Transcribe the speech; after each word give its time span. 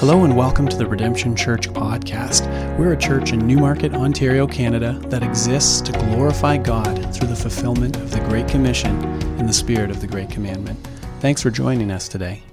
Hello 0.00 0.22
and 0.22 0.36
welcome 0.36 0.68
to 0.68 0.76
the 0.76 0.86
Redemption 0.86 1.34
Church 1.34 1.68
podcast. 1.70 2.46
We're 2.78 2.92
a 2.92 2.96
church 2.96 3.32
in 3.32 3.44
Newmarket, 3.44 3.94
Ontario, 3.94 4.46
Canada 4.46 4.92
that 5.06 5.24
exists 5.24 5.80
to 5.80 5.90
glorify 5.90 6.56
God 6.56 7.12
through 7.12 7.26
the 7.26 7.34
fulfillment 7.34 7.96
of 7.96 8.12
the 8.12 8.20
Great 8.28 8.46
Commission 8.46 8.96
and 9.40 9.48
the 9.48 9.52
spirit 9.52 9.90
of 9.90 10.00
the 10.00 10.06
Great 10.06 10.30
Commandment. 10.30 10.78
Thanks 11.18 11.42
for 11.42 11.50
joining 11.50 11.90
us 11.90 12.06
today. 12.06 12.44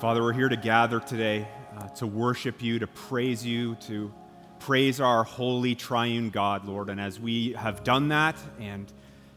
Father, 0.00 0.24
we're 0.24 0.32
here 0.32 0.48
to 0.48 0.56
gather 0.56 0.98
today 0.98 1.46
uh, 1.78 1.86
to 1.90 2.08
worship 2.08 2.60
you, 2.60 2.80
to 2.80 2.88
praise 2.88 3.46
you, 3.46 3.76
to 3.76 4.12
praise 4.58 5.00
our 5.00 5.22
holy 5.22 5.76
triune 5.76 6.30
God, 6.30 6.66
Lord. 6.66 6.90
And 6.90 7.00
as 7.00 7.20
we 7.20 7.52
have 7.52 7.84
done 7.84 8.08
that 8.08 8.34
and 8.58 8.92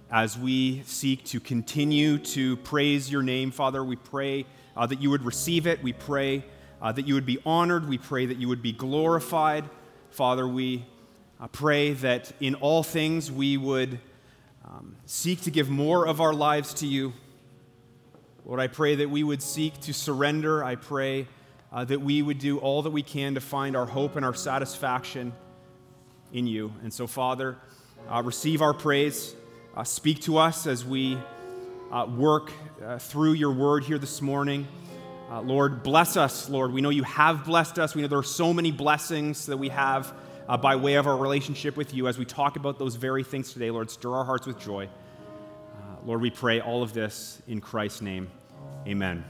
as 0.09 0.35
we 0.35 0.81
seek 0.87 1.25
to 1.25 1.39
continue 1.39 2.17
to 2.17 2.57
praise 2.57 3.11
your 3.11 3.21
name, 3.21 3.51
Father, 3.51 3.83
we 3.83 3.97
pray 3.97 4.47
uh, 4.75 4.87
that 4.87 4.99
you 4.99 5.11
would 5.11 5.23
receive 5.23 5.67
it. 5.67 5.83
We 5.83 5.93
pray 5.93 6.43
uh, 6.83 6.91
that 6.91 7.07
you 7.07 7.13
would 7.13 7.25
be 7.25 7.39
honored. 7.45 7.87
We 7.87 7.97
pray 7.97 8.25
that 8.25 8.37
you 8.37 8.49
would 8.49 8.61
be 8.61 8.73
glorified. 8.73 9.63
Father, 10.11 10.45
we 10.45 10.85
uh, 11.39 11.47
pray 11.47 11.93
that 11.93 12.33
in 12.41 12.55
all 12.55 12.83
things 12.83 13.31
we 13.31 13.55
would 13.55 13.99
um, 14.65 14.97
seek 15.05 15.41
to 15.41 15.51
give 15.51 15.69
more 15.69 16.05
of 16.05 16.19
our 16.19 16.33
lives 16.33 16.73
to 16.75 16.85
you. 16.85 17.13
Lord, 18.45 18.59
I 18.59 18.67
pray 18.67 18.95
that 18.95 19.09
we 19.09 19.23
would 19.23 19.41
seek 19.41 19.79
to 19.81 19.93
surrender. 19.93 20.61
I 20.61 20.75
pray 20.75 21.27
uh, 21.71 21.85
that 21.85 22.01
we 22.01 22.21
would 22.21 22.39
do 22.39 22.59
all 22.59 22.81
that 22.81 22.91
we 22.91 23.01
can 23.01 23.35
to 23.35 23.41
find 23.41 23.77
our 23.77 23.85
hope 23.85 24.17
and 24.17 24.25
our 24.25 24.33
satisfaction 24.33 25.31
in 26.33 26.47
you. 26.47 26.73
And 26.83 26.93
so, 26.93 27.07
Father, 27.07 27.57
uh, 28.09 28.21
receive 28.23 28.61
our 28.61 28.73
praise. 28.73 29.33
Uh, 29.75 29.85
speak 29.85 30.19
to 30.23 30.37
us 30.37 30.67
as 30.67 30.83
we 30.83 31.17
uh, 31.91 32.05
work 32.05 32.51
uh, 32.83 32.97
through 32.97 33.33
your 33.33 33.53
word 33.53 33.85
here 33.85 33.97
this 33.97 34.21
morning. 34.21 34.67
Uh, 35.29 35.41
Lord, 35.41 35.83
bless 35.83 36.17
us, 36.17 36.49
Lord. 36.49 36.73
We 36.73 36.81
know 36.81 36.89
you 36.89 37.03
have 37.03 37.45
blessed 37.45 37.79
us. 37.79 37.95
We 37.95 38.01
know 38.01 38.07
there 38.07 38.19
are 38.19 38.23
so 38.23 38.53
many 38.53 38.71
blessings 38.71 39.45
that 39.45 39.57
we 39.57 39.69
have 39.69 40.13
uh, 40.47 40.57
by 40.57 40.75
way 40.75 40.95
of 40.95 41.07
our 41.07 41.15
relationship 41.15 41.77
with 41.77 41.93
you. 41.93 42.07
As 42.07 42.17
we 42.17 42.25
talk 42.25 42.57
about 42.57 42.77
those 42.77 42.95
very 42.95 43.23
things 43.23 43.53
today, 43.53 43.71
Lord, 43.71 43.89
stir 43.89 44.13
our 44.13 44.25
hearts 44.25 44.45
with 44.45 44.59
joy. 44.59 44.85
Uh, 44.85 45.95
Lord, 46.05 46.21
we 46.21 46.29
pray 46.29 46.59
all 46.59 46.83
of 46.83 46.93
this 46.93 47.41
in 47.47 47.61
Christ's 47.61 48.01
name. 48.01 48.29
Amen. 48.85 49.23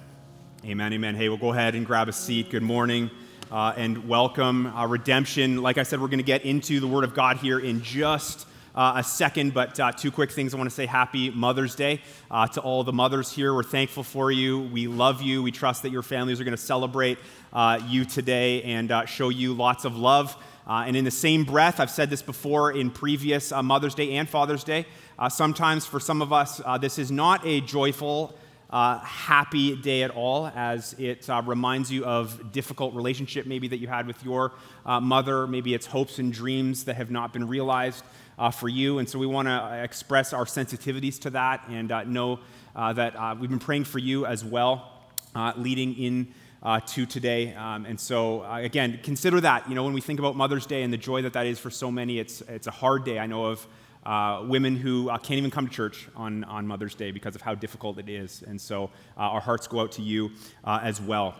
Amen. 0.65 0.93
Amen. 0.93 1.15
Hey, 1.15 1.29
we'll 1.29 1.37
go 1.37 1.51
ahead 1.51 1.75
and 1.75 1.85
grab 1.85 2.09
a 2.09 2.13
seat. 2.13 2.49
Good 2.49 2.63
morning. 2.63 3.11
Uh, 3.51 3.73
and 3.77 4.07
welcome. 4.07 4.65
Uh, 4.67 4.87
redemption. 4.87 5.61
Like 5.61 5.77
I 5.77 5.83
said, 5.83 6.01
we're 6.01 6.07
going 6.07 6.17
to 6.17 6.23
get 6.23 6.43
into 6.43 6.79
the 6.79 6.87
Word 6.87 7.03
of 7.03 7.13
God 7.13 7.37
here 7.37 7.59
in 7.59 7.83
just 7.83 8.47
uh, 8.75 8.93
a 8.97 9.03
second, 9.03 9.53
but 9.53 9.79
uh, 9.79 9.91
two 9.91 10.11
quick 10.11 10.31
things. 10.31 10.53
I 10.53 10.57
want 10.57 10.69
to 10.69 10.75
say 10.75 10.85
happy 10.85 11.29
Mother's 11.29 11.75
Day 11.75 12.01
uh, 12.31 12.47
to 12.47 12.61
all 12.61 12.83
the 12.83 12.93
mothers 12.93 13.31
here. 13.31 13.53
We're 13.53 13.63
thankful 13.63 14.03
for 14.03 14.31
you. 14.31 14.59
We 14.59 14.87
love 14.87 15.21
you. 15.21 15.43
We 15.43 15.51
trust 15.51 15.83
that 15.83 15.91
your 15.91 16.01
families 16.01 16.39
are 16.39 16.43
going 16.43 16.57
to 16.57 16.61
celebrate 16.61 17.17
uh, 17.51 17.79
you 17.87 18.05
today 18.05 18.63
and 18.63 18.91
uh, 18.91 19.05
show 19.05 19.29
you 19.29 19.53
lots 19.53 19.85
of 19.85 19.95
love. 19.95 20.35
Uh, 20.65 20.85
and 20.87 20.95
in 20.95 21.03
the 21.03 21.11
same 21.11 21.43
breath, 21.43 21.79
I've 21.79 21.91
said 21.91 22.09
this 22.09 22.21
before 22.21 22.71
in 22.71 22.89
previous 22.89 23.51
Mother's 23.51 23.95
Day 23.95 24.13
and 24.13 24.29
Father's 24.29 24.63
Day. 24.63 24.85
sometimes 25.29 25.85
for 25.85 25.99
some 25.99 26.21
of 26.21 26.31
us, 26.31 26.61
this 26.79 26.97
is 26.97 27.11
not 27.11 27.45
a 27.45 27.59
joyful, 27.61 28.33
uh, 28.73 28.97
happy 29.01 29.75
day 29.75 30.01
at 30.01 30.09
all, 30.09 30.47
as 30.55 30.93
it 30.97 31.29
uh, 31.29 31.43
reminds 31.45 31.91
you 31.91 32.03
of 32.05 32.51
difficult 32.51 32.95
relationship 32.95 33.45
maybe 33.45 33.67
that 33.67 33.77
you 33.77 33.87
had 33.87 34.07
with 34.07 34.21
your 34.25 34.51
uh, 34.83 34.99
mother. 34.99 35.45
Maybe 35.45 35.75
it's 35.75 35.85
hopes 35.85 36.17
and 36.17 36.33
dreams 36.33 36.85
that 36.85 36.95
have 36.95 37.11
not 37.11 37.31
been 37.31 37.47
realized 37.47 38.03
uh, 38.37 38.51
for 38.51 38.69
you. 38.69 38.99
And 38.99 39.09
so 39.09 39.19
we 39.19 39.25
want 39.25 39.47
to 39.47 39.81
express 39.83 40.33
our 40.33 40.45
sensitivities 40.45 41.19
to 41.21 41.29
that 41.31 41.67
and 41.69 41.91
uh, 41.91 42.03
know 42.03 42.39
uh, 42.75 42.93
that 42.93 43.15
uh, 43.15 43.35
we've 43.39 43.49
been 43.49 43.59
praying 43.59 43.85
for 43.85 43.99
you 43.99 44.25
as 44.25 44.43
well, 44.43 44.91
uh, 45.35 45.53
leading 45.57 45.95
in. 45.95 46.33
Uh, 46.65 46.79
to 46.79 47.05
today. 47.05 47.53
Um, 47.55 47.85
and 47.85 47.99
so, 47.99 48.41
again, 48.49 49.01
consider 49.03 49.41
that. 49.41 49.67
You 49.67 49.75
know, 49.75 49.83
when 49.83 49.91
we 49.91 49.99
think 49.99 50.19
about 50.19 50.37
Mother's 50.37 50.65
Day 50.65 50.83
and 50.83 50.93
the 50.93 50.97
joy 50.97 51.21
that 51.23 51.33
that 51.33 51.45
is 51.45 51.59
for 51.59 51.69
so 51.69 51.91
many, 51.91 52.19
it's, 52.19 52.39
it's 52.39 52.67
a 52.67 52.71
hard 52.71 53.03
day. 53.03 53.19
I 53.19 53.25
know 53.25 53.47
of 53.47 53.67
uh, 54.05 54.43
women 54.47 54.77
who 54.77 55.09
uh, 55.09 55.17
can't 55.17 55.37
even 55.37 55.51
come 55.51 55.67
to 55.67 55.73
church 55.73 56.07
on, 56.15 56.45
on 56.45 56.65
Mother's 56.65 56.95
Day 56.95 57.11
because 57.11 57.35
of 57.35 57.41
how 57.41 57.53
difficult 57.53 57.97
it 57.99 58.07
is. 58.07 58.43
And 58.47 58.61
so 58.61 58.91
uh, 59.17 59.21
our 59.21 59.41
hearts 59.41 59.67
go 59.67 59.81
out 59.81 59.91
to 59.93 60.01
you 60.01 60.31
as 60.65 61.01
well. 61.01 61.35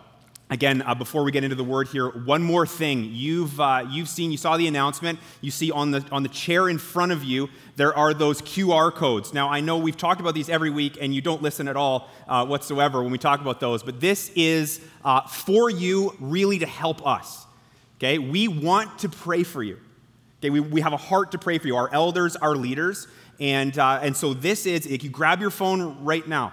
Again, 0.54 0.82
uh, 0.82 0.94
before 0.94 1.24
we 1.24 1.32
get 1.32 1.42
into 1.42 1.56
the 1.56 1.64
word 1.64 1.88
here, 1.88 2.08
one 2.10 2.40
more 2.40 2.64
thing. 2.64 3.10
You've, 3.12 3.58
uh, 3.60 3.84
you've 3.90 4.08
seen, 4.08 4.30
you 4.30 4.36
saw 4.36 4.56
the 4.56 4.68
announcement. 4.68 5.18
You 5.40 5.50
see 5.50 5.72
on 5.72 5.90
the, 5.90 6.06
on 6.12 6.22
the 6.22 6.28
chair 6.28 6.68
in 6.68 6.78
front 6.78 7.10
of 7.10 7.24
you, 7.24 7.48
there 7.74 7.92
are 7.92 8.14
those 8.14 8.40
QR 8.40 8.94
codes. 8.94 9.34
Now, 9.34 9.50
I 9.50 9.58
know 9.58 9.78
we've 9.78 9.96
talked 9.96 10.20
about 10.20 10.32
these 10.32 10.48
every 10.48 10.70
week, 10.70 10.96
and 11.00 11.12
you 11.12 11.20
don't 11.20 11.42
listen 11.42 11.66
at 11.66 11.74
all 11.74 12.08
uh, 12.28 12.46
whatsoever 12.46 13.02
when 13.02 13.10
we 13.10 13.18
talk 13.18 13.40
about 13.40 13.58
those, 13.58 13.82
but 13.82 13.98
this 13.98 14.30
is 14.36 14.80
uh, 15.04 15.22
for 15.22 15.70
you 15.70 16.14
really 16.20 16.60
to 16.60 16.66
help 16.66 17.04
us. 17.04 17.46
Okay? 17.96 18.18
We 18.18 18.46
want 18.46 19.00
to 19.00 19.08
pray 19.08 19.42
for 19.42 19.60
you. 19.60 19.80
Okay? 20.38 20.50
We, 20.50 20.60
we 20.60 20.82
have 20.82 20.92
a 20.92 20.96
heart 20.96 21.32
to 21.32 21.38
pray 21.38 21.58
for 21.58 21.66
you, 21.66 21.74
our 21.74 21.92
elders, 21.92 22.36
our 22.36 22.54
leaders. 22.54 23.08
And, 23.40 23.76
uh, 23.76 23.98
and 24.02 24.16
so 24.16 24.34
this 24.34 24.66
is, 24.66 24.86
if 24.86 25.02
you 25.02 25.10
grab 25.10 25.40
your 25.40 25.50
phone 25.50 26.04
right 26.04 26.28
now, 26.28 26.52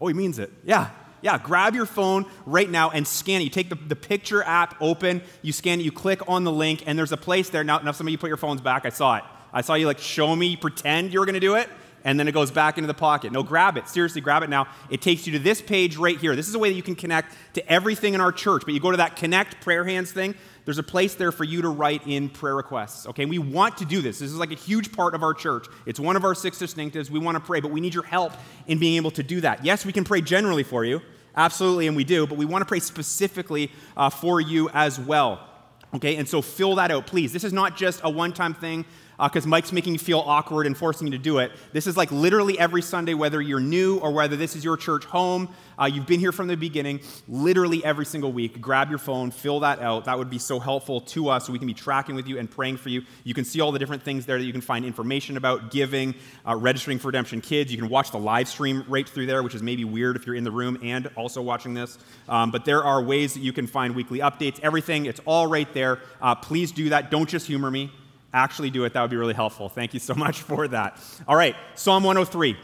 Oh, 0.00 0.06
he 0.06 0.14
means 0.14 0.38
it. 0.38 0.50
Yeah. 0.64 0.90
Yeah, 1.22 1.36
grab 1.36 1.74
your 1.74 1.86
phone 1.86 2.24
right 2.46 2.68
now 2.68 2.90
and 2.90 3.06
scan 3.06 3.42
it. 3.42 3.44
You 3.44 3.50
take 3.50 3.68
the, 3.68 3.74
the 3.74 3.96
picture 3.96 4.42
app 4.42 4.74
open, 4.80 5.20
you 5.42 5.52
scan 5.52 5.78
it, 5.78 5.82
you 5.82 5.92
click 5.92 6.26
on 6.26 6.44
the 6.44 6.52
link, 6.52 6.84
and 6.86 6.98
there's 6.98 7.12
a 7.12 7.18
place 7.18 7.50
there. 7.50 7.62
Now, 7.62 7.78
now 7.80 7.92
some 7.92 8.06
of 8.06 8.10
you 8.10 8.16
put 8.16 8.28
your 8.28 8.38
phones 8.38 8.62
back. 8.62 8.86
I 8.86 8.88
saw 8.88 9.16
it. 9.16 9.24
I 9.52 9.60
saw 9.60 9.74
you 9.74 9.86
like 9.86 9.98
show 9.98 10.34
me, 10.34 10.56
pretend 10.56 11.12
you 11.12 11.20
were 11.20 11.26
going 11.26 11.34
to 11.34 11.40
do 11.40 11.56
it, 11.56 11.68
and 12.04 12.18
then 12.18 12.28
it 12.28 12.32
goes 12.32 12.50
back 12.50 12.78
into 12.78 12.86
the 12.86 12.94
pocket. 12.94 13.32
No, 13.32 13.42
grab 13.42 13.76
it. 13.76 13.88
Seriously, 13.88 14.20
grab 14.20 14.42
it 14.42 14.50
now. 14.50 14.68
It 14.88 15.02
takes 15.02 15.26
you 15.26 15.32
to 15.34 15.38
this 15.38 15.60
page 15.60 15.96
right 15.96 16.18
here. 16.18 16.34
This 16.34 16.48
is 16.48 16.54
a 16.54 16.58
way 16.58 16.70
that 16.70 16.76
you 16.76 16.82
can 16.82 16.94
connect 16.94 17.34
to 17.54 17.70
everything 17.70 18.14
in 18.14 18.20
our 18.20 18.32
church. 18.32 18.62
But 18.64 18.74
you 18.74 18.80
go 18.80 18.90
to 18.90 18.96
that 18.98 19.16
connect 19.16 19.60
prayer 19.60 19.84
hands 19.84 20.12
thing, 20.12 20.34
there's 20.64 20.78
a 20.78 20.82
place 20.82 21.14
there 21.14 21.32
for 21.32 21.44
you 21.44 21.62
to 21.62 21.68
write 21.68 22.06
in 22.06 22.28
prayer 22.28 22.54
requests. 22.54 23.06
Okay, 23.08 23.24
we 23.24 23.38
want 23.38 23.78
to 23.78 23.84
do 23.84 24.00
this. 24.00 24.18
This 24.18 24.30
is 24.30 24.36
like 24.36 24.52
a 24.52 24.56
huge 24.56 24.92
part 24.92 25.14
of 25.14 25.22
our 25.22 25.34
church. 25.34 25.66
It's 25.86 25.98
one 25.98 26.16
of 26.16 26.24
our 26.24 26.34
six 26.34 26.58
distinctives. 26.58 27.10
We 27.10 27.18
want 27.18 27.36
to 27.36 27.40
pray, 27.40 27.60
but 27.60 27.70
we 27.70 27.80
need 27.80 27.94
your 27.94 28.04
help 28.04 28.32
in 28.66 28.78
being 28.78 28.96
able 28.96 29.10
to 29.12 29.22
do 29.22 29.40
that. 29.40 29.64
Yes, 29.64 29.84
we 29.84 29.92
can 29.92 30.04
pray 30.04 30.20
generally 30.20 30.62
for 30.62 30.84
you, 30.84 31.00
absolutely, 31.34 31.86
and 31.86 31.96
we 31.96 32.04
do, 32.04 32.26
but 32.26 32.38
we 32.38 32.44
want 32.44 32.62
to 32.62 32.66
pray 32.66 32.80
specifically 32.80 33.70
uh, 33.96 34.10
for 34.10 34.40
you 34.40 34.68
as 34.70 35.00
well. 35.00 35.46
Okay, 35.92 36.16
and 36.16 36.28
so 36.28 36.40
fill 36.40 36.76
that 36.76 36.90
out, 36.90 37.06
please. 37.06 37.32
This 37.32 37.42
is 37.42 37.52
not 37.52 37.76
just 37.76 38.00
a 38.04 38.10
one 38.10 38.32
time 38.32 38.54
thing 38.54 38.84
because 39.22 39.44
uh, 39.44 39.48
Mike's 39.48 39.72
making 39.72 39.92
you 39.92 39.98
feel 39.98 40.20
awkward 40.20 40.66
and 40.66 40.76
forcing 40.76 41.06
you 41.06 41.10
to 41.12 41.18
do 41.18 41.38
it. 41.38 41.52
This 41.72 41.86
is 41.86 41.96
like 41.96 42.10
literally 42.10 42.58
every 42.58 42.82
Sunday, 42.82 43.14
whether 43.14 43.40
you're 43.40 43.60
new 43.60 43.98
or 43.98 44.12
whether 44.12 44.36
this 44.36 44.56
is 44.56 44.64
your 44.64 44.76
church 44.76 45.04
home. 45.04 45.48
Uh, 45.78 45.86
you've 45.86 46.06
been 46.06 46.20
here 46.20 46.32
from 46.32 46.46
the 46.46 46.56
beginning, 46.56 47.00
literally 47.28 47.84
every 47.84 48.04
single 48.04 48.32
week. 48.32 48.60
Grab 48.60 48.90
your 48.90 48.98
phone, 48.98 49.30
fill 49.30 49.60
that 49.60 49.80
out. 49.80 50.04
That 50.04 50.18
would 50.18 50.30
be 50.30 50.38
so 50.38 50.58
helpful 50.58 51.00
to 51.02 51.28
us 51.28 51.46
so 51.46 51.52
we 51.52 51.58
can 51.58 51.68
be 51.68 51.74
tracking 51.74 52.14
with 52.14 52.26
you 52.26 52.38
and 52.38 52.50
praying 52.50 52.76
for 52.76 52.88
you. 52.88 53.02
You 53.24 53.34
can 53.34 53.44
see 53.44 53.60
all 53.60 53.72
the 53.72 53.78
different 53.78 54.02
things 54.02 54.26
there 54.26 54.38
that 54.38 54.44
you 54.44 54.52
can 54.52 54.60
find 54.60 54.84
information 54.84 55.36
about 55.36 55.70
giving, 55.70 56.14
uh, 56.46 56.56
registering 56.56 56.98
for 56.98 57.08
Redemption 57.08 57.40
Kids. 57.40 57.72
You 57.72 57.78
can 57.78 57.88
watch 57.88 58.10
the 58.10 58.18
live 58.18 58.48
stream 58.48 58.84
right 58.88 59.08
through 59.08 59.26
there, 59.26 59.42
which 59.42 59.54
is 59.54 59.62
maybe 59.62 59.84
weird 59.84 60.16
if 60.16 60.26
you're 60.26 60.34
in 60.36 60.44
the 60.44 60.50
room 60.50 60.78
and 60.82 61.08
also 61.16 61.40
watching 61.42 61.74
this. 61.74 61.98
Um, 62.28 62.50
but 62.50 62.64
there 62.64 62.84
are 62.84 63.02
ways 63.02 63.34
that 63.34 63.40
you 63.40 63.52
can 63.52 63.66
find 63.66 63.94
weekly 63.94 64.18
updates, 64.18 64.60
everything. 64.62 65.06
It's 65.06 65.20
all 65.24 65.46
right 65.46 65.72
there. 65.72 66.00
Uh, 66.20 66.34
please 66.34 66.72
do 66.72 66.90
that. 66.90 67.10
Don't 67.10 67.28
just 67.28 67.46
humor 67.46 67.70
me 67.70 67.90
actually 68.32 68.70
do 68.70 68.84
it, 68.84 68.92
that 68.92 69.00
would 69.02 69.10
be 69.10 69.16
really 69.16 69.34
helpful. 69.34 69.68
Thank 69.68 69.94
you 69.94 70.00
so 70.00 70.14
much 70.14 70.42
for 70.42 70.68
that. 70.68 70.98
All 71.26 71.36
right, 71.36 71.56
Psalm 71.74 72.04
103. 72.04 72.56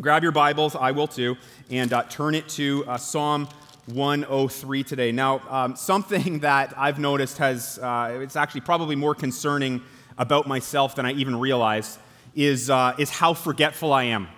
Grab 0.00 0.22
your 0.22 0.32
Bibles, 0.32 0.76
I 0.76 0.92
will 0.92 1.08
too, 1.08 1.36
and 1.70 1.92
uh, 1.92 2.04
turn 2.04 2.36
it 2.36 2.48
to 2.50 2.84
uh, 2.86 2.96
Psalm 2.96 3.48
103 3.86 4.84
today. 4.84 5.10
Now, 5.10 5.42
um, 5.48 5.74
something 5.74 6.38
that 6.40 6.72
I've 6.76 6.98
noticed 6.98 7.38
has, 7.38 7.78
uh, 7.78 8.20
it's 8.22 8.36
actually 8.36 8.60
probably 8.60 8.94
more 8.94 9.14
concerning 9.14 9.82
about 10.16 10.46
myself 10.46 10.94
than 10.94 11.06
I 11.06 11.12
even 11.12 11.36
realized, 11.36 11.98
is, 12.34 12.70
uh, 12.70 12.94
is 12.98 13.10
how 13.10 13.34
forgetful 13.34 13.92
I 13.92 14.04
am 14.04 14.28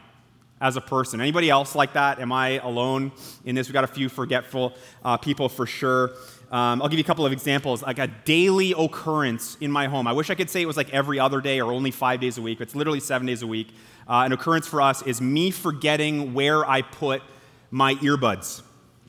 as 0.61 0.77
a 0.77 0.81
person. 0.81 1.21
Anybody 1.21 1.51
else 1.51 1.75
like 1.75 1.95
that? 1.95 2.21
Am 2.21 2.33
I 2.33 2.59
alone 2.61 3.13
in 3.45 3.55
this? 3.55 3.67
We've 3.67 3.75
got 3.75 3.85
a 3.85 3.89
few 3.89 4.09
forgetful 4.09 4.75
uh, 5.05 5.17
people 5.17 5.49
for 5.49 5.67
sure. 5.67 6.13
Um, 6.51 6.83
I'll 6.83 6.89
give 6.89 6.99
you 6.99 7.05
a 7.05 7.07
couple 7.07 7.25
of 7.25 7.33
examples. 7.33 7.83
Like 7.83 7.99
a 7.99 8.09
daily 8.09 8.75
occurrence 8.77 9.57
in 9.61 9.71
my 9.71 9.87
home. 9.87 10.07
I 10.07 10.13
wish 10.13 10.31
I 10.31 10.35
could 10.35 10.51
say 10.51 10.63
it 10.63 10.67
was 10.67 10.77
like 10.77 10.93
every 10.93 11.21
other 11.21 11.41
day 11.41 11.61
or 11.61 11.73
only 11.73 11.93
five 11.93 12.21
days 12.21 12.39
a 12.39 12.43
week. 12.43 12.59
But 12.59 12.69
it's 12.69 12.75
literally 12.75 13.01
seven 13.01 13.27
days 13.27 13.43
a 13.43 13.47
week. 13.47 13.69
Uh, 14.09 14.23
an 14.25 14.33
occurrence 14.33 14.67
for 14.67 14.83
us 14.83 15.03
is 15.03 15.21
me 15.21 15.53
forgetting 15.53 16.35
where 16.35 16.69
I 16.69 16.83
put 16.83 17.23
my 17.71 17.95
earbuds, 17.97 18.63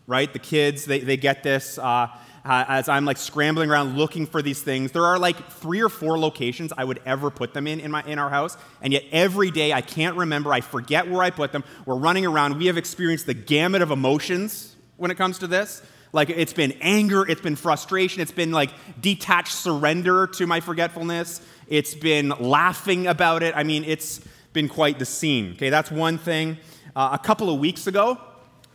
right? 0.06 0.32
The 0.32 0.40
kids, 0.40 0.86
they, 0.86 1.00
they 1.00 1.18
get 1.18 1.42
this. 1.42 1.80
Uh, 1.80 2.08
uh, 2.44 2.66
as 2.68 2.90
I'm 2.90 3.06
like 3.06 3.18
scrambling 3.18 3.70
around 3.70 3.98
looking 3.98 4.26
for 4.26 4.42
these 4.42 4.62
things. 4.62 4.92
There 4.92 5.06
are 5.06 5.20
like 5.20 5.52
three 5.52 5.82
or 5.82 5.90
four 5.90 6.18
locations 6.18 6.74
I 6.76 6.84
would 6.84 7.00
ever 7.06 7.30
put 7.30 7.54
them 7.54 7.68
in 7.68 7.80
in, 7.80 7.92
my, 7.92 8.04
in 8.04 8.18
our 8.20 8.30
house, 8.30 8.58
and 8.82 8.92
yet 8.94 9.04
every 9.12 9.52
day 9.52 9.74
I 9.74 9.82
can't 9.82 10.16
remember. 10.16 10.52
I 10.52 10.62
forget 10.62 11.08
where 11.08 11.22
I 11.22 11.30
put 11.30 11.52
them. 11.52 11.64
We're 11.86 11.98
running 11.98 12.26
around. 12.26 12.58
We 12.58 12.66
have 12.68 12.78
experienced 12.78 13.26
the 13.26 13.34
gamut 13.34 13.82
of 13.82 13.92
emotions 13.92 14.76
when 14.98 15.12
it 15.12 15.18
comes 15.18 15.38
to 15.40 15.48
this. 15.48 15.84
Like 16.14 16.30
it's 16.30 16.54
been 16.54 16.74
anger, 16.82 17.26
it's 17.28 17.42
been 17.42 17.56
frustration, 17.56 18.22
it's 18.22 18.32
been 18.32 18.52
like 18.52 18.72
detached 19.00 19.54
surrender 19.54 20.28
to 20.28 20.46
my 20.46 20.60
forgetfulness, 20.60 21.42
it's 21.68 21.96
been 21.96 22.30
laughing 22.30 23.08
about 23.08 23.44
it. 23.44 23.56
I 23.56 23.64
mean, 23.64 23.84
it's 23.86 24.20
been 24.54 24.68
quite 24.68 25.00
the 25.00 25.06
scene. 25.06 25.54
Okay, 25.54 25.70
that's 25.70 25.90
one 25.90 26.18
thing. 26.18 26.58
Uh, 26.96 27.10
a 27.14 27.26
couple 27.26 27.50
of 27.50 27.60
weeks 27.60 27.88
ago, 27.88 28.20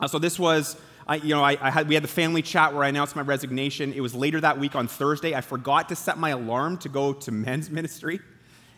uh, 0.01 0.09
so 0.09 0.19
this 0.19 0.39
was 0.39 0.77
I, 1.09 1.17
you 1.17 1.35
know, 1.35 1.45
I, 1.45 1.57
I 1.61 1.71
had, 1.71 1.89
we 1.89 1.95
had 1.95 2.03
the 2.03 2.09
family 2.09 2.43
chat 2.43 2.75
where 2.75 2.83
I 2.83 2.89
announced 2.89 3.15
my 3.15 3.23
resignation. 3.23 3.93
It 3.93 4.01
was 4.01 4.13
later 4.13 4.41
that 4.41 4.59
week 4.59 4.75
on 4.75 4.89
Thursday. 4.89 5.37
I 5.37 5.41
forgot 5.41 5.89
to 5.91 5.97
set 5.97 6.19
my 6.19 6.31
alarm 6.31 6.79
to 6.79 6.89
go 6.89 7.13
to 7.13 7.31
men's 7.31 7.71
ministry. 7.79 8.19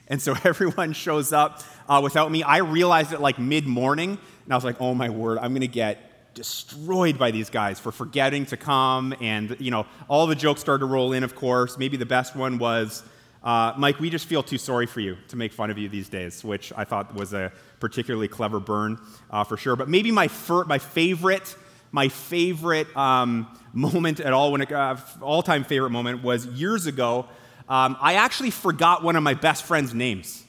And 0.08 0.20
so 0.20 0.34
everyone 0.44 0.93
shows 0.93 1.32
up 1.32 1.62
uh, 1.88 2.00
without 2.02 2.31
me. 2.31 2.43
I 2.43 2.58
realized 2.58 3.12
it 3.12 3.20
like 3.20 3.38
mid 3.38 3.66
morning, 3.66 4.19
and 4.44 4.52
I 4.52 4.56
was 4.56 4.64
like, 4.64 4.81
oh 4.81 4.94
my 4.94 5.08
word, 5.08 5.38
I'm 5.38 5.52
going 5.52 5.62
to 5.62 5.69
get 5.69 6.07
destroyed 6.35 7.19
by 7.19 7.31
these 7.31 7.51
guys 7.51 7.81
for 7.81 7.93
forgetting 7.93 8.47
to 8.47 8.57
come. 8.57 9.15
And, 9.21 9.57
you 9.59 9.71
know, 9.71 9.87
all 10.09 10.27
the 10.27 10.35
jokes 10.35 10.61
started 10.61 10.81
to 10.81 10.87
roll 10.87 11.13
in, 11.13 11.25
of 11.25 11.35
course. 11.35 11.79
Maybe 11.79 11.97
the 11.97 12.07
best 12.07 12.37
one 12.37 12.59
was, 12.59 13.03
uh, 13.43 13.73
Mike, 13.77 13.99
we 14.01 14.11
just 14.11 14.27
feel 14.27 14.43
too 14.43 14.59
sorry 14.59 14.87
for 14.87 15.01
you 15.01 15.17
to 15.29 15.37
make 15.37 15.53
fun 15.53 15.71
of 15.71 15.79
you 15.79 15.89
these 15.89 16.09
days, 16.09 16.45
which 16.45 16.73
I 16.77 16.85
thought 16.85 17.15
was 17.15 17.33
a 17.33 17.53
particularly 17.81 18.29
clever 18.29 18.61
burn 18.61 19.01
uh, 19.31 19.45
for 19.45 19.57
sure. 19.57 19.77
But 19.77 19.89
maybe 19.89 20.11
my, 20.11 20.29
fir- 20.29 20.65
my 20.65 20.79
favorite 20.79 21.57
my 21.91 22.09
favorite 22.09 22.95
um, 22.97 23.47
moment 23.73 24.21
at 24.21 24.33
all, 24.35 24.53
when 24.53 24.61
it, 24.61 24.71
uh, 24.71 24.97
all-time 25.23 25.65
favorite 25.65 25.89
moment 25.89 26.23
was 26.23 26.45
years 26.47 26.87
ago. 26.87 27.27
Um, 27.67 27.97
I 28.01 28.15
actually 28.15 28.51
forgot 28.51 29.03
one 29.03 29.17
of 29.17 29.23
my 29.23 29.35
best 29.35 29.65
friend's 29.65 29.95
names. 29.95 30.45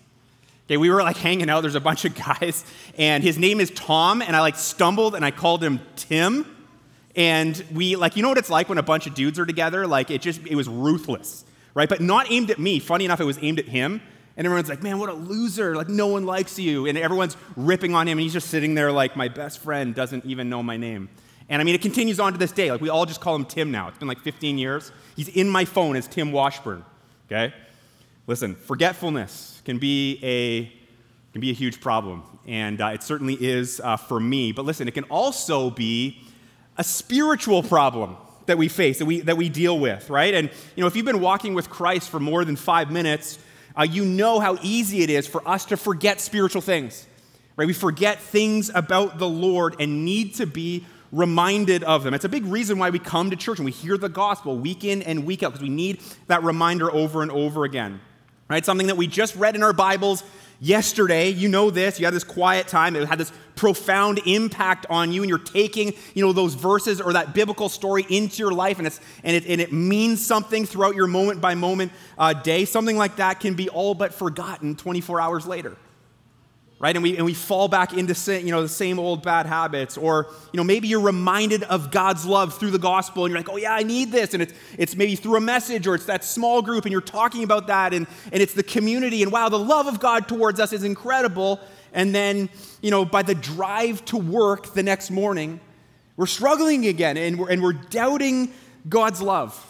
Okay, 0.70 0.78
we 0.78 0.92
were 0.92 1.02
like 1.02 1.18
hanging 1.18 1.50
out. 1.50 1.62
There's 1.62 1.74
a 1.74 1.80
bunch 1.80 2.06
of 2.06 2.14
guys, 2.14 2.64
and 2.96 3.24
his 3.24 3.40
name 3.40 3.60
is 3.60 3.72
Tom, 3.72 4.22
and 4.22 4.36
I 4.36 4.42
like 4.42 4.56
stumbled 4.56 5.16
and 5.16 5.26
I 5.26 5.32
called 5.32 5.64
him 5.64 5.80
Tim. 5.96 6.46
And 7.16 7.66
we 7.74 7.96
like, 7.96 8.16
you 8.16 8.22
know 8.22 8.30
what 8.30 8.38
it's 8.38 8.52
like 8.52 8.70
when 8.70 8.78
a 8.78 8.84
bunch 8.84 9.08
of 9.08 9.16
dudes 9.16 9.40
are 9.40 9.48
together? 9.48 9.88
Like 9.88 10.12
it 10.12 10.22
just, 10.22 10.46
it 10.46 10.54
was 10.54 10.70
ruthless, 10.70 11.44
right? 11.74 11.90
But 11.90 12.02
not 12.02 12.32
aimed 12.32 12.52
at 12.52 12.60
me. 12.60 12.78
Funny 12.78 13.04
enough, 13.04 13.20
it 13.20 13.24
was 13.24 13.40
aimed 13.42 13.58
at 13.58 13.66
him. 13.66 14.00
And 14.38 14.46
everyone's 14.46 14.70
like, 14.70 14.84
man, 14.84 15.00
what 15.00 15.10
a 15.10 15.14
loser. 15.14 15.76
Like, 15.76 15.90
no 15.90 16.06
one 16.06 16.28
likes 16.28 16.60
you. 16.60 16.86
And 16.86 17.00
everyone's 17.00 17.36
ripping 17.56 17.96
on 17.96 18.08
him, 18.08 18.20
and 18.20 18.22
he's 18.22 18.32
just 18.32 18.50
sitting 18.50 18.76
there 18.76 18.92
like, 18.92 19.16
my 19.16 19.28
best 19.28 19.60
friend 19.64 19.96
doesn't 19.96 20.24
even 20.24 20.50
know 20.50 20.62
my 20.62 20.78
name. 20.78 21.10
And 21.50 21.62
I 21.62 21.66
mean, 21.66 21.74
it 21.74 21.82
continues 21.82 22.20
on 22.20 22.34
to 22.34 22.38
this 22.38 22.52
day. 22.52 22.72
Like, 22.72 22.80
we 22.80 22.90
all 22.90 23.08
just 23.08 23.22
call 23.22 23.36
him 23.36 23.44
Tim 23.44 23.72
now. 23.72 23.88
It's 23.88 23.98
been 23.98 24.08
like 24.08 24.22
15 24.22 24.60
years. 24.60 24.92
He's 25.16 25.30
in 25.30 25.50
my 25.50 25.66
phone 25.66 25.96
as 25.96 26.08
Tim 26.08 26.32
Washburn, 26.32 26.86
okay? 27.26 27.56
Listen, 28.30 28.54
forgetfulness 28.54 29.60
can 29.66 29.80
be 29.80 30.20
a, 30.22 30.66
can 31.32 31.42
be 31.42 31.50
a 31.50 31.54
huge 31.54 31.82
problem. 31.82 32.22
And 32.46 32.80
uh, 32.80 32.90
it 32.90 33.02
certainly 33.02 33.34
is 33.34 33.82
uh, 33.84 33.98
for 33.98 34.20
me. 34.20 34.52
But 34.52 34.66
listen, 34.66 34.88
it 34.88 34.94
can 34.94 35.06
also 35.06 35.72
be 35.72 36.22
a 36.78 36.84
spiritual 36.84 37.64
problem 37.64 38.18
that 38.46 38.60
we 38.60 38.68
face, 38.68 39.00
that 39.00 39.06
we, 39.06 39.22
that 39.22 39.36
we 39.36 39.50
deal 39.50 39.80
with, 39.80 40.12
right? 40.12 40.32
And, 40.36 40.52
you 40.76 40.82
know, 40.82 40.86
if 40.86 40.96
you've 40.96 41.08
been 41.08 41.22
walking 41.22 41.56
with 41.56 41.72
Christ 41.72 42.12
for 42.12 42.20
more 42.20 42.46
than 42.46 42.56
five 42.56 42.92
minutes, 42.92 43.40
uh, 43.76 43.82
you 43.82 44.06
know 44.06 44.40
how 44.40 44.60
easy 44.62 45.02
it 45.02 45.10
is 45.10 45.26
for 45.26 45.46
us 45.48 45.66
to 45.66 45.76
forget 45.76 46.22
spiritual 46.22 46.62
things, 46.62 47.08
right? 47.56 47.66
We 47.66 47.74
forget 47.74 48.20
things 48.20 48.70
about 48.76 49.18
the 49.18 49.28
Lord 49.28 49.76
and 49.80 50.06
need 50.06 50.36
to 50.36 50.46
be 50.46 50.86
reminded 51.12 51.84
of 51.84 52.04
them. 52.04 52.14
It's 52.14 52.26
a 52.26 52.30
big 52.30 52.46
reason 52.46 52.78
why 52.78 52.92
we 52.92 53.00
come 53.00 53.32
to 53.32 53.36
church 53.36 53.58
and 53.58 53.66
we 53.66 53.72
hear 53.72 53.98
the 53.98 54.08
gospel 54.08 54.56
week 54.56 54.84
in 54.84 55.02
and 55.02 55.26
week 55.26 55.42
out 55.42 55.54
because 55.54 55.64
we 55.64 55.70
need 55.70 56.00
that 56.28 56.44
reminder 56.44 56.92
over 56.94 57.24
and 57.24 57.32
over 57.32 57.64
again. 57.64 58.02
Right? 58.50 58.66
Something 58.66 58.88
that 58.88 58.98
we 58.98 59.08
just 59.08 59.36
read 59.36 59.56
in 59.56 59.64
our 59.64 59.74
Bibles 59.74 60.24
yesterday. 60.60 61.30
You 61.30 61.50
know 61.50 61.70
this. 61.70 62.00
You 62.00 62.06
had 62.06 62.14
this 62.14 62.24
quiet 62.24 62.68
time. 62.68 62.96
It 62.96 63.08
had 63.08 63.20
this 63.20 63.32
profound 63.56 64.22
impact 64.26 64.86
on 64.90 65.12
you, 65.12 65.22
and 65.22 65.30
you're 65.30 65.38
taking, 65.38 65.94
you 66.14 66.26
know, 66.26 66.34
those 66.34 66.56
verses 66.56 67.00
or 67.00 67.14
that 67.14 67.34
biblical 67.34 67.70
story 67.70 68.06
into 68.10 68.38
your 68.38 68.52
life, 68.52 68.80
and 68.80 68.88
it's 68.88 69.00
and 69.24 69.36
it, 69.36 69.46
and 69.46 69.62
it 69.62 69.72
means 69.72 70.26
something 70.26 70.66
throughout 70.66 70.96
your 70.96 71.08
moment 71.08 71.42
by 71.42 71.56
moment 71.56 71.92
uh, 72.18 72.34
day. 72.34 72.66
Something 72.66 72.98
like 72.98 73.18
that 73.18 73.40
can 73.40 73.54
be 73.54 73.70
all 73.70 73.94
but 73.94 74.14
forgotten 74.14 74.76
24 74.76 75.22
hours 75.22 75.46
later 75.46 75.78
right? 76.80 76.96
And 76.96 77.04
we, 77.04 77.18
and 77.18 77.26
we 77.26 77.34
fall 77.34 77.68
back 77.68 77.94
into 77.94 78.16
sin, 78.16 78.46
you 78.46 78.54
know, 78.54 78.62
the 78.62 78.70
same 78.70 79.00
old 79.00 79.22
bad 79.22 79.46
habits. 79.46 79.98
Or 79.98 80.28
you 80.54 80.58
know, 80.58 80.64
maybe 80.64 80.88
you're 80.88 81.02
reminded 81.02 81.64
of 81.64 81.92
God's 81.92 82.26
love 82.26 82.58
through 82.58 82.72
the 82.72 82.80
gospel 82.80 83.26
and 83.26 83.34
you're 83.34 83.40
like, 83.40 83.50
oh 83.50 83.58
yeah, 83.58 83.74
I 83.74 83.84
need 83.84 84.14
this. 84.14 84.34
And 84.34 84.42
it's, 84.42 84.54
it's 84.78 84.96
maybe 84.96 85.16
through 85.16 85.36
a 85.36 85.42
message 85.42 85.86
or 85.88 85.96
it's 85.96 86.06
that 86.06 86.24
small 86.24 86.62
group 86.62 86.86
and 86.86 86.92
you're 86.94 87.02
talking 87.02 87.44
about 87.44 87.68
that 87.68 87.94
and, 87.94 88.08
and 88.32 88.42
it's 88.42 88.54
the 88.54 88.64
community 88.64 89.22
and 89.22 89.32
wow, 89.32 89.50
the 89.50 89.60
love 89.60 89.88
of 89.88 90.00
God 90.00 90.30
towards 90.30 90.60
us 90.62 90.72
is 90.72 90.86
incredible. 90.86 91.60
And 91.92 92.16
then, 92.16 92.50
you 92.82 92.92
know, 92.92 93.04
by 93.04 93.24
the 93.24 93.36
drive 93.36 94.06
to 94.06 94.18
work 94.18 94.74
the 94.74 94.84
next 94.84 95.12
morning, 95.12 95.60
we're 96.16 96.28
struggling 96.28 96.88
again 96.88 97.18
and 97.18 97.38
we're, 97.38 97.50
and 97.50 97.62
we're 97.62 97.74
doubting 97.74 98.54
God's 98.88 99.22
love. 99.22 99.66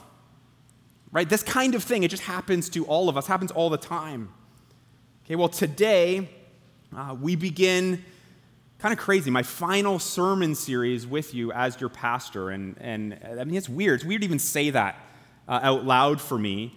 Right? 1.12 1.28
This 1.28 1.42
kind 1.42 1.74
of 1.74 1.84
thing, 1.84 2.04
it 2.04 2.12
just 2.12 2.22
happens 2.22 2.70
to 2.70 2.86
all 2.86 3.10
of 3.10 3.18
us, 3.18 3.26
happens 3.26 3.50
all 3.50 3.72
the 3.72 3.78
time. 3.80 4.30
Okay, 5.26 5.36
well, 5.36 5.50
today, 5.50 6.30
uh, 6.96 7.16
we 7.20 7.36
begin 7.36 8.04
kind 8.80 8.94
of 8.94 9.00
crazy, 9.00 9.30
my 9.30 9.44
final 9.44 10.00
sermon 10.00 10.56
series 10.56 11.06
with 11.06 11.34
you 11.34 11.52
as 11.52 11.80
your 11.80 11.90
pastor. 11.90 12.50
And, 12.50 12.78
and 12.80 13.20
I 13.24 13.44
mean, 13.44 13.56
it's 13.56 13.70
weird. 13.70 14.00
It's 14.00 14.06
weird 14.06 14.22
to 14.22 14.26
even 14.26 14.40
say 14.40 14.70
that 14.72 14.96
uh, 15.48 15.60
out 15.62 15.86
loud 15.86 16.22
for 16.22 16.38
me. 16.38 16.76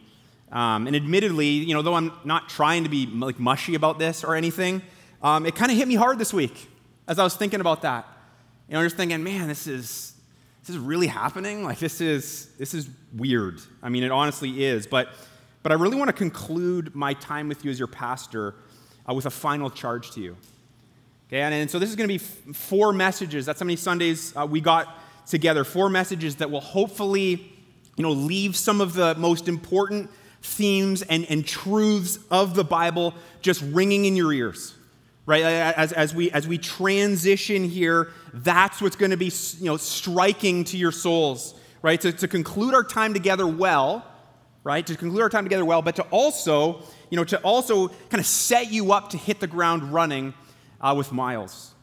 Um, 0.51 0.87
and 0.87 0.95
admittedly, 0.95 1.49
you 1.49 1.75
know, 1.75 1.81
though 1.81 1.95
I'm 1.95 2.13
not 2.25 2.49
trying 2.49 2.83
to 2.85 2.91
be 2.91 3.07
like 3.07 3.39
mushy 3.39 3.75
about 3.75 3.99
this 3.99 4.23
or 4.25 4.35
anything, 4.35 4.83
um, 5.23 5.47
it 5.47 5.55
kind 5.55 5.71
of 5.71 5.79
hit 5.79 5.89
me 5.89 5.95
hard 5.95 6.19
this 6.19 6.35
week 6.35 6.69
as 7.09 7.19
I 7.19 7.25
was 7.25 7.37
thinking 7.37 7.61
about 7.61 7.83
that. 7.83 8.07
You 8.69 8.75
know, 8.75 8.83
just 8.83 8.97
thinking, 8.97 9.23
man, 9.23 9.49
this 9.49 9.67
is 9.67 10.15
this 10.61 10.71
is 10.71 10.79
really 10.79 11.07
happening. 11.07 11.65
Like 11.65 11.79
this 11.79 12.01
is 12.01 12.51
this 12.59 12.75
is 12.75 12.89
weird. 13.15 13.61
I 13.83 13.89
mean, 13.89 14.03
it 14.03 14.11
honestly 14.11 14.65
is. 14.65 14.87
But 14.87 15.09
but 15.63 15.73
I 15.73 15.77
really 15.77 15.97
want 15.97 16.09
to 16.09 16.13
conclude 16.13 16.95
my 16.95 17.15
time 17.15 17.49
with 17.49 17.65
you 17.65 17.71
as 17.71 17.79
your 17.79 17.89
pastor 17.89 18.55
uh, 19.09 19.15
with 19.15 19.27
a 19.27 19.31
final 19.31 19.71
charge 19.71 20.11
to 20.13 20.21
you. 20.21 20.37
Okay, 21.29 21.41
and, 21.41 21.55
and 21.55 21.71
so 21.71 21.79
this 21.79 21.89
is 21.89 21.97
going 21.97 22.09
to 22.09 22.19
be 22.19 22.23
f- 22.23 22.57
four 22.57 22.93
messages. 22.93 23.47
That's 23.47 23.61
how 23.61 23.65
many 23.65 23.77
Sundays 23.77 24.35
uh, 24.37 24.47
we 24.49 24.61
got 24.61 24.99
together. 25.27 25.65
Four 25.65 25.89
messages 25.89 26.37
that 26.37 26.51
will 26.51 26.61
hopefully, 26.61 27.53
you 27.97 28.03
know, 28.03 28.13
leave 28.13 28.57
some 28.57 28.81
of 28.81 28.95
the 28.95 29.15
most 29.15 29.49
important 29.49 30.11
themes 30.43 31.03
and, 31.03 31.25
and 31.31 31.47
truths 31.47 32.19
of 32.31 32.55
the 32.55 32.65
Bible 32.65 33.15
just 33.41 33.63
ringing 33.63 34.05
in 34.05 34.17
your 34.17 34.33
ears. 34.33 34.75
Right, 35.25 35.45
as, 35.45 35.93
as, 35.93 36.13
we, 36.13 36.33
as 36.33 36.49
we 36.49 36.59
transition 36.59 37.63
here, 37.63 38.11
that's 38.35 38.83
what's 38.83 38.97
going 38.97 39.13
to 39.13 39.17
be 39.17 39.31
you 39.61 39.67
know, 39.67 39.77
striking 39.77 40.65
to 40.65 40.77
your 40.77 40.91
souls, 40.91 41.55
right? 41.81 42.01
To, 42.01 42.11
to 42.11 42.27
conclude 42.27 42.75
our 42.75 42.83
time 42.83 43.15
together 43.15 43.47
well, 43.47 44.05
right? 44.65 44.87
To 44.87 44.97
conclude 44.97 45.23
our 45.23 45.29
time 45.29 45.45
together 45.45 45.65
well, 45.65 45.83
but 45.83 45.97
to 45.97 46.03
also 46.05 46.83
you 47.13 47.17
know, 47.17 47.25
to 47.25 47.39
also 47.41 47.89
kind 47.89 48.21
of 48.21 48.27
set 48.27 48.73
you 48.73 48.93
up 48.93 49.11
to 49.11 49.19
hit 49.19 49.39
the 49.39 49.47
ground 49.47 49.93
running 49.93 50.33
uh, 50.81 50.95
with 50.97 51.13
miles. 51.13 51.75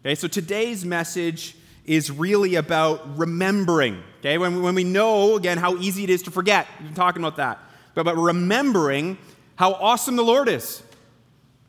Okay, 0.00 0.14
so 0.14 0.26
today's 0.26 0.86
message 0.86 1.54
is 1.84 2.10
really 2.10 2.54
about 2.54 3.18
remembering. 3.18 4.02
Okay, 4.20 4.38
when, 4.38 4.62
when 4.62 4.74
we 4.74 4.84
know, 4.84 5.36
again, 5.36 5.58
how 5.58 5.76
easy 5.76 6.04
it 6.04 6.08
is 6.08 6.22
to 6.22 6.30
forget. 6.30 6.66
We've 6.78 6.88
been 6.88 6.94
talking 6.94 7.20
about 7.22 7.36
that. 7.36 7.58
But, 7.94 8.04
but 8.04 8.16
remembering 8.16 9.18
how 9.56 9.74
awesome 9.74 10.16
the 10.16 10.24
Lord 10.24 10.48
is. 10.48 10.82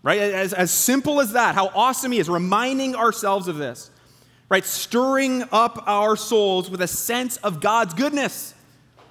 Right? 0.02 0.20
As, 0.20 0.54
as 0.54 0.72
simple 0.72 1.20
as 1.20 1.34
that, 1.34 1.54
how 1.54 1.68
awesome 1.76 2.14
He 2.14 2.20
is. 2.20 2.30
Reminding 2.30 2.96
ourselves 2.96 3.50
of 3.50 3.58
this. 3.58 3.92
Right? 4.48 4.64
Stirring 4.64 5.44
up 5.52 5.84
our 5.86 6.16
souls 6.16 6.70
with 6.70 6.82
a 6.82 6.88
sense 6.88 7.36
of 7.38 7.60
God's 7.60 7.94
goodness. 7.94 8.54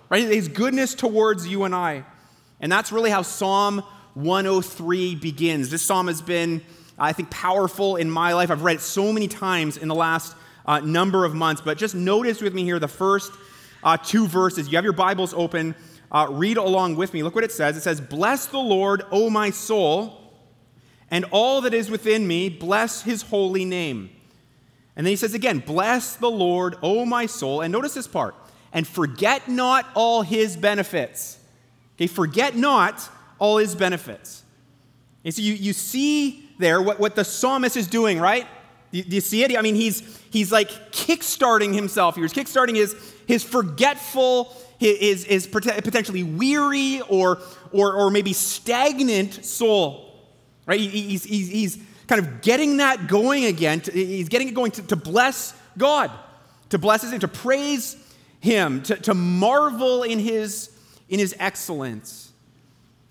Right? 0.09 0.27
His 0.29 0.49
goodness 0.49 0.95
towards 0.95 1.47
you 1.47 1.65
and 1.65 1.75
I. 1.75 2.05
And 2.61 2.71
that's 2.71 2.93
really 2.93 3.11
how 3.11 3.23
Psalm 3.23 3.83
103 4.15 5.17
begins. 5.17 5.71
This 5.71 5.83
psalm 5.83 6.07
has 6.07 6.23
been, 6.23 6.63
I 6.99 7.13
think, 7.13 7.31
powerful 7.31 7.97
in 7.97 8.11
my 8.11 8.33
life. 8.33 8.51
I've 8.51 8.63
read 8.63 8.77
it 8.77 8.81
so 8.81 9.13
many 9.13 9.29
times 9.29 9.77
in 9.77 9.89
the 9.89 9.95
last 9.95 10.37
uh, 10.67 10.81
number 10.81 11.25
of 11.25 11.35
months. 11.35 11.63
But 11.63 11.79
just 11.79 11.95
notice 11.95 12.41
with 12.41 12.55
me 12.55 12.65
here 12.65 12.79
the 12.79 12.89
first 12.89 13.33
uh, 13.83 13.97
two 13.97 14.27
verses. 14.27 14.69
You 14.69 14.77
have 14.77 14.85
your 14.85 14.93
Bibles 14.93 15.35
open. 15.35 15.75
Uh, 16.11 16.29
read 16.31 16.57
along 16.57 16.97
with 16.97 17.13
me. 17.13 17.23
Look 17.23 17.35
what 17.35 17.45
it 17.45 17.53
says. 17.53 17.77
It 17.77 17.83
says, 17.83 18.01
Bless 18.01 18.47
the 18.47 18.59
Lord, 18.59 19.03
O 19.11 19.31
my 19.31 19.51
soul, 19.51 20.33
and 21.11 21.25
all 21.33 21.61
that 21.63 21.75
is 21.75 21.91
within 21.91 22.27
me, 22.27 22.49
bless 22.49 23.03
his 23.03 23.23
holy 23.23 23.65
name. 23.65 24.11
And 24.97 25.05
then 25.05 25.11
he 25.11 25.17
says 25.17 25.35
again, 25.35 25.59
Bless 25.59 26.15
the 26.17 26.31
Lord, 26.31 26.77
O 26.83 27.05
my 27.05 27.27
soul. 27.27 27.61
And 27.61 27.73
notice 27.73 27.95
this 27.95 28.07
part, 28.07 28.35
and 28.75 28.87
forget 28.87 29.49
not 29.49 29.87
all 29.95 30.21
his 30.21 30.57
benefits 30.57 31.39
Okay, 31.97 32.07
forget 32.07 32.57
not 32.57 33.09
all 33.39 33.59
his 33.59 33.75
benefits. 33.75 34.43
And 35.25 35.33
so 35.33 35.43
you, 35.43 35.55
you 35.55 35.73
see 35.73 36.51
there 36.59 36.83
what, 36.83 36.99
what 36.99 37.15
the 37.15 37.25
psalmist 37.25 37.77
is 37.77 37.87
doing, 37.87 38.19
right? 38.19 38.47
Do, 38.93 39.03
do 39.03 39.15
you 39.15 39.21
see 39.21 39.45
it? 39.45 39.57
I 39.57 39.63
mean, 39.63 39.75
he's, 39.75 40.03
he's 40.31 40.51
like 40.51 40.69
kickstarting 40.93 41.73
himself 41.73 42.17
here. 42.17 42.25
He's 42.25 42.33
kickstarting 42.33 42.77
his, 42.77 42.95
his 43.27 43.45
forgetful, 43.45 44.55
his, 44.79 45.25
his 45.25 45.47
potentially 45.47 46.25
weary 46.25 47.01
or, 47.09 47.39
or, 47.73 47.95
or 47.95 48.11
maybe 48.11 48.33
stagnant 48.33 49.45
soul, 49.45 50.13
right? 50.67 50.81
He's, 50.81 51.25
he's, 51.25 51.49
he's 51.49 51.79
kind 52.09 52.21
of 52.21 52.43
getting 52.43 52.79
that 52.79 53.07
going 53.07 53.45
again. 53.45 53.81
He's 53.81 54.29
getting 54.29 54.49
it 54.49 54.55
going 54.55 54.73
to, 54.73 54.83
to 54.83 54.97
bless 54.97 55.55
God, 55.79 56.11
to 56.71 56.79
bless 56.79 57.03
his 57.03 57.13
name, 57.13 57.21
to 57.21 57.29
praise 57.29 57.97
him, 58.45 58.83
to, 58.83 58.97
to 58.97 59.15
marvel 59.15 60.03
in 60.03 60.19
his 60.19 60.71
in 61.09 61.19
his 61.19 61.35
excellence. 61.39 62.33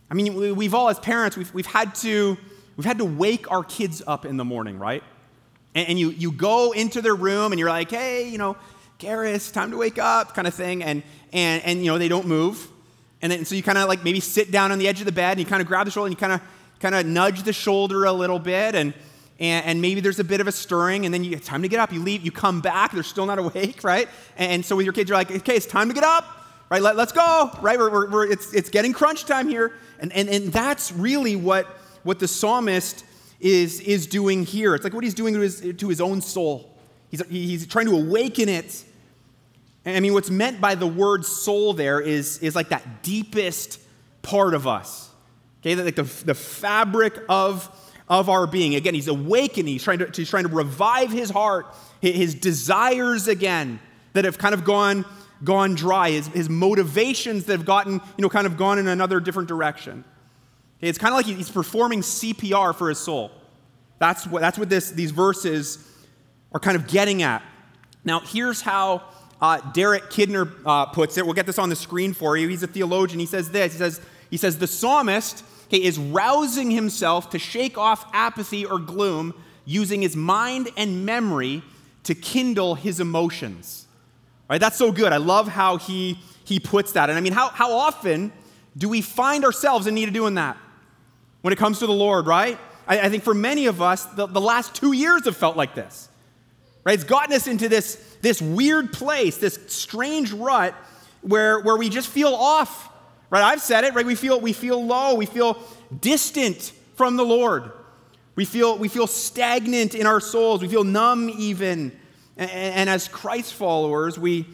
I 0.09 0.13
mean, 0.13 0.55
we've 0.55 0.73
all, 0.73 0.89
as 0.89 0.99
parents, 0.99 1.37
we've, 1.37 1.51
we've, 1.53 1.65
had, 1.65 1.95
to, 1.95 2.37
we've 2.75 2.85
had 2.85 2.97
to 2.99 3.05
wake 3.05 3.51
our 3.51 3.63
kids 3.63 4.01
up 4.05 4.25
in 4.25 4.37
the 4.37 4.45
morning, 4.45 4.77
right? 4.77 5.03
And, 5.73 5.89
and 5.89 5.99
you, 5.99 6.11
you 6.11 6.31
go 6.31 6.71
into 6.71 7.01
their 7.01 7.15
room 7.15 7.51
and 7.51 7.59
you're 7.59 7.69
like, 7.69 7.89
hey, 7.89 8.29
you 8.29 8.37
know, 8.37 8.57
Garris, 8.99 9.51
time 9.51 9.71
to 9.71 9.77
wake 9.77 9.97
up, 9.97 10.35
kind 10.35 10.47
of 10.47 10.53
thing. 10.53 10.83
And, 10.83 11.01
and, 11.31 11.63
and 11.63 11.79
you 11.79 11.91
know, 11.91 11.97
they 11.97 12.09
don't 12.09 12.27
move. 12.27 12.67
And 13.21 13.31
then, 13.31 13.45
so 13.45 13.55
you 13.55 13.63
kind 13.63 13.77
of 13.77 13.87
like 13.87 14.03
maybe 14.03 14.19
sit 14.19 14.51
down 14.51 14.71
on 14.71 14.79
the 14.79 14.87
edge 14.87 14.99
of 14.99 15.05
the 15.05 15.11
bed 15.11 15.31
and 15.31 15.39
you 15.39 15.45
kind 15.45 15.61
of 15.61 15.67
grab 15.67 15.85
the 15.85 15.91
shoulder 15.91 16.07
and 16.07 16.15
you 16.15 16.19
kind 16.19 16.33
of, 16.33 16.41
kind 16.79 16.93
of 16.93 17.05
nudge 17.05 17.43
the 17.43 17.53
shoulder 17.53 18.05
a 18.05 18.11
little 18.11 18.39
bit. 18.39 18.75
And, 18.75 18.93
and, 19.39 19.65
and, 19.65 19.81
maybe 19.81 19.99
there's 19.99 20.19
a 20.19 20.23
bit 20.23 20.41
of 20.41 20.47
a 20.47 20.51
stirring, 20.51 21.05
and 21.05 21.13
then 21.13 21.23
you, 21.23 21.31
it's 21.31 21.47
time 21.47 21.63
to 21.63 21.67
get 21.67 21.79
up. 21.79 21.91
You 21.91 22.01
leave, 22.01 22.23
you 22.23 22.31
come 22.31 22.61
back, 22.61 22.91
they're 22.91 23.03
still 23.03 23.25
not 23.25 23.39
awake, 23.39 23.83
right? 23.83 24.07
And, 24.37 24.51
and 24.51 24.65
so 24.65 24.75
with 24.75 24.85
your 24.85 24.93
kids, 24.93 25.09
you're 25.09 25.17
like, 25.17 25.31
okay, 25.31 25.55
it's 25.55 25.65
time 25.65 25.87
to 25.87 25.93
get 25.93 26.03
up, 26.03 26.25
right? 26.69 26.81
Let, 26.81 26.97
us 26.97 27.11
go, 27.11 27.49
right? 27.61 27.77
We're, 27.77 27.89
we're, 27.89 28.09
we're, 28.09 28.31
it's, 28.31 28.53
it's 28.53 28.69
getting 28.69 28.93
crunch 28.93 29.25
time 29.25 29.47
here. 29.47 29.73
And, 29.99 30.13
and, 30.13 30.29
and 30.29 30.53
that's 30.53 30.91
really 30.91 31.35
what, 31.35 31.65
what 32.03 32.19
the 32.19 32.27
psalmist 32.27 33.05
is, 33.39 33.79
is 33.81 34.07
doing 34.07 34.43
here. 34.43 34.75
It's 34.75 34.83
like 34.83 34.93
what 34.93 35.03
he's 35.03 35.13
doing 35.13 35.33
to 35.33 35.39
his, 35.39 35.73
to 35.77 35.89
his 35.89 35.99
own 35.99 36.21
soul. 36.21 36.77
He's, 37.09 37.25
he's 37.27 37.67
trying 37.67 37.85
to 37.87 37.95
awaken 37.95 38.49
it. 38.49 38.83
I 39.85 39.99
mean, 39.99 40.13
what's 40.13 40.29
meant 40.29 40.61
by 40.61 40.75
the 40.75 40.87
word 40.87 41.25
soul 41.25 41.73
there 41.73 41.99
is, 41.99 42.37
is 42.39 42.55
like 42.55 42.69
that 42.69 43.03
deepest 43.03 43.79
part 44.21 44.53
of 44.53 44.65
us. 44.65 45.09
Okay, 45.61 45.75
like 45.75 45.95
the, 45.95 46.03
the 46.03 46.33
fabric 46.33 47.13
of 47.29 47.69
of 48.07 48.29
our 48.29 48.47
being. 48.47 48.75
Again, 48.75 48.93
he's 48.93 49.07
awakening, 49.07 49.73
he's 49.73 49.83
trying 49.83 49.99
to, 49.99 50.09
he's 50.13 50.29
trying 50.29 50.47
to 50.47 50.53
revive 50.53 51.11
his 51.11 51.29
heart, 51.29 51.67
his 52.01 52.35
desires 52.35 53.27
again 53.27 53.79
that 54.13 54.25
have 54.25 54.37
kind 54.37 54.53
of 54.53 54.63
gone, 54.63 55.05
gone 55.43 55.75
dry, 55.75 56.11
his, 56.11 56.27
his 56.27 56.49
motivations 56.49 57.45
that 57.45 57.53
have 57.53 57.65
gotten, 57.65 57.93
you 57.93 58.21
know, 58.21 58.29
kind 58.29 58.47
of 58.47 58.57
gone 58.57 58.77
in 58.79 58.87
another 58.87 59.19
different 59.19 59.47
direction. 59.47 60.03
It's 60.81 60.97
kind 60.97 61.13
of 61.13 61.17
like 61.17 61.25
he's 61.25 61.49
performing 61.49 62.01
CPR 62.01 62.75
for 62.75 62.89
his 62.89 62.99
soul. 62.99 63.31
That's 63.99 64.27
what, 64.27 64.41
that's 64.41 64.57
what 64.57 64.69
this, 64.69 64.91
these 64.91 65.11
verses 65.11 65.89
are 66.51 66.59
kind 66.59 66.75
of 66.75 66.87
getting 66.87 67.23
at. 67.23 67.41
Now, 68.03 68.19
here's 68.19 68.61
how 68.61 69.03
uh, 69.41 69.59
Derek 69.71 70.09
Kidner 70.09 70.53
uh, 70.65 70.87
puts 70.87 71.17
it. 71.17 71.25
We'll 71.25 71.35
get 71.35 71.45
this 71.45 71.57
on 71.57 71.69
the 71.69 71.75
screen 71.75 72.13
for 72.13 72.35
you. 72.35 72.49
He's 72.49 72.63
a 72.63 72.67
theologian. 72.67 73.19
He 73.19 73.25
says 73.25 73.49
this. 73.51 73.71
He 73.73 73.77
says, 73.77 74.01
he 74.29 74.37
says 74.37 74.57
the 74.57 74.67
psalmist 74.67 75.43
okay, 75.73 75.83
is 75.83 75.97
rousing 75.97 76.69
himself 76.71 77.31
to 77.31 77.39
shake 77.39 77.77
off 77.77 78.05
apathy 78.13 78.65
or 78.65 78.77
gloom 78.77 79.33
using 79.65 80.01
his 80.01 80.15
mind 80.15 80.69
and 80.77 81.05
memory 81.05 81.63
to 82.03 82.13
kindle 82.13 82.75
his 82.75 82.99
emotions. 82.99 83.87
Right? 84.49 84.59
That's 84.59 84.77
so 84.77 84.91
good. 84.91 85.11
I 85.13 85.17
love 85.17 85.47
how 85.47 85.77
he, 85.77 86.19
he 86.43 86.59
puts 86.59 86.91
that. 86.91 87.09
And 87.09 87.17
I 87.17 87.21
mean, 87.21 87.33
how, 87.33 87.49
how 87.49 87.71
often 87.71 88.31
do 88.77 88.89
we 88.89 89.01
find 89.01 89.45
ourselves 89.45 89.87
in 89.87 89.95
need 89.95 90.09
of 90.09 90.13
doing 90.13 90.35
that 90.35 90.57
when 91.41 91.53
it 91.53 91.57
comes 91.57 91.79
to 91.79 91.87
the 91.87 91.93
Lord, 91.93 92.27
right? 92.27 92.59
I, 92.87 92.99
I 92.99 93.09
think 93.09 93.23
for 93.23 93.33
many 93.33 93.65
of 93.65 93.81
us, 93.81 94.05
the, 94.05 94.27
the 94.27 94.41
last 94.41 94.75
two 94.75 94.91
years 94.91 95.25
have 95.25 95.37
felt 95.37 95.57
like 95.57 95.73
this. 95.73 96.09
Right? 96.83 96.93
It's 96.93 97.05
gotten 97.05 97.33
us 97.33 97.47
into 97.47 97.69
this, 97.69 97.95
this 98.21 98.41
weird 98.41 98.91
place, 98.93 99.37
this 99.37 99.57
strange 99.67 100.33
rut 100.33 100.75
where, 101.21 101.61
where 101.61 101.77
we 101.77 101.89
just 101.89 102.09
feel 102.09 102.35
off 102.35 102.89
Right? 103.33 103.41
I've 103.41 103.63
said 103.63 103.83
it, 103.83 103.95
right? 103.95 104.05
We 104.05 104.13
feel, 104.13 104.39
we 104.39 104.53
feel 104.53 104.85
low, 104.85 105.15
we 105.15 105.25
feel 105.25 105.57
distant 106.01 106.71
from 106.93 107.17
the 107.17 107.25
Lord. 107.25 107.71
We 108.35 108.45
feel, 108.45 108.77
we 108.77 108.87
feel 108.87 109.07
stagnant 109.07 109.95
in 109.95 110.05
our 110.05 110.19
souls, 110.19 110.61
we 110.61 110.67
feel 110.67 110.83
numb 110.83 111.31
even. 111.31 111.97
And, 112.37 112.51
and 112.51 112.89
as 112.91 113.07
Christ 113.07 113.55
followers, 113.55 114.19
we, 114.19 114.45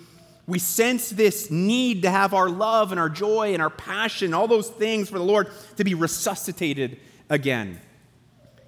we 0.48 0.60
sense 0.60 1.10
this 1.10 1.52
need 1.52 2.04
to 2.04 2.10
have 2.10 2.34
our 2.34 2.48
love 2.48 2.92
and 2.92 3.02
our 3.02 3.10
joy 3.10 3.52
and 3.52 3.62
our 3.62 3.70
passion, 3.70 4.34
all 4.34 4.48
those 4.48 4.70
things 4.70 5.10
for 5.10 5.18
the 5.18 5.26
Lord 5.26 5.50
to 5.76 5.84
be 5.84 5.94
resuscitated 5.94 7.02
again. 7.30 7.82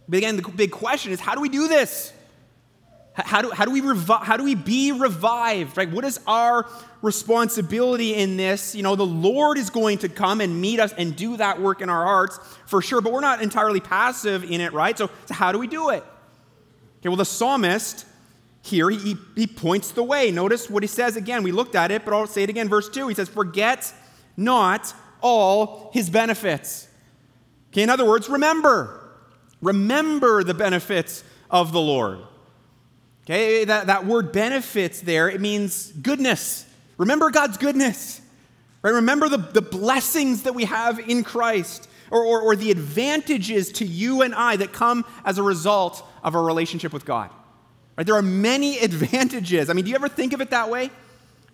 But 0.10 0.18
again, 0.18 0.36
the 0.36 0.42
big 0.42 0.72
question 0.72 1.14
is 1.14 1.22
how 1.22 1.36
do 1.36 1.42
we 1.42 1.48
do 1.48 1.70
this? 1.70 2.12
How 3.14 3.42
do, 3.42 3.52
how, 3.52 3.66
do 3.66 3.72
we 3.72 3.82
revi- 3.82 4.24
how 4.24 4.38
do 4.38 4.44
we 4.44 4.56
be 4.56 4.94
revived? 4.94 5.76
Right? 5.78 5.90
What 5.90 6.06
is 6.06 6.20
our 6.28 6.66
responsibility 7.02 8.16
in 8.16 8.38
this? 8.38 8.74
You 8.74 8.84
know, 8.84 8.96
the 8.96 9.06
Lord 9.06 9.58
is 9.58 9.70
going 9.70 9.98
to 10.00 10.10
come 10.10 10.40
and 10.40 10.62
meet 10.62 10.80
us 10.80 10.94
and 10.94 11.14
do 11.16 11.36
that 11.38 11.62
work 11.62 11.82
in 11.82 11.90
our 11.90 12.06
hearts 12.06 12.40
for 12.68 12.82
sure, 12.82 13.02
but 13.02 13.12
we're 13.12 13.20
not 13.20 13.42
entirely 13.42 13.82
passive 13.82 14.50
in 14.50 14.62
it, 14.62 14.72
right? 14.72 14.98
So, 14.98 15.10
so 15.26 15.34
how 15.34 15.52
do 15.52 15.60
we 15.60 15.68
do 15.68 15.90
it? 15.90 16.06
Okay, 17.00 17.10
well, 17.10 17.18
the 17.18 17.26
psalmist 17.26 18.06
here, 18.62 18.90
he, 18.90 19.18
he 19.36 19.48
points 19.48 19.92
the 19.92 20.04
way. 20.04 20.32
Notice 20.32 20.70
what 20.70 20.84
he 20.84 20.88
says 20.88 21.18
again. 21.18 21.44
We 21.44 21.52
looked 21.52 21.76
at 21.76 21.92
it, 21.92 22.06
but 22.06 22.14
I'll 22.14 22.28
say 22.28 22.44
it 22.44 22.50
again. 22.50 22.70
Verse 22.70 22.88
2 22.88 23.10
he 23.10 23.16
says, 23.16 23.28
Forget 23.28 23.94
not 24.38 24.94
all 25.20 25.90
his 25.94 26.10
benefits. 26.10 26.88
Okay, 27.72 27.84
in 27.84 27.90
other 27.90 28.06
words, 28.06 28.30
remember. 28.30 29.00
Remember 29.62 30.44
the 30.44 30.54
benefits 30.54 31.24
of 31.50 31.74
the 31.74 31.82
Lord. 31.82 32.20
Okay, 33.32 33.62
eh, 33.62 33.66
that, 33.66 33.88
that 33.88 34.06
word 34.06 34.34
benefits 34.34 35.00
there, 35.00 35.30
it 35.30 35.40
means 35.40 35.94
goodness. 35.94 36.66
Remember 36.98 37.30
God's 37.30 37.58
goodness. 37.58 38.20
Right? 38.82 38.92
Remember 38.92 39.30
the, 39.30 39.38
the 39.38 39.62
blessings 39.62 40.44
that 40.44 40.54
we 40.54 40.66
have 40.66 41.00
in 41.00 41.24
Christ 41.24 41.88
or, 42.10 42.26
or, 42.26 42.42
or 42.42 42.56
the 42.58 42.72
advantages 42.72 43.72
to 43.74 43.86
you 43.86 44.22
and 44.22 44.36
I 44.36 44.58
that 44.58 44.74
come 44.74 45.06
as 45.24 45.38
a 45.38 45.44
result 45.44 46.06
of 46.24 46.36
our 46.36 46.44
relationship 46.44 46.92
with 46.92 47.06
God. 47.06 47.30
Right? 47.96 48.06
There 48.06 48.16
are 48.16 48.22
many 48.22 48.80
advantages. 48.84 49.70
I 49.70 49.74
mean, 49.74 49.86
do 49.86 49.92
you 49.92 49.96
ever 49.96 50.10
think 50.10 50.34
of 50.34 50.42
it 50.42 50.50
that 50.50 50.70
way? 50.70 50.90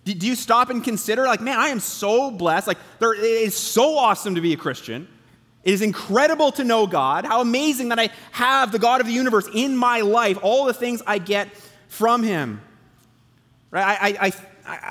Do, 0.04 0.16
do 0.16 0.26
you 0.26 0.36
stop 0.36 0.72
and 0.72 0.84
consider, 0.84 1.26
like, 1.26 1.42
man, 1.42 1.60
I 1.60 1.68
am 1.68 1.80
so 1.80 2.32
blessed. 2.32 2.66
Like, 2.66 2.80
there, 2.98 3.14
it 3.14 3.22
is 3.22 3.56
so 3.56 4.00
awesome 4.00 4.34
to 4.34 4.42
be 4.42 4.54
a 4.54 4.58
Christian. 4.58 5.08
It 5.64 5.74
is 5.74 5.84
incredible 5.84 6.52
to 6.54 6.64
know 6.64 6.88
God. 6.88 7.26
How 7.26 7.42
amazing 7.42 7.90
that 7.90 8.00
I 8.00 8.10
have 8.32 8.72
the 8.72 8.80
God 8.80 9.00
of 9.00 9.06
the 9.06 9.14
universe 9.14 9.48
in 9.54 9.78
my 9.78 10.02
life, 10.02 10.40
all 10.42 10.66
the 10.66 10.74
things 10.74 11.04
I 11.06 11.20
get 11.20 11.50
from 11.88 12.24
Him. 12.24 12.62
Right? 13.72 13.98
I, 14.01 14.27
I, 14.27 14.34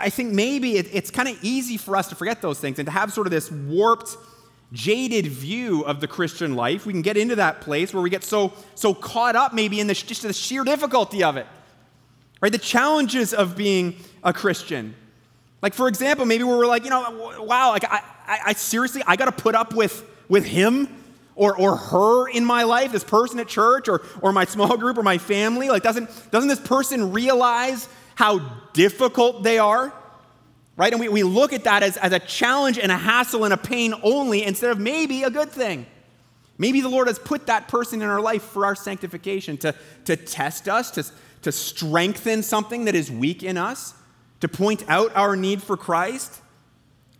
I, 0.04 0.10
think 0.10 0.32
maybe 0.32 0.76
it, 0.76 0.88
it's 0.92 1.10
kind 1.10 1.28
of 1.28 1.38
easy 1.42 1.76
for 1.76 1.96
us 1.96 2.08
to 2.08 2.14
forget 2.14 2.42
those 2.42 2.58
things 2.58 2.78
and 2.78 2.86
to 2.86 2.92
have 2.92 3.12
sort 3.12 3.26
of 3.26 3.30
this 3.30 3.50
warped, 3.50 4.16
jaded 4.72 5.26
view 5.26 5.82
of 5.82 6.00
the 6.00 6.08
Christian 6.08 6.54
life. 6.54 6.86
We 6.86 6.92
can 6.92 7.02
get 7.02 7.16
into 7.16 7.36
that 7.36 7.60
place 7.60 7.94
where 7.94 8.02
we 8.02 8.10
get 8.10 8.24
so, 8.24 8.52
so 8.74 8.92
caught 8.94 9.36
up 9.36 9.54
maybe 9.54 9.80
in 9.80 9.86
the, 9.86 9.94
just 9.94 10.22
the 10.22 10.32
sheer 10.32 10.64
difficulty 10.64 11.22
of 11.22 11.36
it. 11.36 11.46
Right? 12.40 12.52
The 12.52 12.58
challenges 12.58 13.32
of 13.32 13.56
being 13.56 13.96
a 14.22 14.32
Christian. 14.32 14.94
Like, 15.62 15.72
for 15.72 15.88
example, 15.88 16.26
maybe 16.26 16.44
we're 16.44 16.66
like, 16.66 16.84
you 16.84 16.90
know, 16.90 17.34
wow, 17.40 17.70
like, 17.70 17.84
I, 17.84 18.02
I, 18.26 18.38
I 18.46 18.52
seriously, 18.52 19.02
I 19.06 19.16
got 19.16 19.24
to 19.26 19.42
put 19.42 19.54
up 19.54 19.74
with 19.74 20.04
with 20.28 20.44
him 20.44 20.88
or, 21.36 21.56
or 21.56 21.76
her 21.76 22.28
in 22.28 22.44
my 22.44 22.64
life, 22.64 22.90
this 22.90 23.04
person 23.04 23.38
at 23.38 23.46
church 23.46 23.88
or, 23.88 24.02
or 24.20 24.32
my 24.32 24.46
small 24.46 24.76
group 24.76 24.98
or 24.98 25.02
my 25.02 25.18
family? 25.18 25.68
Like, 25.68 25.82
doesn't, 25.82 26.10
doesn't 26.32 26.48
this 26.48 26.58
person 26.60 27.12
realize 27.12 27.88
how 28.16 28.38
difficult 28.72 29.44
they 29.44 29.58
are? 29.58 29.92
Right? 30.76 30.92
And 30.92 31.00
we, 31.00 31.08
we 31.08 31.22
look 31.22 31.52
at 31.52 31.64
that 31.64 31.82
as, 31.82 31.96
as 31.98 32.12
a 32.12 32.18
challenge 32.18 32.78
and 32.78 32.90
a 32.90 32.96
hassle 32.96 33.44
and 33.44 33.54
a 33.54 33.56
pain 33.56 33.94
only 34.02 34.42
instead 34.42 34.70
of 34.70 34.78
maybe 34.78 35.22
a 35.22 35.30
good 35.30 35.50
thing. 35.50 35.86
Maybe 36.58 36.80
the 36.80 36.88
Lord 36.88 37.06
has 37.06 37.18
put 37.18 37.46
that 37.46 37.68
person 37.68 38.02
in 38.02 38.08
our 38.08 38.20
life 38.20 38.42
for 38.42 38.64
our 38.64 38.74
sanctification, 38.74 39.58
to, 39.58 39.74
to 40.06 40.16
test 40.16 40.68
us, 40.68 40.90
to, 40.92 41.04
to 41.42 41.52
strengthen 41.52 42.42
something 42.42 42.86
that 42.86 42.94
is 42.94 43.10
weak 43.10 43.42
in 43.42 43.58
us, 43.58 43.94
to 44.40 44.48
point 44.48 44.82
out 44.88 45.14
our 45.14 45.36
need 45.36 45.62
for 45.62 45.76
Christ. 45.76 46.40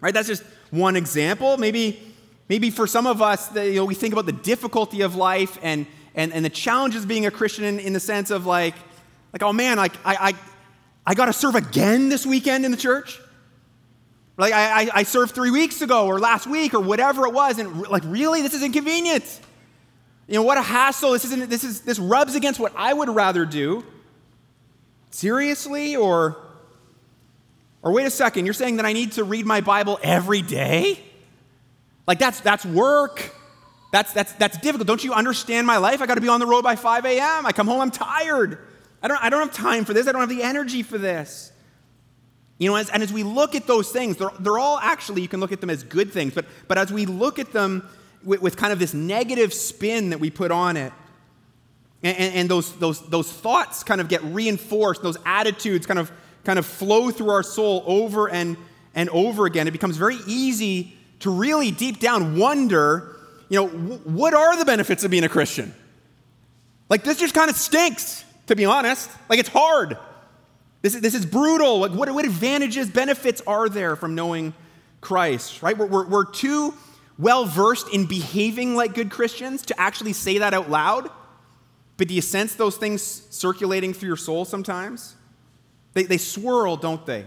Right? 0.01 0.15
That's 0.15 0.29
just 0.29 0.43
one 0.71 0.97
example. 0.97 1.57
Maybe 1.59 2.06
Maybe 2.49 2.71
for 2.71 2.87
some 2.87 3.07
of 3.07 3.21
us, 3.21 3.55
you 3.55 3.75
know, 3.75 3.85
we 3.85 3.95
think 3.95 4.13
about 4.13 4.27
the 4.27 4.33
difficulty 4.33 5.01
of 5.03 5.17
life 5.17 5.59
and, 5.63 5.87
and, 6.15 6.33
and 6.33 6.45
the 6.45 6.51
challenges 6.51 7.03
of 7.03 7.09
being 7.09 7.27
a 7.27 7.31
Christian 7.31 7.65
in, 7.65 7.79
in 7.81 7.93
the 7.93 8.01
sense 8.01 8.31
of 8.31 8.47
like, 8.47 8.75
like, 9.33 9.43
oh 9.43 9.53
man, 9.53 9.77
like 9.77 9.93
I, 10.05 10.15
I, 10.15 10.35
I 11.07 11.15
got 11.15 11.27
to 11.27 11.33
serve 11.33 11.55
again 11.55 12.09
this 12.09 12.25
weekend 12.25 12.65
in 12.65 12.71
the 12.71 12.77
church. 12.77 13.21
Like 14.37 14.53
I, 14.53 14.83
I, 14.83 14.89
I 14.95 15.03
served 15.03 15.35
three 15.35 15.51
weeks 15.51 15.81
ago 15.83 16.07
or 16.07 16.21
last 16.21 16.47
week 16.47 16.75
or 16.75 16.81
whatever 16.81 17.27
it 17.27 17.33
was, 17.33 17.59
and 17.59 17.87
like 17.89 18.03
really, 18.05 18.43
this 18.43 18.55
is 18.55 18.63
inconvenient. 18.63 19.41
You 20.27 20.35
know 20.35 20.43
what 20.43 20.59
a 20.59 20.63
hassle! 20.63 21.13
This 21.13 21.25
isn't. 21.25 21.49
This 21.49 21.65
is 21.65 21.83
this 21.83 21.99
rubs 21.99 22.35
against 22.35 22.61
what 22.61 22.73
I 22.77 22.93
would 22.93 23.09
rather 23.09 23.47
do. 23.47 23.85
Seriously, 25.11 25.97
or 25.97 26.37
or 27.83 27.93
wait 27.93 28.07
a 28.07 28.11
second, 28.11 28.45
you're 28.45 28.53
saying 28.53 28.77
that 28.77 28.85
I 28.85 28.93
need 28.93 29.13
to 29.13 29.25
read 29.25 29.47
my 29.47 29.61
Bible 29.61 29.99
every 30.03 30.43
day? 30.43 31.06
Like 32.07 32.19
that's 32.19 32.41
that's 32.41 32.65
work. 32.65 33.33
That's 33.93 34.13
that's 34.13 34.33
that's 34.35 34.59
difficult. 34.59 34.87
Don't 34.87 35.05
you 35.05 35.13
understand 35.13 35.67
my 35.67 35.77
life? 35.77 36.01
I 36.01 36.07
got 36.07 36.15
to 36.15 36.21
be 36.21 36.29
on 36.29 36.41
the 36.41 36.47
road 36.47 36.63
by 36.63 36.77
5 36.77 37.05
a.m. 37.07 37.47
I 37.47 37.53
come 37.53 37.67
home, 37.67 37.81
I'm 37.81 37.91
tired. 37.91 38.59
I 39.03 39.09
don't, 39.09 39.23
I 39.23 39.31
don't 39.31 39.41
have 39.41 39.55
time 39.55 39.85
for 39.85 39.95
this. 39.95 40.09
I 40.09 40.13
don't 40.13 40.21
have 40.21 40.29
the 40.29 40.43
energy 40.43 40.83
for 40.83 40.99
this. 40.99 41.53
You 42.59 42.71
know, 42.71 42.77
as, 42.77 42.89
and 42.91 43.03
as 43.03 43.13
we 43.13 43.23
look 43.23 43.55
at 43.55 43.67
those 43.67 43.91
things, 43.91 44.17
they're, 44.17 44.31
they're 44.41 44.59
all 44.59 44.79
actually, 44.79 45.23
you 45.23 45.29
can 45.29 45.41
look 45.41 45.53
at 45.53 45.61
them 45.61 45.71
as 45.71 45.85
good 45.85 46.11
things, 46.11 46.33
but, 46.33 46.47
but 46.69 46.79
as 46.79 46.91
we 46.91 47.05
look 47.05 47.39
at 47.39 47.53
them 47.53 47.87
with, 48.25 48.41
with 48.41 48.57
kind 48.57 48.73
of 48.73 48.79
this 48.79 48.95
negative 48.95 49.53
spin 49.53 50.11
that 50.11 50.21
we 50.21 50.31
put 50.31 50.51
on 50.51 50.77
it, 50.77 50.93
and, 52.03 52.17
and, 52.17 52.35
and, 52.35 52.49
those, 52.49 52.75
those, 52.79 53.07
those 53.09 53.31
thoughts 53.31 53.85
kind 53.85 54.01
of 54.01 54.09
get 54.09 54.23
reinforced, 54.25 55.03
those 55.03 55.19
attitudes 55.27 55.87
kind 55.87 55.99
of, 55.99 56.11
kind 56.45 56.59
of 56.59 56.65
flow 56.65 57.11
through 57.11 57.31
our 57.31 57.43
soul 57.43 57.85
over 57.87 58.29
and, 58.29 58.57
and 58.95 59.11
over 59.11 59.45
again, 59.45 59.69
it 59.69 59.73
becomes 59.73 59.97
very 59.99 60.19
easy 60.27 60.97
to 61.21 61.31
really 61.31 61.71
deep 61.71 61.99
down 61.99 62.37
wonder, 62.37 63.17
you 63.49 63.59
know, 63.59 63.69
what 63.69 64.35
are 64.35 64.57
the 64.57 64.65
benefits 64.65 65.05
of 65.05 65.11
being 65.11 65.25
a 65.25 65.29
Christian? 65.29 65.75
Like, 66.89 67.05
this 67.05 67.19
just 67.19 67.35
kind 67.35 67.51
of 67.51 67.57
stinks, 67.57 68.25
to 68.47 68.57
be 68.57 68.65
honest. 68.65 69.11
Like, 69.29 69.39
it's 69.39 69.49
hard. 69.49 69.97
This 70.83 70.95
is, 70.95 71.01
this 71.01 71.15
is 71.15 71.27
brutal. 71.27 71.81
Like, 71.81 71.93
what, 71.93 72.11
what 72.11 72.25
advantages, 72.25 72.89
benefits 72.89 73.43
are 73.47 73.69
there 73.69 73.97
from 73.97 74.15
knowing 74.15 74.55
Christ, 75.01 75.63
right? 75.63 75.77
We're, 75.77 75.87
we're, 75.87 76.07
we're 76.07 76.31
too 76.31 76.75
well 77.19 77.45
versed 77.45 77.89
in 77.93 78.07
behaving 78.07 78.75
like 78.75 78.95
good 78.95 79.11
Christians 79.11 79.63
to 79.67 79.81
actually 79.81 80.13
say 80.13 80.39
that 80.39 80.55
out 80.55 80.71
loud. 80.71 81.11
But 81.97 82.09
do 82.09 82.15
you 82.15 82.21
sense 82.21 82.55
those 82.55 82.77
things 82.77 83.03
circulating 83.31 83.95
through 83.95 84.09
your 84.09 84.17
soul 84.17 84.45
sometimes? 84.45 85.17
They, 85.95 86.03
they 86.03 86.19
swirl, 86.19 86.77
don't 86.77 87.05
they? 87.07 87.27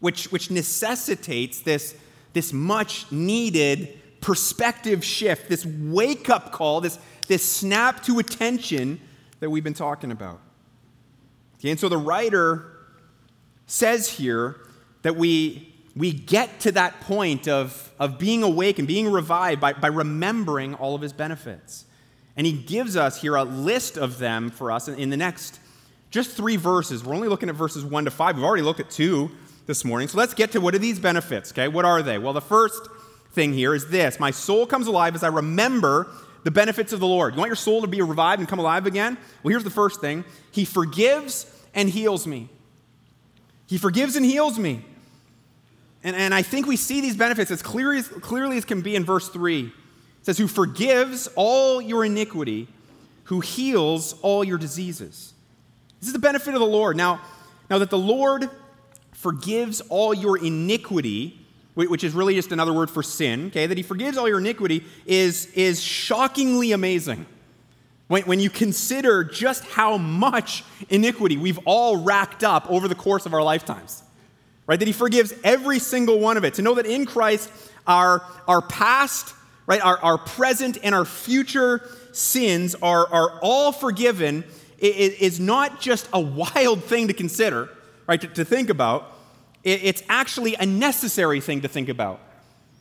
Which, 0.00 0.30
which 0.30 0.50
necessitates 0.50 1.62
this, 1.62 1.96
this 2.32 2.52
much 2.52 3.10
needed 3.10 3.98
perspective 4.20 5.04
shift, 5.04 5.48
this 5.48 5.64
wake 5.64 6.28
up 6.28 6.52
call, 6.52 6.80
this, 6.80 6.98
this 7.26 7.44
snap 7.44 8.02
to 8.04 8.18
attention 8.18 9.00
that 9.40 9.50
we've 9.50 9.64
been 9.64 9.74
talking 9.74 10.10
about. 10.10 10.40
Okay, 11.58 11.70
and 11.70 11.80
so 11.80 11.88
the 11.88 11.98
writer 11.98 12.72
says 13.66 14.08
here 14.08 14.56
that 15.02 15.16
we, 15.16 15.74
we 15.96 16.12
get 16.12 16.60
to 16.60 16.72
that 16.72 17.00
point 17.00 17.48
of, 17.48 17.92
of 17.98 18.18
being 18.18 18.42
awake 18.42 18.78
and 18.78 18.88
being 18.88 19.10
revived 19.10 19.60
by, 19.60 19.72
by 19.72 19.88
remembering 19.88 20.74
all 20.74 20.94
of 20.94 21.02
his 21.02 21.12
benefits. 21.12 21.84
And 22.36 22.46
he 22.46 22.52
gives 22.52 22.96
us 22.96 23.20
here 23.20 23.34
a 23.34 23.44
list 23.44 23.98
of 23.98 24.18
them 24.18 24.50
for 24.50 24.70
us 24.70 24.88
in, 24.88 24.94
in 24.96 25.10
the 25.10 25.16
next 25.16 25.58
just 26.10 26.30
three 26.30 26.56
verses. 26.56 27.04
We're 27.04 27.14
only 27.14 27.28
looking 27.28 27.48
at 27.48 27.54
verses 27.54 27.84
one 27.84 28.04
to 28.04 28.10
five. 28.10 28.36
We've 28.36 28.44
already 28.44 28.62
looked 28.62 28.80
at 28.80 28.90
two 28.90 29.30
this 29.68 29.84
morning. 29.84 30.08
So 30.08 30.16
let's 30.16 30.32
get 30.32 30.52
to 30.52 30.60
what 30.60 30.74
are 30.74 30.78
these 30.78 30.98
benefits, 30.98 31.52
okay? 31.52 31.68
What 31.68 31.84
are 31.84 32.02
they? 32.02 32.16
Well, 32.16 32.32
the 32.32 32.40
first 32.40 32.88
thing 33.32 33.52
here 33.52 33.74
is 33.74 33.88
this 33.90 34.18
My 34.18 34.32
soul 34.32 34.66
comes 34.66 34.88
alive 34.88 35.14
as 35.14 35.22
I 35.22 35.28
remember 35.28 36.08
the 36.42 36.50
benefits 36.50 36.92
of 36.94 37.00
the 37.00 37.06
Lord. 37.06 37.34
You 37.34 37.38
want 37.38 37.50
your 37.50 37.56
soul 37.56 37.82
to 37.82 37.86
be 37.86 38.00
revived 38.00 38.40
and 38.40 38.48
come 38.48 38.58
alive 38.58 38.86
again? 38.86 39.18
Well, 39.42 39.50
here's 39.50 39.64
the 39.64 39.70
first 39.70 40.00
thing 40.00 40.24
He 40.50 40.64
forgives 40.64 41.46
and 41.74 41.88
heals 41.88 42.26
me. 42.26 42.48
He 43.66 43.76
forgives 43.76 44.16
and 44.16 44.24
heals 44.24 44.58
me. 44.58 44.84
And, 46.02 46.16
and 46.16 46.32
I 46.32 46.40
think 46.40 46.66
we 46.66 46.76
see 46.76 47.02
these 47.02 47.16
benefits 47.16 47.50
as 47.50 47.60
clearly, 47.60 47.98
as 47.98 48.08
clearly 48.08 48.56
as 48.56 48.64
can 48.64 48.80
be 48.80 48.96
in 48.96 49.04
verse 49.04 49.28
3 49.28 49.66
It 49.66 49.72
says, 50.22 50.38
Who 50.38 50.48
forgives 50.48 51.28
all 51.36 51.82
your 51.82 52.06
iniquity, 52.06 52.68
who 53.24 53.40
heals 53.40 54.18
all 54.22 54.42
your 54.42 54.56
diseases. 54.56 55.34
This 56.00 56.06
is 56.06 56.14
the 56.14 56.18
benefit 56.18 56.54
of 56.54 56.60
the 56.60 56.66
Lord. 56.66 56.96
Now, 56.96 57.20
now 57.68 57.76
that 57.78 57.90
the 57.90 57.98
Lord 57.98 58.48
forgives 59.18 59.80
all 59.88 60.14
your 60.14 60.38
iniquity, 60.38 61.38
which 61.74 62.04
is 62.04 62.14
really 62.14 62.34
just 62.34 62.52
another 62.52 62.72
word 62.72 62.90
for 62.90 63.02
sin, 63.02 63.46
okay, 63.46 63.66
that 63.66 63.76
he 63.76 63.82
forgives 63.82 64.16
all 64.16 64.28
your 64.28 64.38
iniquity 64.38 64.84
is, 65.06 65.46
is 65.54 65.82
shockingly 65.82 66.72
amazing. 66.72 67.26
When, 68.08 68.22
when 68.22 68.40
you 68.40 68.50
consider 68.50 69.22
just 69.24 69.64
how 69.64 69.98
much 69.98 70.64
iniquity 70.88 71.36
we've 71.36 71.58
all 71.64 71.96
racked 72.02 72.42
up 72.42 72.70
over 72.70 72.88
the 72.88 72.94
course 72.94 73.26
of 73.26 73.34
our 73.34 73.42
lifetimes, 73.42 74.02
right? 74.66 74.78
That 74.78 74.88
he 74.88 74.94
forgives 74.94 75.34
every 75.44 75.78
single 75.78 76.18
one 76.18 76.36
of 76.36 76.44
it. 76.44 76.54
To 76.54 76.62
know 76.62 76.74
that 76.74 76.86
in 76.86 77.04
Christ, 77.04 77.50
our, 77.86 78.24
our 78.46 78.62
past 78.62 79.34
right? 79.68 79.84
Our, 79.84 79.98
our 79.98 80.18
present 80.18 80.78
and 80.82 80.94
our 80.94 81.04
future 81.04 81.82
sins 82.12 82.74
are, 82.76 83.06
are 83.12 83.38
all 83.42 83.70
forgiven 83.70 84.42
is 84.78 85.38
not 85.38 85.80
just 85.80 86.08
a 86.12 86.20
wild 86.20 86.82
thing 86.84 87.08
to 87.08 87.14
consider, 87.14 87.68
right? 88.08 88.20
To, 88.20 88.26
to 88.26 88.44
think 88.44 88.70
about. 88.70 89.12
It, 89.62 89.84
it's 89.84 90.02
actually 90.08 90.56
a 90.56 90.66
necessary 90.66 91.40
thing 91.40 91.60
to 91.60 91.68
think 91.68 91.88
about. 91.88 92.20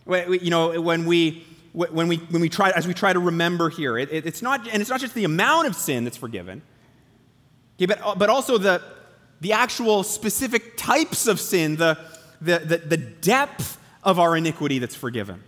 You 0.07 0.49
know, 0.49 0.81
when 0.81 1.05
we 1.05 1.45
when 1.73 2.07
we 2.07 2.17
when 2.17 2.41
we 2.41 2.49
try 2.49 2.71
as 2.71 2.87
we 2.87 2.93
try 2.93 3.13
to 3.13 3.19
remember 3.19 3.69
here, 3.69 3.97
it, 3.97 4.09
it's 4.11 4.41
not 4.41 4.67
and 4.69 4.81
it's 4.81 4.89
not 4.89 5.01
just 5.01 5.13
the 5.13 5.25
amount 5.25 5.67
of 5.67 5.75
sin 5.75 6.05
that's 6.05 6.17
forgiven, 6.17 6.61
okay, 7.75 7.85
but 7.85 7.99
uh, 8.01 8.15
but 8.15 8.29
also 8.29 8.57
the 8.57 8.81
the 9.41 9.51
actual 9.51 10.03
specific 10.03 10.77
types 10.77 11.27
of 11.27 11.39
sin, 11.39 11.75
the 11.75 11.97
the, 12.39 12.59
the, 12.59 12.77
the 12.77 12.97
depth 12.97 13.77
of 14.01 14.17
our 14.17 14.37
iniquity 14.37 14.79
that's 14.79 14.95
forgiven. 14.95 15.43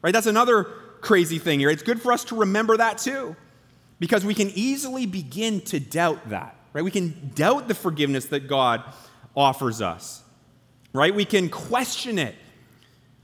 Right? 0.00 0.12
That's 0.12 0.26
another 0.26 0.64
crazy 1.02 1.38
thing 1.38 1.60
here. 1.60 1.68
It's 1.68 1.82
good 1.82 2.00
for 2.00 2.12
us 2.12 2.24
to 2.24 2.36
remember 2.36 2.78
that 2.78 2.96
too, 2.96 3.36
because 3.98 4.24
we 4.24 4.34
can 4.34 4.50
easily 4.54 5.04
begin 5.04 5.60
to 5.62 5.78
doubt 5.78 6.30
that. 6.30 6.56
Right? 6.72 6.82
We 6.82 6.90
can 6.90 7.32
doubt 7.34 7.68
the 7.68 7.74
forgiveness 7.74 8.26
that 8.26 8.48
God 8.48 8.82
offers 9.36 9.80
us. 9.80 10.22
Right? 10.92 11.14
We 11.14 11.24
can 11.24 11.48
question 11.48 12.18
it. 12.18 12.34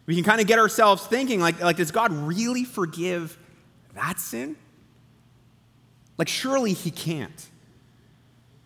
We 0.06 0.14
can 0.14 0.22
kind 0.22 0.40
of 0.40 0.46
get 0.46 0.58
ourselves 0.58 1.04
thinking, 1.06 1.40
like, 1.40 1.60
like 1.60 1.76
does 1.76 1.90
God 1.90 2.12
really 2.12 2.64
forgive 2.64 3.36
that 3.94 4.20
sin? 4.20 4.56
Like, 6.16 6.28
surely 6.28 6.72
He 6.72 6.90
can't. 6.90 7.48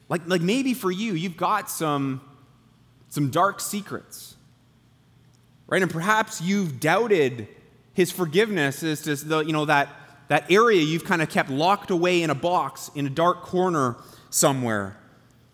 Like, 0.08 0.26
like 0.26 0.42
maybe 0.42 0.74
for 0.74 0.90
you, 0.90 1.14
you've 1.14 1.36
got 1.36 1.70
some, 1.70 2.20
some 3.08 3.30
dark 3.30 3.60
secrets. 3.60 4.36
Right? 5.66 5.82
And 5.82 5.90
perhaps 5.90 6.40
you've 6.42 6.80
doubted 6.80 7.48
his 7.94 8.10
forgiveness 8.10 8.82
is 8.82 9.02
just 9.02 9.28
the, 9.28 9.40
you 9.40 9.52
know, 9.52 9.64
that, 9.66 9.88
that 10.28 10.50
area 10.50 10.82
you've 10.82 11.04
kind 11.04 11.22
of 11.22 11.28
kept 11.28 11.50
locked 11.50 11.90
away 11.90 12.22
in 12.22 12.30
a 12.30 12.34
box 12.34 12.90
in 12.94 13.06
a 13.06 13.10
dark 13.10 13.42
corner 13.42 13.96
somewhere. 14.30 14.96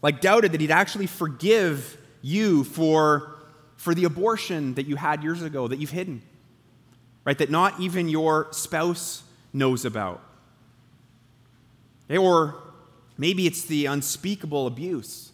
Like 0.03 0.21
doubted 0.21 0.53
that 0.53 0.61
he'd 0.61 0.71
actually 0.71 1.07
forgive 1.07 1.99
you 2.23 2.65
for, 2.65 3.37
for 3.77 3.95
the 3.95 4.05
abortion 4.05 4.75
that 4.75 4.87
you 4.87 4.97
had 4.97 5.23
years 5.23 5.43
ago 5.43 5.69
that 5.69 5.79
you've 5.79 5.91
hidden. 5.91 6.23
Right? 7.25 7.39
That 7.39 7.51
not 7.51 7.81
even 7.81 8.09
your 8.09 8.49
spouse 8.53 9.23
knows 9.53 9.85
about. 9.85 10.23
Or 12.09 12.55
maybe 13.19 13.47
it's 13.47 13.63
the 13.63 13.87
unspeakable 13.87 14.67
abuse, 14.67 15.33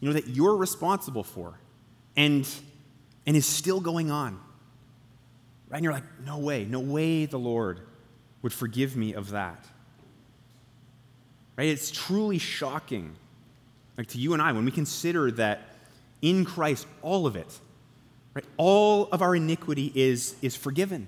you 0.00 0.08
know, 0.08 0.14
that 0.14 0.28
you're 0.28 0.56
responsible 0.56 1.22
for 1.22 1.58
and, 2.16 2.48
and 3.26 3.36
is 3.36 3.46
still 3.46 3.80
going 3.80 4.10
on. 4.10 4.40
Right? 5.68 5.78
And 5.78 5.84
you're 5.84 5.92
like, 5.92 6.04
no 6.24 6.38
way, 6.38 6.64
no 6.64 6.80
way 6.80 7.26
the 7.26 7.38
Lord 7.38 7.80
would 8.42 8.52
forgive 8.52 8.96
me 8.96 9.14
of 9.14 9.30
that. 9.30 9.64
Right? 11.56 11.68
It's 11.68 11.90
truly 11.90 12.38
shocking, 12.38 13.14
like 13.96 14.08
to 14.08 14.18
you 14.18 14.32
and 14.32 14.42
I, 14.42 14.52
when 14.52 14.64
we 14.64 14.70
consider 14.70 15.30
that 15.32 15.62
in 16.22 16.44
Christ, 16.44 16.86
all 17.02 17.26
of 17.26 17.36
it, 17.36 17.58
right? 18.34 18.44
All 18.56 19.08
of 19.12 19.22
our 19.22 19.36
iniquity 19.36 19.92
is, 19.94 20.34
is 20.42 20.56
forgiven. 20.56 21.06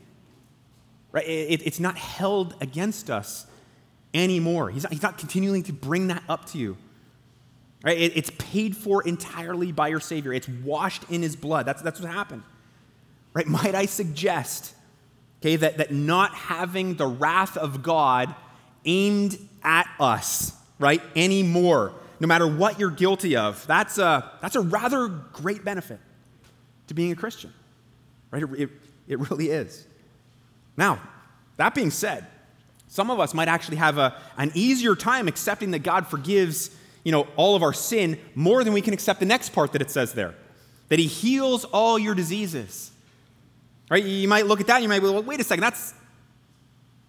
Right? 1.13 1.27
It, 1.27 1.67
it's 1.67 1.81
not 1.81 1.97
held 1.97 2.55
against 2.61 3.11
us 3.11 3.47
anymore. 4.13 4.71
He's 4.71 4.83
not, 4.83 4.93
he's 4.93 5.03
not 5.03 5.19
continuing 5.19 5.63
to 5.65 5.73
bring 5.73 6.09
that 6.09 6.23
up 6.29 6.47
to 6.51 6.59
you. 6.59 6.77
Right? 7.83 7.99
It, 7.99 8.17
it's 8.17 8.31
paid 8.39 8.77
for 8.77 9.03
entirely 9.03 9.73
by 9.73 9.89
your 9.89 10.01
Savior. 10.01 10.33
It's 10.33 10.49
washed 10.49 11.05
in 11.11 11.23
His 11.23 11.35
blood. 11.37 11.67
That's, 11.67 11.83
that's 11.83 12.01
what 12.01 12.11
happened. 12.11 12.43
Right? 13.33 13.47
Might 13.47 13.75
I 13.75 13.87
suggest, 13.87 14.75
okay, 15.41 15.57
that, 15.57 15.79
that 15.79 15.93
not 15.93 16.35
having 16.35 16.95
the 16.95 17.07
wrath 17.07 17.57
of 17.57 17.83
God 17.83 18.35
aimed 18.85 19.39
at 19.63 19.89
us, 19.99 20.53
right, 20.79 21.03
anymore, 21.15 21.93
no 22.21 22.27
matter 22.27 22.47
what 22.47 22.79
you're 22.79 22.91
guilty 22.91 23.37
of, 23.37 23.67
that's 23.67 23.99
a, 23.99 24.31
that's 24.41 24.57
a 24.57 24.61
rather 24.61 25.09
great 25.09 25.65
benefit 25.65 26.01
to 26.89 26.95
being 26.95 27.13
a 27.13 27.17
Christian, 27.17 27.53
right? 28.31 28.43
It, 28.43 28.61
it, 28.61 28.71
it 29.09 29.31
really 29.31 29.51
is. 29.51 29.87
Now, 30.77 31.01
that 31.57 31.75
being 31.75 31.91
said, 31.91 32.27
some 32.89 33.11
of 33.11 33.21
us 33.21 33.35
might 33.35 33.49
actually 33.49 33.79
have 33.79 33.99
a, 33.99 34.15
an 34.37 34.53
easier 34.55 34.95
time 34.95 35.29
accepting 35.29 35.73
that 35.73 35.81
God 35.81 36.07
forgives 36.07 36.71
you 37.07 37.13
know, 37.13 37.29
all 37.37 37.55
of 37.55 37.63
our 37.63 37.73
sin 37.73 38.19
more 38.35 38.65
than 38.65 38.73
we 38.73 38.81
can 38.81 38.93
accept 38.93 39.21
the 39.21 39.27
next 39.27 39.51
part 39.51 39.73
that 39.73 39.81
it 39.81 39.93
says 39.93 40.13
there 40.13 40.35
that 40.89 40.99
He 40.99 41.07
heals 41.07 41.65
all 41.65 41.99
your 41.99 42.17
diseases. 42.17 42.91
Right? 43.89 44.05
You 44.05 44.27
might 44.27 44.47
look 44.47 44.61
at 44.61 44.67
that 44.67 44.77
and 44.77 44.83
you 44.83 44.89
might 44.89 44.99
be, 44.99 45.05
well, 45.05 45.23
wait 45.23 45.41
a 45.41 45.45
second, 45.45 45.63
that's, 45.63 45.95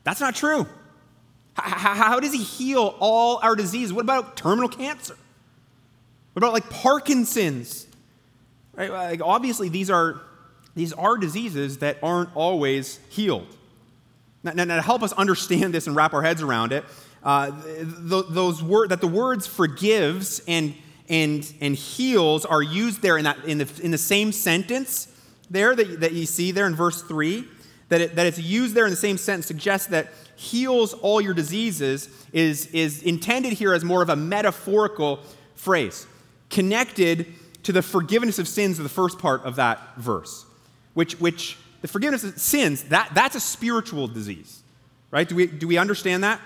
that's 0.03 0.21
not 0.21 0.35
true. 0.35 0.67
How, 1.57 1.95
how 1.95 2.19
does 2.19 2.33
he 2.33 2.43
heal 2.43 2.95
all 2.99 3.39
our 3.41 3.55
diseases? 3.55 3.91
What 3.91 4.03
about 4.03 4.37
terminal 4.37 4.69
cancer? 4.69 5.17
What 6.33 6.43
about 6.43 6.53
like 6.53 6.69
Parkinson's? 6.69 7.87
Right? 8.73 8.91
Like 8.91 9.21
obviously, 9.23 9.69
these 9.69 9.89
are, 9.89 10.21
these 10.75 10.93
are 10.93 11.17
diseases 11.17 11.79
that 11.79 11.97
aren't 12.03 12.29
always 12.35 12.99
healed. 13.09 13.47
Now, 14.43 14.51
now, 14.53 14.63
now 14.65 14.75
to 14.75 14.81
help 14.83 15.01
us 15.01 15.13
understand 15.13 15.73
this 15.73 15.87
and 15.87 15.95
wrap 15.95 16.13
our 16.13 16.21
heads 16.21 16.43
around 16.43 16.73
it, 16.73 16.85
uh, 17.23 17.51
those 17.81 18.61
word, 18.61 18.89
that 18.89 19.01
the 19.01 19.07
words 19.07 19.47
forgives 19.47 20.41
and, 20.47 20.75
and, 21.09 21.51
and 21.59 21.75
heals 21.75 22.45
are 22.45 22.61
used 22.61 23.01
there 23.01 23.17
in, 23.17 23.23
that, 23.23 23.43
in, 23.45 23.57
the, 23.57 23.81
in 23.81 23.89
the 23.89 23.97
same 23.97 24.31
sentence 24.31 25.07
there 25.49 25.75
that, 25.75 26.01
that 26.01 26.13
you 26.13 26.27
see 26.27 26.51
there 26.51 26.67
in 26.67 26.75
verse 26.75 27.01
3, 27.01 27.45
that, 27.89 28.01
it, 28.01 28.15
that 28.15 28.27
it's 28.27 28.37
used 28.37 28.75
there 28.75 28.85
in 28.85 28.91
the 28.91 28.95
same 28.95 29.17
sentence 29.17 29.47
suggests 29.47 29.87
that 29.87 30.09
heals 30.37 30.93
all 30.93 31.19
your 31.19 31.33
diseases 31.33 32.09
is, 32.31 32.67
is 32.67 33.03
intended 33.03 33.53
here 33.53 33.73
as 33.73 33.83
more 33.83 34.01
of 34.01 34.09
a 34.09 34.15
metaphorical 34.15 35.19
phrase, 35.55 36.07
connected 36.49 37.33
to 37.63 37.73
the 37.73 37.81
forgiveness 37.81 38.39
of 38.39 38.47
sins 38.47 38.79
of 38.79 38.83
the 38.83 38.89
first 38.89 39.19
part 39.19 39.43
of 39.43 39.57
that 39.57 39.97
verse, 39.97 40.45
which, 40.93 41.19
which 41.19 41.57
the 41.81 41.87
forgiveness 41.87 42.23
of 42.23 42.39
sins, 42.39 42.83
that, 42.83 43.09
that's 43.13 43.35
a 43.35 43.39
spiritual 43.39 44.07
disease, 44.07 44.61
right? 45.11 45.27
Do 45.27 45.35
we, 45.35 45.47
do 45.47 45.67
we 45.67 45.77
understand 45.77 46.23
that? 46.23 46.39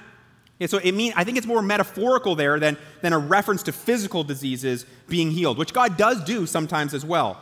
Okay, 0.58 0.67
so 0.67 0.77
it 0.77 0.93
mean, 0.93 1.12
I 1.15 1.23
think 1.23 1.38
it's 1.38 1.47
more 1.47 1.62
metaphorical 1.62 2.36
there 2.36 2.60
than, 2.60 2.77
than 3.01 3.13
a 3.13 3.19
reference 3.19 3.63
to 3.63 3.71
physical 3.71 4.23
diseases 4.23 4.86
being 5.08 5.32
healed, 5.32 5.58
which 5.58 5.73
God 5.73 5.97
does 5.97 6.23
do 6.23 6.45
sometimes 6.45 6.93
as 6.93 7.04
well. 7.04 7.38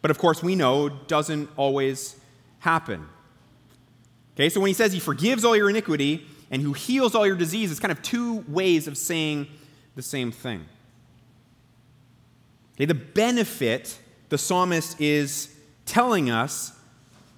But 0.00 0.10
of 0.10 0.18
course, 0.18 0.42
we 0.42 0.54
know 0.54 0.88
doesn't 0.88 1.50
always 1.56 2.16
happen. 2.60 3.06
Okay, 4.38 4.48
so 4.48 4.60
when 4.60 4.68
he 4.68 4.74
says 4.74 4.92
he 4.92 5.00
forgives 5.00 5.44
all 5.44 5.56
your 5.56 5.68
iniquity 5.68 6.24
and 6.52 6.62
who 6.62 6.72
heals 6.72 7.16
all 7.16 7.26
your 7.26 7.34
disease, 7.34 7.72
it's 7.72 7.80
kind 7.80 7.90
of 7.90 8.00
two 8.02 8.44
ways 8.46 8.86
of 8.86 8.96
saying 8.96 9.48
the 9.96 10.02
same 10.02 10.30
thing. 10.30 10.64
Okay, 12.76 12.84
the 12.84 12.94
benefit 12.94 13.98
the 14.28 14.38
psalmist 14.38 15.00
is 15.00 15.52
telling 15.86 16.30
us 16.30 16.72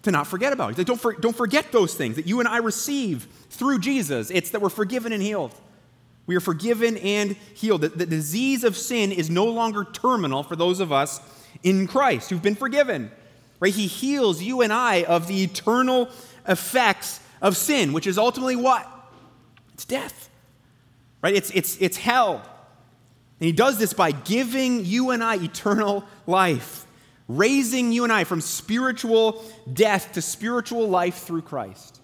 to 0.03 0.11
not 0.11 0.27
forget 0.27 0.53
about. 0.53 0.69
He's 0.69 0.79
like, 0.79 0.87
don't, 0.87 1.01
for, 1.01 1.15
don't 1.15 1.35
forget 1.37 1.73
those 1.73 1.95
things 1.95 2.17
that 2.17 2.27
you 2.27 2.39
and 2.41 2.49
I 2.49 2.59
receive 2.59 3.27
through 3.49 3.79
Jesus. 3.79 4.31
It's 4.31 4.51
that 4.51 4.61
we're 4.61 4.69
forgiven 4.69 5.13
and 5.13 5.23
healed. 5.23 5.55
We 6.27 6.37
are 6.37 6.41
forgiven 6.41 6.99
and 6.99 7.33
healed. 7.55 7.81
The, 7.81 7.89
the 7.89 8.07
disease 8.07 8.63
of 8.63 8.77
sin 8.77 9.11
is 9.11 9.31
no 9.31 9.47
longer 9.47 9.85
terminal 9.85 10.43
for 10.43 10.55
those 10.55 10.81
of 10.81 10.93
us 10.93 11.21
in 11.63 11.87
Christ 11.87 12.29
who've 12.29 12.43
been 12.43 12.55
forgiven. 12.55 13.11
Right? 13.59 13.75
He 13.75 13.87
heals 13.87 14.43
you 14.43 14.63
and 14.63 14.73
I 14.73 15.05
of 15.05 15.27
the 15.27 15.43
eternal 15.43 16.11
effects 16.47 17.21
of 17.41 17.57
sin, 17.57 17.93
which 17.93 18.07
is 18.07 18.19
ultimately 18.19 18.57
what? 18.57 18.89
It's 19.75 19.85
death. 19.85 20.31
Right? 21.23 21.35
It's, 21.35 21.51
it's, 21.51 21.77
it's 21.81 21.97
hell. 21.97 22.37
And 23.41 23.47
he 23.47 23.53
does 23.53 23.79
this 23.79 23.93
by 23.93 24.13
giving 24.13 24.85
you 24.85 25.11
and 25.11 25.25
I 25.25 25.37
eternal 25.37 26.05
life, 26.27 26.87
raising 27.29 27.93
you 27.93 28.05
and 28.05 28.13
I 28.13 28.25
from 28.25 28.41
spiritual 28.41 29.43
death 29.73 30.13
to 30.13 30.23
spiritual 30.23 30.89
life 30.89 31.19
through 31.23 31.43
Christ, 31.43 32.01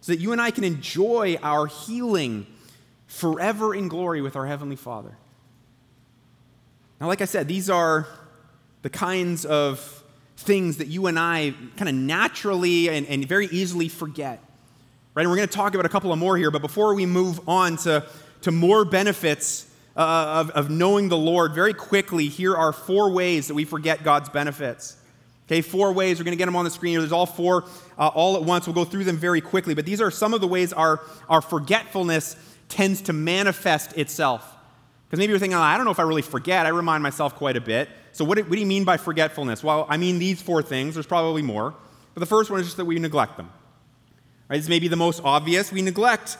so 0.00 0.12
that 0.12 0.18
you 0.18 0.32
and 0.32 0.40
I 0.40 0.50
can 0.50 0.64
enjoy 0.64 1.38
our 1.42 1.66
healing 1.66 2.46
forever 3.06 3.74
in 3.74 3.88
glory 3.88 4.22
with 4.22 4.36
our 4.36 4.46
Heavenly 4.46 4.76
Father. 4.76 5.16
Now, 7.00 7.08
like 7.08 7.20
I 7.20 7.26
said, 7.26 7.48
these 7.48 7.68
are 7.68 8.06
the 8.82 8.90
kinds 8.90 9.44
of 9.44 9.99
things 10.40 10.78
that 10.78 10.88
you 10.88 11.06
and 11.06 11.18
I 11.18 11.54
kind 11.76 11.88
of 11.88 11.94
naturally 11.94 12.88
and, 12.88 13.06
and 13.06 13.26
very 13.26 13.46
easily 13.46 13.88
forget. 13.88 14.42
Right? 15.14 15.22
And 15.22 15.30
we're 15.30 15.36
going 15.36 15.48
to 15.48 15.54
talk 15.54 15.74
about 15.74 15.86
a 15.86 15.90
couple 15.90 16.12
of 16.12 16.18
more 16.18 16.36
here, 16.36 16.50
but 16.50 16.62
before 16.62 16.94
we 16.94 17.06
move 17.06 17.48
on 17.48 17.76
to, 17.78 18.06
to 18.42 18.50
more 18.50 18.84
benefits 18.84 19.70
uh, 19.96 20.00
of, 20.40 20.50
of 20.50 20.70
knowing 20.70 21.08
the 21.08 21.16
Lord, 21.16 21.52
very 21.52 21.74
quickly, 21.74 22.28
here 22.28 22.56
are 22.56 22.72
four 22.72 23.10
ways 23.10 23.48
that 23.48 23.54
we 23.54 23.64
forget 23.64 24.02
God's 24.02 24.28
benefits. 24.28 24.96
Okay, 25.46 25.62
four 25.62 25.92
ways. 25.92 26.18
We're 26.18 26.24
going 26.24 26.36
to 26.36 26.38
get 26.38 26.46
them 26.46 26.54
on 26.54 26.64
the 26.64 26.70
screen. 26.70 26.92
here. 26.92 27.00
There's 27.00 27.10
all 27.10 27.26
four 27.26 27.64
uh, 27.98 28.06
all 28.06 28.36
at 28.36 28.44
once. 28.44 28.68
We'll 28.68 28.74
go 28.74 28.84
through 28.84 29.02
them 29.02 29.16
very 29.16 29.40
quickly, 29.40 29.74
but 29.74 29.84
these 29.84 30.00
are 30.00 30.10
some 30.10 30.32
of 30.32 30.40
the 30.40 30.46
ways 30.46 30.72
our, 30.72 31.00
our 31.28 31.40
forgetfulness 31.40 32.36
tends 32.68 33.02
to 33.02 33.12
manifest 33.12 33.98
itself. 33.98 34.56
Because 35.06 35.18
maybe 35.18 35.30
you're 35.30 35.40
thinking, 35.40 35.58
oh, 35.58 35.60
I 35.60 35.76
don't 35.76 35.84
know 35.84 35.90
if 35.90 35.98
I 35.98 36.04
really 36.04 36.22
forget. 36.22 36.66
I 36.66 36.68
remind 36.68 37.02
myself 37.02 37.34
quite 37.34 37.56
a 37.56 37.60
bit. 37.60 37.88
So, 38.12 38.24
what 38.24 38.36
do, 38.36 38.44
what 38.44 38.52
do 38.52 38.60
you 38.60 38.66
mean 38.66 38.84
by 38.84 38.96
forgetfulness? 38.96 39.62
Well, 39.62 39.86
I 39.88 39.96
mean 39.96 40.18
these 40.18 40.42
four 40.42 40.62
things. 40.62 40.94
There's 40.94 41.06
probably 41.06 41.42
more. 41.42 41.74
But 42.14 42.20
the 42.20 42.26
first 42.26 42.50
one 42.50 42.60
is 42.60 42.66
just 42.66 42.76
that 42.76 42.84
we 42.84 42.98
neglect 42.98 43.36
them. 43.36 43.50
Right? 44.48 44.56
This 44.56 44.68
may 44.68 44.80
be 44.80 44.88
the 44.88 44.96
most 44.96 45.20
obvious. 45.24 45.70
We 45.70 45.82
neglect. 45.82 46.36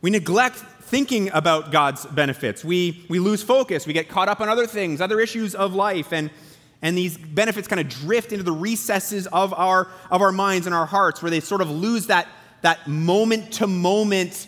We 0.00 0.10
neglect 0.10 0.56
thinking 0.84 1.30
about 1.32 1.72
God's 1.72 2.06
benefits. 2.06 2.64
We, 2.64 3.04
we 3.08 3.18
lose 3.18 3.42
focus. 3.42 3.86
We 3.86 3.92
get 3.92 4.08
caught 4.08 4.28
up 4.28 4.40
on 4.40 4.48
other 4.48 4.66
things, 4.66 5.00
other 5.00 5.18
issues 5.18 5.54
of 5.54 5.74
life, 5.74 6.12
and, 6.12 6.30
and 6.82 6.96
these 6.96 7.16
benefits 7.16 7.66
kind 7.66 7.80
of 7.80 7.88
drift 7.88 8.30
into 8.30 8.44
the 8.44 8.52
recesses 8.52 9.26
of 9.28 9.54
our, 9.54 9.88
of 10.10 10.20
our 10.20 10.30
minds 10.30 10.66
and 10.66 10.74
our 10.74 10.86
hearts, 10.86 11.22
where 11.22 11.30
they 11.30 11.40
sort 11.40 11.62
of 11.62 11.70
lose 11.70 12.06
that, 12.08 12.28
that 12.60 12.86
moment 12.86 13.54
to 13.54 13.66
moment, 13.66 14.46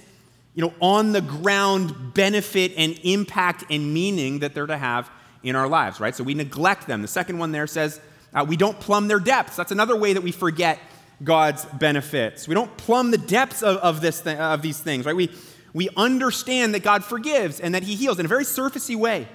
you 0.55 0.63
know, 0.63 0.75
on 0.81 1.13
the 1.13 1.23
ground 1.23 2.15
benefit 2.15 2.73
and 2.77 3.01
impact 3.03 3.65
and 3.71 3.93
meaning 3.93 4.41
that 4.41 4.55
they're 4.55 4.67
to 4.67 4.79
have 4.79 5.11
in 5.49 5.57
our 5.57 5.69
lives, 5.69 6.01
right? 6.01 6.15
So 6.15 6.25
we 6.25 6.35
neglect 6.35 6.87
them. 6.87 7.03
The 7.03 7.09
second 7.09 7.39
one 7.39 7.53
there 7.53 7.67
says 7.67 8.01
uh, 8.35 8.45
we 8.47 8.57
don't 8.57 8.79
plumb 8.81 9.09
their 9.09 9.21
depths. 9.21 9.57
That's 9.57 9.73
another 9.73 9.97
way 9.97 10.13
that 10.13 10.23
we 10.23 10.33
forget 10.33 10.79
God's 11.23 11.65
benefits. 11.65 12.47
We 12.47 12.55
don't 12.55 12.77
plumb 12.77 13.11
the 13.11 13.19
depths 13.19 13.63
of, 13.63 13.79
of, 13.79 14.01
this 14.01 14.21
th- 14.21 14.39
of 14.39 14.63
these 14.63 14.79
things, 14.79 15.07
right? 15.07 15.17
We, 15.17 15.31
we 15.73 15.89
understand 15.97 16.75
that 16.75 16.83
God 16.83 17.05
forgives 17.05 17.61
and 17.61 17.75
that 17.75 17.83
He 17.83 17.95
heals 17.95 18.19
in 18.19 18.27
a 18.27 18.29
very 18.29 18.45
surfacey 18.45 18.97
way. 18.97 19.29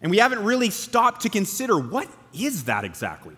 And 0.00 0.10
we 0.10 0.18
haven't 0.18 0.44
really 0.44 0.70
stopped 0.70 1.22
to 1.22 1.28
consider 1.28 1.78
what 1.78 2.08
is 2.32 2.64
that 2.64 2.84
exactly? 2.84 3.36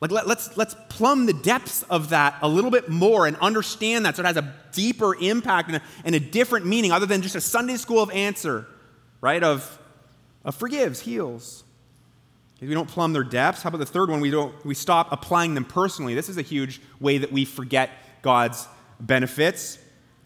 Like, 0.00 0.10
let, 0.10 0.24
us 0.24 0.28
let's, 0.28 0.56
let's 0.56 0.76
plumb 0.90 1.24
the 1.26 1.32
depths 1.32 1.82
of 1.84 2.10
that 2.10 2.36
a 2.42 2.48
little 2.48 2.70
bit 2.70 2.88
more 2.88 3.26
and 3.26 3.36
understand 3.38 4.04
that 4.04 4.16
so 4.16 4.22
it 4.22 4.26
has 4.26 4.36
a 4.36 4.54
deeper 4.72 5.14
impact 5.16 5.68
and 5.68 5.76
a, 5.78 5.82
and 6.04 6.14
a 6.14 6.20
different 6.20 6.66
meaning 6.66 6.92
other 6.92 7.06
than 7.06 7.22
just 7.22 7.34
a 7.34 7.40
Sunday 7.40 7.76
school 7.76 8.02
of 8.02 8.10
answer, 8.10 8.66
right? 9.22 9.42
Of, 9.42 9.78
of 10.46 10.54
forgives, 10.54 11.00
heals. 11.00 11.64
We 12.62 12.72
don't 12.72 12.88
plumb 12.88 13.12
their 13.12 13.24
depths, 13.24 13.62
how 13.62 13.68
about 13.68 13.78
the 13.78 13.86
third 13.86 14.08
one? 14.08 14.20
We, 14.20 14.30
don't, 14.30 14.54
we 14.64 14.74
stop 14.74 15.12
applying 15.12 15.54
them 15.54 15.66
personally. 15.66 16.14
This 16.14 16.30
is 16.30 16.38
a 16.38 16.42
huge 16.42 16.80
way 17.00 17.18
that 17.18 17.30
we 17.30 17.44
forget 17.44 17.90
God's 18.22 18.66
benefits. 18.98 19.78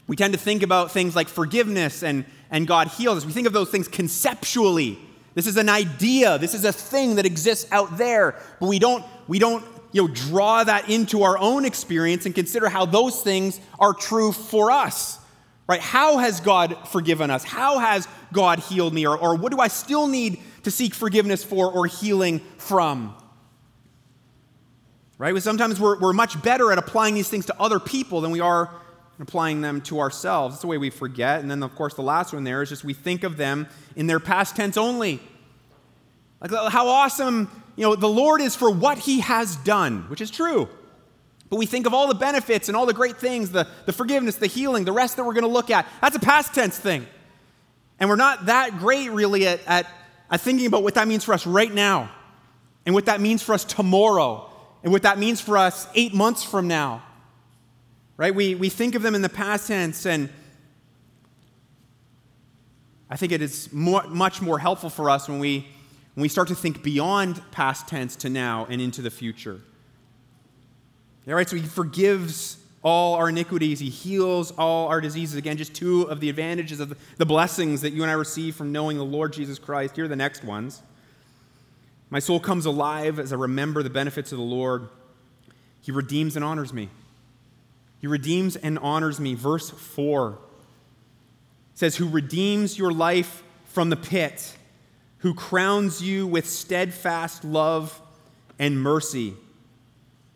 We 0.06 0.14
tend 0.14 0.33
to 0.35 0.38
think 0.38 0.62
about 0.62 0.92
things 0.92 1.16
like 1.16 1.28
forgiveness 1.28 2.04
and, 2.04 2.24
and 2.50 2.68
God 2.68 2.88
heals 2.88 3.18
us. 3.18 3.24
We 3.24 3.33
think 3.33 3.48
of 3.48 3.52
those 3.52 3.70
things 3.70 3.88
conceptually. 3.88 4.98
This 5.35 5.46
is 5.46 5.56
an 5.56 5.68
idea. 5.68 6.38
This 6.38 6.54
is 6.54 6.64
a 6.64 6.72
thing 6.72 7.16
that 7.16 7.26
exists 7.26 7.70
out 7.72 7.96
there. 7.96 8.37
But 8.61 8.66
we 8.66 8.78
don't, 8.78 9.04
we 9.26 9.38
don't 9.38 9.64
you 9.92 10.02
know, 10.02 10.09
draw 10.09 10.62
that 10.62 10.88
into 10.88 11.22
our 11.22 11.38
own 11.38 11.64
experience 11.64 12.26
and 12.26 12.35
consider 12.35 12.68
how 12.68 12.87
those 12.87 13.22
things 13.22 13.61
are 13.78 13.94
true 13.94 14.33
for 14.33 14.70
us. 14.70 15.19
Right? 15.70 15.80
How 15.80 16.18
has 16.18 16.40
God 16.40 16.76
forgiven 16.88 17.30
us? 17.30 17.44
How 17.44 17.78
has 17.78 18.09
God 18.33 18.59
healed 18.59 18.92
me? 18.92 19.06
Or, 19.06 19.16
or 19.16 19.37
what 19.37 19.52
do 19.52 19.61
I 19.61 19.68
still 19.68 20.09
need 20.09 20.40
to 20.64 20.70
seek 20.72 20.94
forgiveness 20.94 21.44
for 21.44 21.70
or 21.70 21.87
healing 21.87 22.40
from? 22.59 23.14
Right? 25.16 25.40
Sometimes 25.40 25.78
we're, 25.78 25.96
we're 26.00 26.12
much 26.12 26.42
better 26.42 26.72
at 26.72 26.78
applying 26.78 27.14
these 27.14 27.28
things 27.28 27.46
to 27.46 27.54
other 27.61 27.78
people 27.78 28.20
than 28.20 28.33
we 28.33 28.40
are 28.40 28.68
applying 29.20 29.61
them 29.61 29.80
to 29.83 30.00
ourselves. 30.00 30.56
That's 30.56 30.62
the 30.62 30.66
way 30.66 30.76
we 30.76 30.90
forget. 30.90 31.38
And 31.38 31.48
then, 31.48 31.62
of 31.62 31.72
course, 31.76 31.94
the 31.94 32.02
last 32.02 32.33
one 32.33 32.42
there 32.42 32.62
is 32.62 32.70
just 32.70 32.83
we 32.83 32.92
think 32.92 33.22
of 33.22 33.37
them 33.37 33.68
in 33.94 34.09
their 34.09 34.18
past 34.18 34.56
tense 34.56 34.76
only. 34.76 35.20
Like 36.40 36.50
how 36.50 36.88
awesome, 36.88 37.48
you 37.76 37.85
know, 37.85 37.94
the 37.94 38.09
Lord 38.09 38.40
is 38.40 38.56
for 38.56 38.72
what 38.72 38.98
he 38.98 39.20
has 39.20 39.54
done, 39.54 40.06
which 40.09 40.20
is 40.20 40.33
true. 40.33 40.68
But 41.50 41.56
we 41.56 41.66
think 41.66 41.86
of 41.86 41.92
all 41.92 42.06
the 42.06 42.14
benefits 42.14 42.68
and 42.68 42.76
all 42.76 42.86
the 42.86 42.94
great 42.94 43.18
things, 43.18 43.50
the, 43.50 43.66
the 43.84 43.92
forgiveness, 43.92 44.36
the 44.36 44.46
healing, 44.46 44.84
the 44.84 44.92
rest 44.92 45.16
that 45.16 45.24
we're 45.24 45.34
going 45.34 45.44
to 45.44 45.50
look 45.50 45.70
at. 45.70 45.86
That's 46.00 46.16
a 46.16 46.20
past 46.20 46.54
tense 46.54 46.78
thing. 46.78 47.06
And 47.98 48.08
we're 48.08 48.16
not 48.16 48.46
that 48.46 48.78
great 48.78 49.10
really 49.10 49.46
at, 49.46 49.60
at, 49.66 49.86
at 50.30 50.40
thinking 50.40 50.66
about 50.66 50.82
what 50.84 50.94
that 50.94 51.08
means 51.08 51.24
for 51.24 51.34
us 51.34 51.46
right 51.46 51.72
now, 51.72 52.10
and 52.86 52.94
what 52.94 53.06
that 53.06 53.20
means 53.20 53.42
for 53.42 53.52
us 53.52 53.64
tomorrow, 53.64 54.48
and 54.82 54.92
what 54.92 55.02
that 55.02 55.18
means 55.18 55.40
for 55.40 55.58
us 55.58 55.86
eight 55.94 56.14
months 56.14 56.42
from 56.42 56.66
now 56.66 57.02
right? 58.20 58.34
We, 58.34 58.54
we 58.54 58.68
think 58.68 58.94
of 58.94 59.00
them 59.00 59.14
in 59.14 59.22
the 59.22 59.30
past 59.30 59.68
tense, 59.68 60.04
and 60.04 60.28
I 63.08 63.16
think 63.16 63.32
it 63.32 63.40
is 63.40 63.72
more, 63.72 64.02
much 64.08 64.42
more 64.42 64.58
helpful 64.58 64.90
for 64.90 65.08
us 65.08 65.26
when 65.26 65.38
we, 65.38 65.66
when 66.12 66.20
we 66.20 66.28
start 66.28 66.48
to 66.48 66.54
think 66.54 66.82
beyond 66.82 67.40
past 67.50 67.88
tense 67.88 68.16
to 68.16 68.28
now 68.28 68.66
and 68.68 68.78
into 68.78 69.00
the 69.00 69.10
future. 69.10 69.62
All 71.28 71.35
right, 71.35 71.48
so 71.48 71.56
he 71.56 71.62
forgives 71.62 72.56
all 72.83 73.14
our 73.14 73.28
iniquities, 73.28 73.78
he 73.78 73.90
heals 73.90 74.52
all 74.52 74.88
our 74.88 75.00
diseases. 75.00 75.37
Again, 75.37 75.59
just 75.59 75.74
two 75.74 76.02
of 76.04 76.20
the 76.20 76.30
advantages 76.30 76.80
of 76.80 76.98
the 77.18 77.26
blessings 77.26 77.83
that 77.83 77.90
you 77.90 78.02
and 78.02 78.11
I 78.11 78.14
receive 78.14 78.56
from 78.56 78.72
knowing 78.72 78.96
the 78.96 79.04
Lord 79.04 79.33
Jesus 79.33 79.59
Christ. 79.59 79.96
Here 79.96 80.06
are 80.06 80.09
the 80.09 80.16
next 80.16 80.42
ones. 80.42 80.83
My 82.09 82.18
soul 82.18 82.40
comes 82.40 82.64
alive 82.64 83.18
as 83.18 83.33
I 83.33 83.37
remember 83.37 83.83
the 83.83 83.90
benefits 83.90 84.33
of 84.33 84.38
the 84.38 84.44
Lord. 84.44 84.88
He 85.83 85.92
redeems 85.92 86.37
and 86.37 86.44
honors 86.44 86.72
me. 86.72 86.88
He 88.00 88.06
redeems 88.06 88.56
and 88.56 88.78
honors 88.78 89.20
me. 89.20 89.35
Verse 89.35 89.68
4 89.70 90.38
says, 91.74 91.96
Who 91.96 92.09
redeems 92.09 92.78
your 92.78 92.92
life 92.92 93.42
from 93.70 93.88
the 93.88 93.96
pit, 93.96 94.56
who 95.18 95.33
crowns 95.33 96.02
you 96.02 96.26
with 96.26 96.48
steadfast 96.48 97.44
love 97.44 98.00
and 98.59 98.80
mercy. 98.80 99.35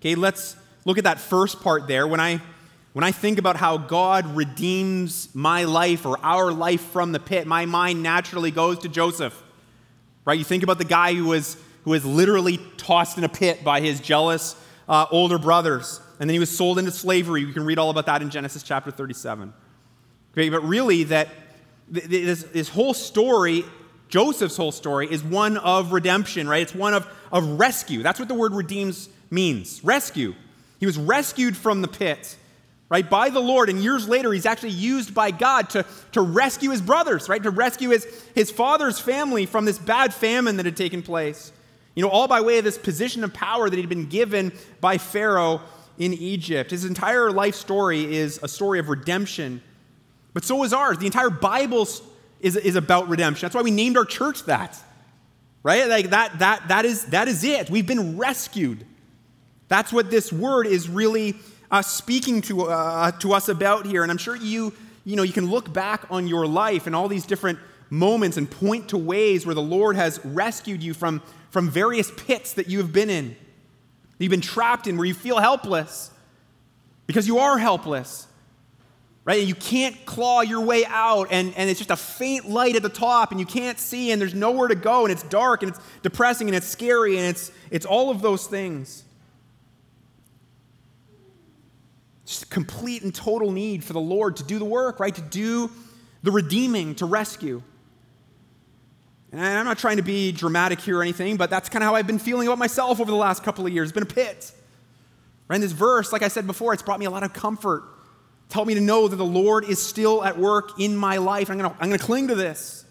Okay, 0.01 0.15
let's 0.15 0.57
look 0.85 0.99
at 0.99 1.05
that 1.05 1.21
first 1.21 1.61
part 1.61 1.87
there. 1.87 2.07
When 2.07 2.21
I 2.21 2.41
when 2.93 3.05
I 3.05 3.11
think 3.11 3.39
about 3.39 3.57
how 3.57 3.77
God 3.77 4.37
redeems 4.37 5.29
my 5.35 5.65
life 5.65 6.07
or 6.07 6.17
our 6.23 6.53
life 6.53 6.81
from 6.81 7.13
the 7.13 7.19
pit, 7.19 7.47
my 7.47 7.67
mind 7.67 8.03
naturally 8.03 8.53
goes 8.53 8.79
to 8.81 8.89
Joseph. 8.89 9.41
Right? 10.25 10.39
You 10.39 10.45
think 10.45 10.63
about 10.63 10.79
the 10.79 10.85
guy 10.85 11.15
who 11.15 11.27
was 11.27 11.57
who 11.85 11.91
was 11.91 12.05
literally 12.05 12.59
tossed 12.77 13.19
in 13.19 13.25
a 13.25 13.29
pit 13.29 13.63
by 13.65 13.81
his 13.81 14.01
jealous 14.01 14.57
uh, 14.89 15.07
older 15.11 15.39
brothers 15.39 16.01
and 16.19 16.29
then 16.29 16.35
he 16.35 16.39
was 16.39 16.55
sold 16.55 16.79
into 16.79 16.91
slavery. 16.91 17.41
You 17.41 17.53
can 17.53 17.65
read 17.65 17.79
all 17.79 17.91
about 17.91 18.07
that 18.07 18.23
in 18.23 18.31
Genesis 18.31 18.63
chapter 18.63 18.91
37. 18.91 19.53
Okay, 20.33 20.49
but 20.49 20.63
really, 20.65 21.05
that 21.05 21.29
this, 21.89 22.45
this 22.45 22.69
whole 22.69 22.95
story, 22.95 23.65
Joseph's 24.09 24.57
whole 24.57 24.73
story, 24.73 25.11
is 25.11 25.23
one 25.23 25.57
of 25.57 25.93
redemption, 25.93 26.49
right? 26.49 26.63
It's 26.63 26.75
one 26.75 26.95
of, 26.95 27.07
of 27.33 27.59
rescue. 27.59 28.03
That's 28.03 28.19
what 28.19 28.29
the 28.29 28.35
word 28.35 28.53
redeems 28.53 29.09
means 29.31 29.83
rescue. 29.85 30.35
He 30.85 30.87
was 30.87 30.99
rescued 30.99 31.57
from 31.57 31.81
the 31.81 31.89
pit, 31.89 32.37
right, 32.91 33.09
by 33.09 33.31
the 33.31 33.41
Lord. 33.41 33.71
And 33.71 33.83
years 33.83 34.07
later, 34.07 34.35
he's 34.35 34.45
actually 34.45 34.73
used 34.73 35.15
by 35.15 35.31
God 35.31 35.71
to, 35.71 35.87
to 36.13 36.21
rescue 36.21 36.73
his 36.73 36.83
brothers, 36.83 37.27
right, 37.27 37.43
to 37.43 37.49
rescue 37.49 37.89
his, 37.89 38.07
his 38.35 38.51
father's 38.51 39.01
family 39.01 39.47
from 39.47 39.65
this 39.65 39.79
bad 39.79 40.13
famine 40.13 40.59
that 40.59 40.67
had 40.67 40.77
taken 40.77 41.01
place. 41.01 41.53
You 41.95 42.03
know, 42.03 42.11
all 42.11 42.29
by 42.29 42.43
way 42.43 42.59
of 42.59 42.65
this 42.65 42.77
position 42.77 43.25
of 43.25 43.33
power 43.33 43.71
that 43.71 43.75
he'd 43.75 43.89
been 43.89 44.11
given 44.11 44.53
by 44.83 44.99
Pharaoh 44.99 45.63
in 45.97 46.13
Egypt. 46.13 46.71
His 46.71 46.85
entire 46.85 47.33
life 47.33 47.55
story 47.55 48.15
is 48.15 48.39
a 48.43 48.47
story 48.47 48.79
of 48.79 48.91
redemption, 48.91 49.63
but 50.35 50.45
so 50.45 50.63
is 50.65 50.75
ours. 50.75 50.99
The 50.99 51.07
entire 51.07 51.31
Bible 51.31 51.89
is, 52.41 52.57
is 52.57 52.77
about 52.77 53.09
redemption. 53.09 53.47
That's 53.47 53.55
why 53.55 53.63
we 53.63 53.71
named 53.71 53.97
our 53.97 54.05
church 54.05 54.43
that. 54.43 54.79
Right? 55.63 55.89
Like 55.89 56.11
that, 56.11 56.41
that, 56.41 56.69
that, 56.69 56.85
is, 56.85 57.07
that 57.07 57.27
is 57.27 57.43
it. 57.43 57.71
We've 57.71 57.87
been 57.87 58.19
rescued. 58.19 58.85
That's 59.75 59.93
what 59.93 60.09
this 60.09 60.33
word 60.33 60.69
is 60.69 60.89
really 60.89 61.35
uh, 61.69 61.83
speaking 61.83 62.43
to, 62.43 62.67
uh, 62.67 63.11
to 63.11 63.33
us 63.33 63.49
about 63.49 63.87
here. 63.87 64.05
And 64.05 64.13
I'm 64.13 64.19
sure 64.19 64.37
you, 64.37 64.73
you 65.05 65.17
know, 65.17 65.25
you 65.25 65.33
can 65.33 65.51
look 65.51 65.73
back 65.73 66.07
on 66.11 66.29
your 66.29 66.47
life 66.47 66.87
and 66.87 66.95
all 66.95 67.09
these 67.09 67.27
different 67.27 67.59
moments 67.91 68.37
and 68.37 68.49
point 68.49 68.91
to 68.91 68.97
ways 68.97 69.45
where 69.45 69.55
the 69.57 69.61
Lord 69.61 69.97
has 69.97 70.25
rescued 70.25 70.81
you 70.81 70.95
from, 70.95 71.23
from 71.51 71.69
various 71.69 72.13
pits 72.13 72.53
that 72.53 72.69
you 72.69 72.79
have 72.79 72.93
been 72.93 73.11
in, 73.11 73.31
that 73.31 73.37
you've 74.21 74.31
been 74.31 74.41
trapped 74.41 74.87
in, 74.87 74.97
where 74.97 75.07
you 75.07 75.13
feel 75.13 75.41
helpless 75.41 76.13
because 77.09 77.27
you 77.27 77.39
are 77.39 77.59
helpless 77.59 78.29
right? 79.25 79.39
And 79.39 79.49
you 79.49 79.55
can't 79.55 80.05
claw 80.05 80.43
your 80.43 80.61
way 80.61 80.85
out, 80.87 81.29
and, 81.31 81.55
and 81.57 81.71
it's 81.71 81.81
just 81.81 81.91
a 81.91 81.97
faint 81.97 82.47
light 82.47 82.77
at 82.77 82.83
the 82.83 82.91
top, 82.91 83.31
and 83.31 83.41
you 83.41 83.47
can't 83.47 83.81
see, 83.81 84.13
and 84.13 84.21
there's 84.21 84.35
nowhere 84.35 84.69
to 84.69 84.75
go, 84.75 85.07
and 85.07 85.11
it's 85.11 85.23
dark, 85.23 85.63
and 85.63 85.73
it's 85.73 85.81
depressing, 86.03 86.47
and 86.47 86.55
it's 86.55 86.69
scary, 86.69 87.17
and 87.17 87.27
it's, 87.27 87.51
it's 87.71 87.87
all 87.87 88.11
of 88.11 88.21
those 88.21 88.47
things. 88.47 89.03
Just 92.35 92.51
complete 92.51 93.03
and 93.03 93.15
total 93.15 93.51
need 93.51 93.85
for 93.85 93.93
the 93.93 94.01
Lord 94.01 94.37
to 94.37 94.45
do 94.45 94.59
the 94.59 94.65
work, 94.65 95.01
right? 95.01 95.15
To 95.15 95.23
do 95.23 95.71
the 96.23 96.31
redeeming, 96.31 96.95
to 96.97 97.07
rescue. 97.07 97.63
And 99.33 99.41
I'm 99.41 99.65
not 99.65 99.79
trying 99.79 99.97
to 99.97 100.03
be 100.03 100.31
dramatic 100.33 100.81
here 100.81 100.99
or 100.99 101.03
anything, 101.03 101.37
but 101.37 101.51
that's 101.51 101.69
kind 101.69 101.83
of 101.83 101.89
how 101.89 101.95
I've 101.95 102.07
been 102.07 102.19
feeling 102.19 102.47
about 102.47 102.59
myself 102.59 103.01
over 103.01 103.11
the 103.11 103.17
last 103.17 103.43
couple 103.43 103.67
of 103.67 103.73
years. 103.73 103.89
It's 103.89 103.95
been 103.95 104.05
a 104.05 104.07
pit. 104.07 104.53
Right? 105.49 105.57
And 105.57 105.63
this 105.63 105.73
verse, 105.73 106.13
like 106.13 106.23
I 106.23 106.29
said 106.29 106.47
before, 106.47 106.73
it's 106.73 106.83
brought 106.83 107.01
me 107.01 107.07
a 107.07 107.11
lot 107.11 107.23
of 107.23 107.33
comfort 107.33 107.85
Help 108.55 108.69
me 108.69 108.75
to 108.75 108.81
know 108.81 109.09
that 109.09 109.17
the 109.17 109.25
Lord 109.25 109.65
is 109.65 109.85
still 109.85 110.23
at 110.23 110.39
work 110.39 110.79
in 110.79 110.97
my 110.97 111.17
life. 111.17 111.51
I'm 111.51 111.59
going 111.59 111.91
to 111.91 111.99
cling 111.99 112.29
to 112.29 112.37
this. 112.37 112.85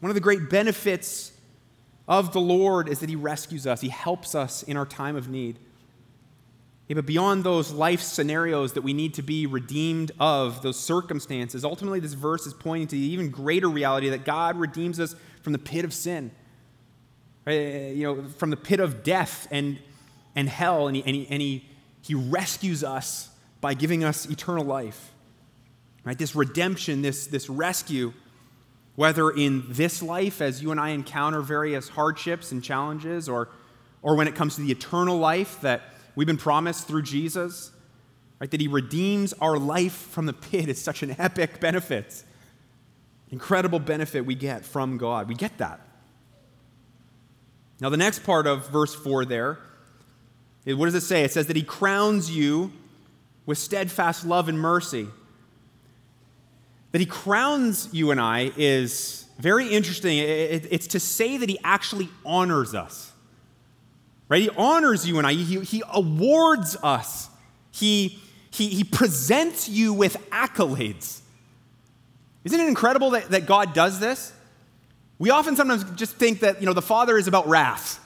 One 0.00 0.10
of 0.10 0.14
the 0.14 0.20
great 0.20 0.48
benefits 0.48 1.30
of 2.08 2.32
the 2.32 2.40
Lord 2.40 2.88
is 2.88 3.00
that 3.00 3.10
He 3.10 3.16
rescues 3.16 3.66
us, 3.66 3.82
He 3.82 3.90
helps 3.90 4.34
us 4.34 4.62
in 4.62 4.78
our 4.78 4.86
time 4.86 5.14
of 5.14 5.28
need. 5.28 5.58
Yeah, 6.88 6.94
but 6.94 7.06
beyond 7.06 7.44
those 7.44 7.72
life 7.72 8.02
scenarios 8.02 8.74
that 8.74 8.82
we 8.82 8.92
need 8.92 9.14
to 9.14 9.22
be 9.22 9.46
redeemed 9.46 10.12
of, 10.20 10.60
those 10.62 10.78
circumstances, 10.78 11.64
ultimately 11.64 11.98
this 11.98 12.12
verse 12.12 12.46
is 12.46 12.52
pointing 12.52 12.88
to 12.88 12.96
the 12.96 13.06
even 13.06 13.30
greater 13.30 13.68
reality 13.68 14.10
that 14.10 14.24
God 14.24 14.56
redeems 14.56 15.00
us 15.00 15.14
from 15.42 15.54
the 15.54 15.58
pit 15.58 15.84
of 15.84 15.94
sin, 15.94 16.30
right? 17.46 17.94
you 17.94 18.02
know, 18.02 18.28
from 18.28 18.50
the 18.50 18.56
pit 18.56 18.80
of 18.80 19.02
death 19.02 19.48
and, 19.50 19.78
and 20.36 20.48
hell, 20.48 20.88
and 20.88 20.96
he, 20.96 21.02
and, 21.06 21.16
he, 21.16 21.26
and 21.30 21.40
he 21.40 21.64
he 22.04 22.14
rescues 22.14 22.84
us 22.84 23.30
by 23.62 23.72
giving 23.72 24.04
us 24.04 24.26
eternal 24.26 24.62
life. 24.62 25.12
Right? 26.04 26.18
This 26.18 26.36
redemption, 26.36 27.00
this, 27.00 27.26
this 27.26 27.48
rescue, 27.48 28.12
whether 28.94 29.30
in 29.30 29.64
this 29.70 30.02
life 30.02 30.42
as 30.42 30.62
you 30.62 30.70
and 30.70 30.78
I 30.78 30.90
encounter 30.90 31.40
various 31.40 31.88
hardships 31.88 32.52
and 32.52 32.62
challenges, 32.62 33.26
or, 33.26 33.48
or 34.02 34.16
when 34.16 34.28
it 34.28 34.34
comes 34.34 34.56
to 34.56 34.60
the 34.60 34.70
eternal 34.70 35.16
life 35.16 35.62
that 35.62 35.93
we've 36.14 36.26
been 36.26 36.36
promised 36.36 36.86
through 36.86 37.02
Jesus, 37.02 37.70
right? 38.40 38.50
That 38.50 38.60
He 38.60 38.68
redeems 38.68 39.32
our 39.34 39.58
life 39.58 39.94
from 39.94 40.26
the 40.26 40.32
pit 40.32 40.68
is 40.68 40.80
such 40.80 41.02
an 41.02 41.14
epic 41.18 41.60
benefit. 41.60 42.24
Incredible 43.30 43.78
benefit 43.78 44.26
we 44.26 44.34
get 44.34 44.64
from 44.64 44.98
God. 44.98 45.28
We 45.28 45.34
get 45.34 45.58
that. 45.58 45.80
Now, 47.80 47.88
the 47.88 47.96
next 47.96 48.22
part 48.24 48.46
of 48.46 48.68
verse 48.70 48.94
4 48.94 49.24
there 49.24 49.58
what 50.64 50.86
does 50.86 50.94
it 50.94 51.02
say? 51.02 51.24
It 51.24 51.32
says 51.32 51.46
that 51.48 51.56
he 51.56 51.62
crowns 51.62 52.34
you 52.34 52.72
with 53.44 53.58
steadfast 53.58 54.24
love 54.24 54.48
and 54.48 54.58
mercy. 54.58 55.06
That 56.92 57.00
he 57.00 57.06
crowns 57.06 57.88
you 57.92 58.10
and 58.10 58.20
I 58.20 58.50
is 58.56 59.26
very 59.38 59.68
interesting. 59.68 60.18
It's 60.18 60.86
to 60.88 61.00
say 61.00 61.36
that 61.36 61.48
he 61.48 61.58
actually 61.62 62.08
honors 62.24 62.74
us. 62.74 63.12
Right? 64.28 64.42
He 64.42 64.50
honors 64.50 65.06
you 65.06 65.18
and 65.18 65.26
I. 65.26 65.32
He, 65.34 65.60
he 65.60 65.82
awards 65.92 66.76
us. 66.82 67.28
He, 67.70 68.18
he, 68.50 68.68
he 68.68 68.84
presents 68.84 69.68
you 69.68 69.92
with 69.92 70.16
accolades. 70.30 71.20
Isn't 72.44 72.60
it 72.60 72.68
incredible 72.68 73.10
that, 73.10 73.30
that 73.30 73.46
God 73.46 73.74
does 73.74 74.00
this? 74.00 74.32
We 75.18 75.30
often 75.30 75.56
sometimes 75.56 75.84
just 75.92 76.16
think 76.16 76.40
that, 76.40 76.60
you 76.60 76.66
know, 76.66 76.72
the 76.72 76.82
Father 76.82 77.16
is 77.16 77.28
about 77.28 77.48
wrath. 77.48 78.00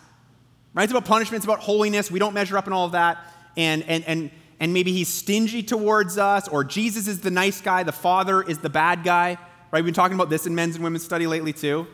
Right? 0.75 0.85
It's 0.85 0.93
about 0.93 1.07
punishment, 1.07 1.39
it's 1.39 1.47
about 1.47 1.61
holiness. 1.61 2.11
We 2.11 2.19
don't 2.19 2.35
measure 2.35 2.59
up 2.59 2.67
in 2.67 2.73
all 2.73 2.87
of 2.87 2.93
that. 2.93 3.19
And, 3.57 3.83
and, 3.85 4.05
and, 4.05 4.31
and 4.61 4.73
maybe 4.73 4.93
he's 4.93 5.09
stingy 5.09 5.63
towards 5.63 6.19
us, 6.19 6.49
or 6.49 6.65
Jesus 6.65 7.09
is 7.09 7.21
the 7.21 7.31
nice 7.31 7.61
guy, 7.61 7.83
the 7.83 7.93
Father 7.93 8.43
is 8.43 8.59
the 8.59 8.71
bad 8.71 9.05
guy. 9.05 9.39
Right? 9.71 9.79
We've 9.79 9.87
been 9.87 9.95
talking 9.95 10.15
about 10.15 10.31
this 10.31 10.47
in 10.47 10.55
men's 10.55 10.75
and 10.75 10.85
women's 10.85 11.05
study 11.05 11.27
lately 11.27 11.53
too. 11.53 11.87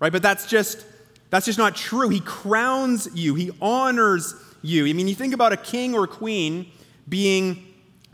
Right? 0.00 0.12
But 0.12 0.22
that's 0.22 0.46
just 0.46 0.84
that's 1.30 1.46
just 1.46 1.58
not 1.58 1.76
true. 1.76 2.08
He 2.08 2.20
crowns 2.20 3.08
you, 3.14 3.34
he 3.34 3.50
honors 3.60 4.34
you. 4.62 4.86
I 4.86 4.92
mean, 4.92 5.08
you 5.08 5.14
think 5.14 5.34
about 5.34 5.52
a 5.52 5.56
king 5.56 5.94
or 5.94 6.04
a 6.04 6.08
queen 6.08 6.70
being, 7.08 7.64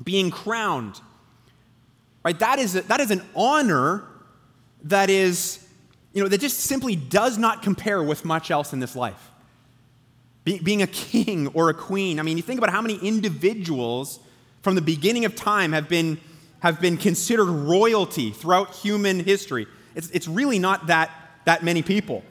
being 0.03 0.31
crowned. 0.31 1.01
Right? 2.25 2.39
That 2.39 2.59
is, 2.59 2.77
a, 2.77 2.83
that 2.83 3.01
is 3.01 3.11
an 3.11 3.23
honor 3.37 4.05
that 4.85 5.11
is, 5.11 5.67
you 6.13 6.23
know, 6.23 6.29
that 6.29 6.41
just 6.41 6.61
simply 6.61 6.97
does 6.97 7.39
not 7.39 7.63
compare 7.63 8.03
with 8.03 8.25
much 8.25 8.51
else 8.51 8.73
in 8.73 8.81
this 8.81 8.97
life. 8.97 9.31
Be, 10.45 10.59
being 10.59 10.83
a 10.83 10.87
king 10.87 11.49
or 11.49 11.71
a 11.71 11.75
queen. 11.75 12.19
I 12.19 12.23
mean, 12.23 12.37
you 12.37 12.43
think 12.43 12.59
about 12.59 12.71
how 12.71 12.83
many 12.83 12.97
individuals 12.97 14.21
from 14.63 14.75
the 14.75 14.83
beginning 14.83 15.25
of 15.25 15.35
time 15.35 15.73
have 15.73 15.89
been, 15.89 16.21
have 16.61 16.81
been 16.81 16.97
considered 16.97 17.47
royalty 17.47 18.31
throughout 18.31 18.75
human 18.75 19.21
history. 19.21 19.67
It's, 19.95 20.11
it's 20.11 20.29
really 20.29 20.59
not 20.59 20.89
that, 20.89 21.11
that 21.45 21.63
many 21.63 21.83
people. 21.83 22.25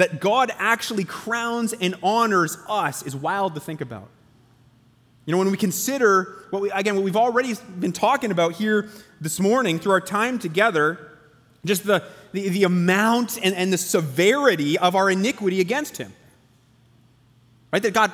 That 0.00 0.18
God 0.18 0.50
actually 0.56 1.04
crowns 1.04 1.74
and 1.74 1.94
honors 2.02 2.56
us 2.70 3.02
is 3.02 3.14
wild 3.14 3.54
to 3.54 3.60
think 3.60 3.82
about. 3.82 4.08
You 5.26 5.32
know, 5.32 5.36
when 5.36 5.50
we 5.50 5.58
consider 5.58 6.46
what 6.48 6.62
we, 6.62 6.70
again, 6.70 6.94
what 6.94 7.04
we've 7.04 7.18
already 7.18 7.52
been 7.78 7.92
talking 7.92 8.30
about 8.30 8.54
here 8.54 8.88
this 9.20 9.38
morning 9.38 9.78
through 9.78 9.92
our 9.92 10.00
time 10.00 10.38
together, 10.38 11.18
just 11.66 11.84
the, 11.84 12.02
the, 12.32 12.48
the 12.48 12.64
amount 12.64 13.36
and, 13.44 13.54
and 13.54 13.70
the 13.70 13.76
severity 13.76 14.78
of 14.78 14.96
our 14.96 15.10
iniquity 15.10 15.60
against 15.60 15.98
Him. 15.98 16.14
Right? 17.70 17.82
That 17.82 17.92
God, 17.92 18.10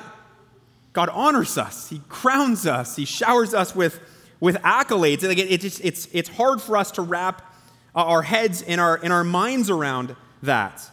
God 0.91 1.07
honors 1.07 1.57
us, 1.57 1.87
He 1.87 2.01
crowns 2.09 2.67
us, 2.67 2.97
He 2.97 3.05
showers 3.05 3.53
us 3.53 3.73
with, 3.73 3.97
with 4.41 4.57
accolades. 4.57 5.25
Like 5.25 5.37
it, 5.37 5.49
it 5.49 5.61
just, 5.61 5.79
it's, 5.85 6.09
it's 6.11 6.27
hard 6.27 6.61
for 6.61 6.75
us 6.75 6.91
to 6.91 7.01
wrap 7.01 7.49
our 7.95 8.23
heads 8.23 8.61
and 8.61 8.81
our, 8.81 8.99
and 9.01 9.13
our 9.13 9.23
minds 9.23 9.69
around 9.69 10.17
that. 10.43 10.91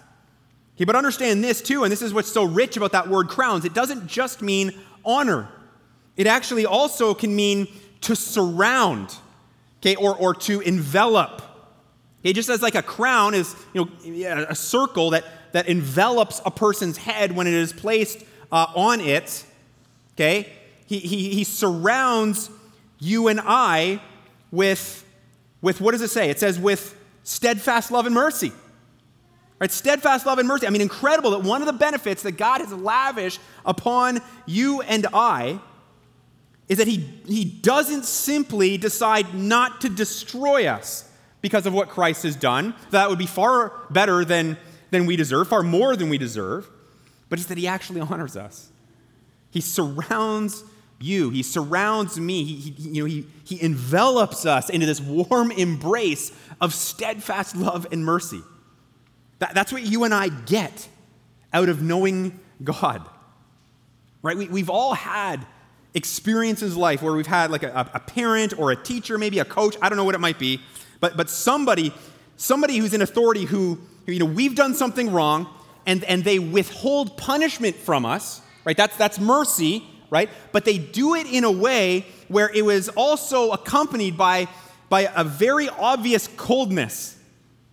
Okay, 0.76 0.84
but 0.84 0.96
understand 0.96 1.44
this 1.44 1.62
too, 1.62 1.84
and 1.84 1.92
this 1.92 2.02
is 2.02 2.12
what's 2.12 2.32
so 2.32 2.44
rich 2.44 2.76
about 2.76 2.92
that 2.92 3.08
word 3.08 3.28
crowns. 3.28 3.64
It 3.64 3.74
doesn't 3.74 4.06
just 4.06 4.42
mean 4.42 4.72
honor, 5.04 5.48
it 6.16 6.26
actually 6.26 6.66
also 6.66 7.14
can 7.14 7.34
mean 7.34 7.68
to 8.02 8.16
surround, 8.16 9.14
okay, 9.80 9.96
or, 9.96 10.16
or 10.16 10.34
to 10.34 10.60
envelop. 10.60 11.42
Okay, 12.20 12.32
just 12.32 12.48
as 12.48 12.62
like 12.62 12.74
a 12.74 12.82
crown 12.82 13.34
is, 13.34 13.54
you 13.72 13.84
know, 14.04 14.46
a 14.48 14.54
circle 14.54 15.10
that, 15.10 15.24
that 15.52 15.68
envelops 15.68 16.40
a 16.46 16.50
person's 16.50 16.96
head 16.96 17.32
when 17.36 17.46
it 17.46 17.52
is 17.54 17.72
placed 17.72 18.24
uh, 18.50 18.66
on 18.74 19.00
it, 19.00 19.44
okay? 20.14 20.50
He, 20.86 20.98
he, 21.00 21.34
he 21.34 21.44
surrounds 21.44 22.50
you 22.98 23.28
and 23.28 23.40
I 23.42 24.00
with, 24.50 25.04
with, 25.60 25.80
what 25.80 25.92
does 25.92 26.00
it 26.00 26.08
say? 26.08 26.30
It 26.30 26.38
says, 26.38 26.58
with 26.58 26.96
steadfast 27.24 27.90
love 27.90 28.06
and 28.06 28.14
mercy. 28.14 28.52
Right? 29.64 29.70
Steadfast 29.70 30.26
love 30.26 30.38
and 30.38 30.46
mercy. 30.46 30.66
I 30.66 30.70
mean, 30.70 30.82
incredible 30.82 31.30
that 31.32 31.42
one 31.42 31.62
of 31.62 31.66
the 31.66 31.72
benefits 31.72 32.22
that 32.22 32.32
God 32.32 32.60
has 32.60 32.72
lavished 32.72 33.40
upon 33.64 34.20
you 34.46 34.82
and 34.82 35.06
I 35.12 35.58
is 36.68 36.78
that 36.78 36.86
he, 36.86 36.98
he 37.26 37.44
doesn't 37.44 38.04
simply 38.04 38.78
decide 38.78 39.34
not 39.34 39.80
to 39.82 39.88
destroy 39.88 40.66
us 40.66 41.10
because 41.40 41.66
of 41.66 41.74
what 41.74 41.88
Christ 41.88 42.22
has 42.22 42.36
done. 42.36 42.74
That 42.90 43.10
would 43.10 43.18
be 43.18 43.26
far 43.26 43.72
better 43.90 44.24
than, 44.24 44.56
than 44.90 45.06
we 45.06 45.16
deserve, 45.16 45.48
far 45.48 45.62
more 45.62 45.96
than 45.96 46.08
we 46.08 46.18
deserve 46.18 46.68
but 47.34 47.40
it's 47.40 47.48
that 47.48 47.58
He 47.58 47.66
actually 47.66 48.00
honors 48.12 48.36
us. 48.36 48.70
He 49.50 49.60
surrounds 49.60 50.62
you, 51.00 51.30
He 51.30 51.42
surrounds 51.42 52.18
me, 52.18 52.44
He, 52.44 52.70
he, 52.70 52.90
you 52.90 53.02
know, 53.02 53.06
he, 53.06 53.26
he 53.44 53.60
envelops 53.60 54.46
us 54.46 54.70
into 54.70 54.86
this 54.86 55.00
warm 55.00 55.50
embrace 55.50 56.32
of 56.60 56.72
steadfast 56.72 57.56
love 57.56 57.88
and 57.90 58.04
mercy. 58.04 58.40
That, 59.38 59.54
that's 59.54 59.72
what 59.72 59.82
you 59.82 60.04
and 60.04 60.14
I 60.14 60.28
get 60.28 60.88
out 61.52 61.68
of 61.68 61.82
knowing 61.82 62.38
God. 62.62 63.06
Right? 64.22 64.36
We, 64.36 64.48
we've 64.48 64.70
all 64.70 64.94
had 64.94 65.46
experiences 65.94 66.74
in 66.74 66.80
life 66.80 67.02
where 67.02 67.14
we've 67.14 67.26
had 67.26 67.50
like 67.50 67.62
a, 67.62 67.90
a 67.94 68.00
parent 68.00 68.58
or 68.58 68.72
a 68.72 68.76
teacher, 68.76 69.16
maybe 69.16 69.38
a 69.38 69.44
coach, 69.44 69.76
I 69.80 69.88
don't 69.88 69.96
know 69.96 70.04
what 70.04 70.14
it 70.14 70.20
might 70.20 70.38
be, 70.38 70.60
but, 71.00 71.16
but 71.16 71.30
somebody, 71.30 71.92
somebody 72.36 72.78
who's 72.78 72.94
in 72.94 73.02
authority 73.02 73.44
who, 73.44 73.78
you 74.06 74.18
know, 74.18 74.24
we've 74.24 74.56
done 74.56 74.74
something 74.74 75.12
wrong 75.12 75.48
and, 75.86 76.02
and 76.04 76.24
they 76.24 76.38
withhold 76.38 77.16
punishment 77.16 77.76
from 77.76 78.04
us, 78.04 78.40
right? 78.64 78.76
That's, 78.76 78.96
that's 78.96 79.20
mercy, 79.20 79.84
right? 80.10 80.30
But 80.52 80.64
they 80.64 80.78
do 80.78 81.14
it 81.14 81.26
in 81.26 81.44
a 81.44 81.50
way 81.50 82.06
where 82.28 82.50
it 82.52 82.64
was 82.64 82.88
also 82.90 83.52
accompanied 83.52 84.16
by, 84.16 84.48
by 84.88 85.10
a 85.14 85.22
very 85.22 85.68
obvious 85.68 86.28
coldness 86.36 87.16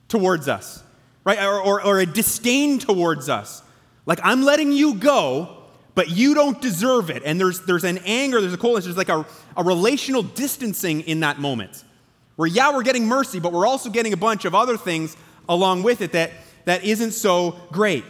towards 0.07 0.47
us, 0.47 0.83
right? 1.23 1.39
Or, 1.43 1.61
or, 1.61 1.83
or 1.83 1.99
a 1.99 2.05
disdain 2.05 2.79
towards 2.79 3.29
us. 3.29 3.61
Like, 4.05 4.19
I'm 4.23 4.43
letting 4.43 4.71
you 4.71 4.95
go, 4.95 5.57
but 5.93 6.09
you 6.09 6.33
don't 6.33 6.61
deserve 6.61 7.09
it. 7.09 7.21
And 7.25 7.39
there's, 7.39 7.61
there's 7.61 7.83
an 7.83 7.99
anger, 8.05 8.41
there's 8.41 8.53
a 8.53 8.57
coldness, 8.57 8.85
there's 8.85 8.97
like 8.97 9.09
a, 9.09 9.25
a 9.55 9.63
relational 9.63 10.23
distancing 10.23 11.01
in 11.01 11.19
that 11.19 11.39
moment. 11.39 11.83
Where, 12.35 12.47
yeah, 12.47 12.73
we're 12.73 12.83
getting 12.83 13.07
mercy, 13.07 13.39
but 13.39 13.53
we're 13.53 13.67
also 13.67 13.89
getting 13.89 14.13
a 14.13 14.17
bunch 14.17 14.45
of 14.45 14.55
other 14.55 14.77
things 14.77 15.15
along 15.47 15.83
with 15.83 16.01
it 16.01 16.13
that, 16.13 16.31
that 16.65 16.83
isn't 16.83 17.11
so 17.11 17.59
great. 17.71 18.03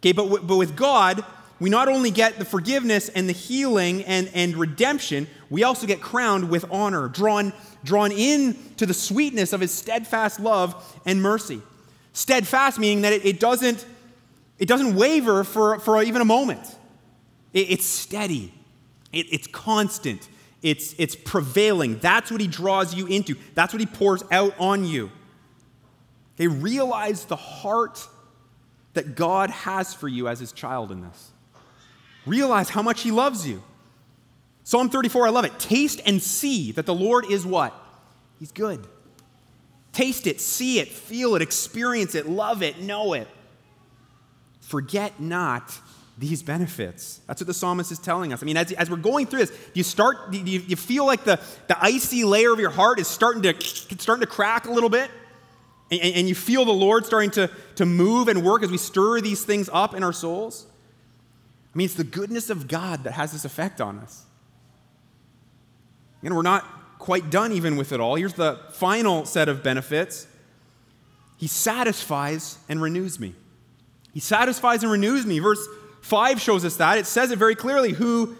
Okay, 0.00 0.12
but, 0.12 0.24
w- 0.24 0.42
but 0.44 0.56
with 0.56 0.76
God, 0.76 1.24
we 1.60 1.70
not 1.70 1.88
only 1.88 2.10
get 2.10 2.38
the 2.38 2.44
forgiveness 2.44 3.08
and 3.08 3.28
the 3.28 3.32
healing 3.32 4.04
and, 4.04 4.30
and 4.34 4.56
redemption, 4.56 5.26
we 5.50 5.64
also 5.64 5.86
get 5.86 6.00
crowned 6.00 6.50
with 6.50 6.64
honor, 6.70 7.08
drawn, 7.08 7.52
drawn 7.84 8.12
in 8.12 8.56
to 8.76 8.86
the 8.86 8.94
sweetness 8.94 9.52
of 9.52 9.60
his 9.60 9.72
steadfast 9.72 10.38
love 10.40 11.00
and 11.06 11.22
mercy. 11.22 11.62
Steadfast 12.18 12.80
meaning 12.80 13.02
that 13.02 13.12
it, 13.12 13.24
it 13.24 13.38
doesn't, 13.38 13.86
it 14.58 14.66
doesn't 14.66 14.96
waver 14.96 15.44
for, 15.44 15.78
for 15.78 16.02
even 16.02 16.20
a 16.20 16.24
moment. 16.24 16.76
It, 17.52 17.70
it's 17.70 17.84
steady, 17.84 18.52
it, 19.12 19.26
it's 19.30 19.46
constant, 19.46 20.28
it's, 20.60 20.96
it's 20.98 21.14
prevailing. 21.14 22.00
That's 22.00 22.32
what 22.32 22.40
he 22.40 22.48
draws 22.48 22.92
you 22.92 23.06
into, 23.06 23.36
that's 23.54 23.72
what 23.72 23.78
he 23.78 23.86
pours 23.86 24.24
out 24.32 24.52
on 24.58 24.84
you. 24.84 25.12
They 26.38 26.48
realize 26.48 27.24
the 27.26 27.36
heart 27.36 28.04
that 28.94 29.14
God 29.14 29.50
has 29.50 29.94
for 29.94 30.08
you 30.08 30.26
as 30.26 30.40
his 30.40 30.50
child 30.50 30.90
in 30.90 31.02
this. 31.02 31.30
Realize 32.26 32.68
how 32.68 32.82
much 32.82 33.02
he 33.02 33.12
loves 33.12 33.46
you. 33.46 33.62
Psalm 34.64 34.90
34, 34.90 35.28
I 35.28 35.30
love 35.30 35.44
it. 35.44 35.56
Taste 35.60 36.00
and 36.04 36.20
see 36.20 36.72
that 36.72 36.84
the 36.84 36.94
Lord 36.94 37.30
is 37.30 37.46
what? 37.46 37.72
He's 38.40 38.50
good. 38.50 38.88
Taste 39.92 40.26
it, 40.26 40.40
see 40.40 40.78
it, 40.80 40.88
feel 40.88 41.34
it, 41.34 41.42
experience 41.42 42.14
it, 42.14 42.28
love 42.28 42.62
it, 42.62 42.80
know 42.80 43.14
it. 43.14 43.28
Forget 44.60 45.20
not 45.20 45.78
these 46.18 46.42
benefits. 46.42 47.20
That's 47.26 47.40
what 47.40 47.46
the 47.46 47.54
psalmist 47.54 47.92
is 47.92 47.98
telling 47.98 48.32
us. 48.32 48.42
I 48.42 48.46
mean, 48.46 48.56
as, 48.56 48.72
as 48.72 48.90
we're 48.90 48.96
going 48.96 49.26
through 49.26 49.40
this, 49.40 49.52
you 49.72 49.84
start, 49.84 50.32
you, 50.32 50.60
you 50.60 50.76
feel 50.76 51.06
like 51.06 51.24
the, 51.24 51.40
the 51.68 51.82
icy 51.82 52.24
layer 52.24 52.52
of 52.52 52.58
your 52.58 52.70
heart 52.70 52.98
is 52.98 53.06
starting 53.06 53.42
to, 53.42 53.54
starting 53.60 54.20
to 54.20 54.26
crack 54.26 54.66
a 54.66 54.70
little 54.70 54.90
bit? 54.90 55.10
And, 55.90 56.00
and 56.00 56.28
you 56.28 56.34
feel 56.34 56.64
the 56.64 56.72
Lord 56.72 57.06
starting 57.06 57.30
to, 57.32 57.50
to 57.76 57.86
move 57.86 58.28
and 58.28 58.44
work 58.44 58.62
as 58.62 58.70
we 58.70 58.78
stir 58.78 59.20
these 59.20 59.44
things 59.44 59.70
up 59.72 59.94
in 59.94 60.02
our 60.02 60.12
souls? 60.12 60.66
I 61.72 61.78
mean, 61.78 61.84
it's 61.84 61.94
the 61.94 62.04
goodness 62.04 62.50
of 62.50 62.66
God 62.66 63.04
that 63.04 63.12
has 63.12 63.32
this 63.32 63.44
effect 63.44 63.80
on 63.80 63.98
us. 64.00 64.24
And 66.22 66.34
we're 66.34 66.42
not 66.42 66.64
quite 66.98 67.30
done 67.30 67.52
even 67.52 67.76
with 67.76 67.92
it 67.92 68.00
all. 68.00 68.16
Here's 68.16 68.34
the 68.34 68.58
final 68.72 69.24
set 69.24 69.48
of 69.48 69.62
benefits 69.62 70.26
He 71.36 71.46
satisfies 71.46 72.58
and 72.68 72.82
renews 72.82 73.18
me. 73.18 73.34
He 74.12 74.20
satisfies 74.20 74.82
and 74.82 74.90
renews 74.90 75.26
me. 75.26 75.38
Verse 75.38 75.66
5 76.00 76.40
shows 76.40 76.64
us 76.64 76.76
that. 76.76 76.98
It 76.98 77.06
says 77.06 77.30
it 77.30 77.38
very 77.38 77.54
clearly 77.54 77.92
who 77.92 78.36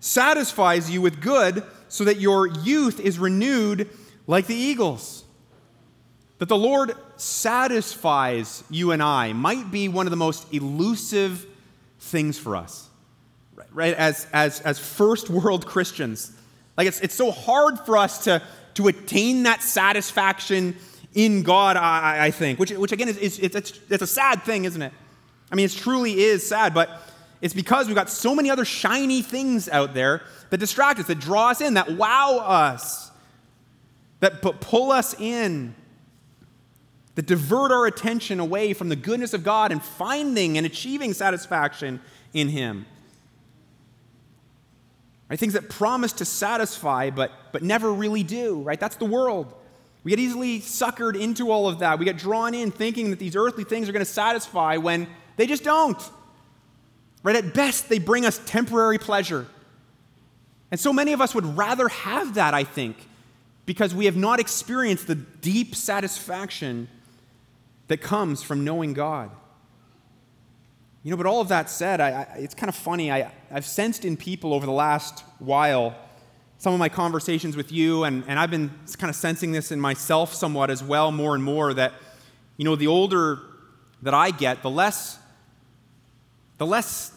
satisfies 0.00 0.90
you 0.90 1.00
with 1.00 1.20
good 1.20 1.62
so 1.88 2.04
that 2.04 2.18
your 2.18 2.46
youth 2.46 2.98
is 2.98 3.18
renewed 3.18 3.88
like 4.26 4.46
the 4.46 4.54
eagles. 4.54 5.24
That 6.38 6.48
the 6.48 6.56
Lord 6.56 6.92
satisfies 7.16 8.64
you 8.70 8.92
and 8.92 9.02
I 9.02 9.34
might 9.34 9.70
be 9.70 9.88
one 9.88 10.06
of 10.06 10.10
the 10.10 10.16
most 10.16 10.52
elusive 10.54 11.46
things 11.98 12.38
for 12.38 12.56
us, 12.56 12.88
right? 13.72 13.94
As, 13.94 14.26
as, 14.32 14.60
as 14.60 14.78
first 14.78 15.28
world 15.28 15.66
Christians. 15.68 16.32
Like 16.80 16.88
it's, 16.88 17.00
it's 17.00 17.14
so 17.14 17.30
hard 17.30 17.78
for 17.80 17.98
us 17.98 18.24
to, 18.24 18.40
to 18.72 18.88
attain 18.88 19.42
that 19.42 19.62
satisfaction 19.62 20.78
in 21.12 21.42
God, 21.42 21.76
I, 21.76 22.24
I 22.24 22.30
think, 22.30 22.58
which, 22.58 22.70
which 22.70 22.90
again 22.90 23.10
is, 23.10 23.18
is 23.18 23.38
it's, 23.38 23.78
it's 23.90 24.02
a 24.02 24.06
sad 24.06 24.44
thing, 24.44 24.64
isn't 24.64 24.80
it? 24.80 24.90
I 25.52 25.56
mean, 25.56 25.66
it 25.66 25.72
truly 25.72 26.18
is 26.18 26.48
sad, 26.48 26.72
but 26.72 26.88
it's 27.42 27.52
because 27.52 27.86
we've 27.86 27.94
got 27.94 28.08
so 28.08 28.34
many 28.34 28.50
other 28.50 28.64
shiny 28.64 29.20
things 29.20 29.68
out 29.68 29.92
there 29.92 30.22
that 30.48 30.56
distract 30.56 30.98
us, 31.00 31.06
that 31.08 31.20
draw 31.20 31.50
us 31.50 31.60
in, 31.60 31.74
that 31.74 31.90
wow 31.90 32.38
us, 32.38 33.10
that 34.20 34.40
pull 34.40 34.90
us 34.90 35.12
in 35.20 35.74
that 37.16 37.26
divert 37.26 37.72
our 37.72 37.84
attention 37.84 38.40
away 38.40 38.72
from 38.72 38.88
the 38.88 38.96
goodness 38.96 39.34
of 39.34 39.44
God 39.44 39.70
and 39.70 39.82
finding 39.82 40.56
and 40.56 40.64
achieving 40.64 41.12
satisfaction 41.12 42.00
in 42.32 42.48
Him. 42.48 42.86
Right? 45.30 45.38
Things 45.38 45.52
that 45.52 45.68
promise 45.68 46.12
to 46.14 46.24
satisfy 46.24 47.10
but, 47.10 47.30
but 47.52 47.62
never 47.62 47.92
really 47.92 48.24
do, 48.24 48.60
right? 48.62 48.78
That's 48.78 48.96
the 48.96 49.04
world. 49.04 49.54
We 50.02 50.10
get 50.10 50.18
easily 50.18 50.60
suckered 50.60 51.18
into 51.18 51.52
all 51.52 51.68
of 51.68 51.78
that. 51.78 51.98
We 52.00 52.04
get 52.04 52.16
drawn 52.16 52.52
in 52.52 52.72
thinking 52.72 53.10
that 53.10 53.20
these 53.20 53.36
earthly 53.36 53.64
things 53.64 53.88
are 53.88 53.92
going 53.92 54.04
to 54.04 54.10
satisfy 54.10 54.76
when 54.78 55.06
they 55.36 55.46
just 55.46 55.62
don't. 55.62 56.02
Right? 57.22 57.36
At 57.36 57.54
best, 57.54 57.88
they 57.88 57.98
bring 57.98 58.26
us 58.26 58.40
temporary 58.44 58.98
pleasure. 58.98 59.46
And 60.70 60.80
so 60.80 60.92
many 60.92 61.12
of 61.12 61.20
us 61.20 61.34
would 61.34 61.56
rather 61.56 61.88
have 61.88 62.34
that, 62.34 62.54
I 62.54 62.64
think, 62.64 62.96
because 63.66 63.94
we 63.94 64.06
have 64.06 64.16
not 64.16 64.40
experienced 64.40 65.06
the 65.06 65.14
deep 65.14 65.76
satisfaction 65.76 66.88
that 67.88 67.98
comes 67.98 68.42
from 68.42 68.64
knowing 68.64 68.94
God. 68.94 69.30
You 71.02 71.10
know, 71.10 71.16
but 71.16 71.24
all 71.26 71.40
of 71.40 71.48
that 71.48 71.70
said, 71.70 72.00
I, 72.00 72.10
I, 72.10 72.22
it's 72.38 72.54
kind 72.54 72.68
of 72.68 72.74
funny. 72.74 73.10
I, 73.10 73.32
I've 73.50 73.64
sensed 73.64 74.04
in 74.04 74.18
people 74.18 74.52
over 74.52 74.66
the 74.66 74.72
last 74.72 75.24
while 75.38 75.96
some 76.58 76.74
of 76.74 76.78
my 76.78 76.90
conversations 76.90 77.56
with 77.56 77.72
you, 77.72 78.04
and, 78.04 78.22
and 78.28 78.38
I've 78.38 78.50
been 78.50 78.70
kind 78.98 79.08
of 79.08 79.16
sensing 79.16 79.52
this 79.52 79.72
in 79.72 79.80
myself 79.80 80.34
somewhat 80.34 80.68
as 80.68 80.84
well, 80.84 81.10
more 81.10 81.34
and 81.34 81.42
more, 81.42 81.72
that, 81.72 81.94
you 82.58 82.66
know, 82.66 82.76
the 82.76 82.86
older 82.86 83.40
that 84.02 84.12
I 84.12 84.30
get, 84.30 84.60
the 84.60 84.68
less, 84.68 85.18
the 86.58 86.66
less, 86.66 87.12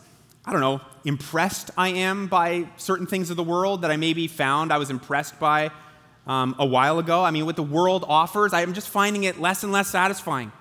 I 0.46 0.54
don't 0.54 0.62
know, 0.62 0.80
impressed 1.04 1.72
I 1.78 1.90
am 1.90 2.28
by 2.28 2.70
certain 2.78 3.06
things 3.06 3.30
of 3.32 3.36
the 3.36 3.44
world 3.44 3.82
that 3.82 3.92
I 3.92 3.98
maybe 3.98 4.30
found 4.30 4.72
I 4.72 4.78
was 4.78 4.90
impressed 4.90 5.38
by 5.42 5.72
um, 6.26 6.56
a 6.58 6.66
while 6.66 7.00
ago. 7.00 7.22
I 7.22 7.32
mean, 7.32 7.46
what 7.46 7.58
the 7.58 7.64
world 7.64 8.06
offers, 8.08 8.54
I'm 8.54 8.74
just 8.74 8.88
finding 8.88 9.26
it 9.26 9.42
less 9.42 9.64
and 9.64 9.74
less 9.74 9.90
satisfying. 9.90 10.54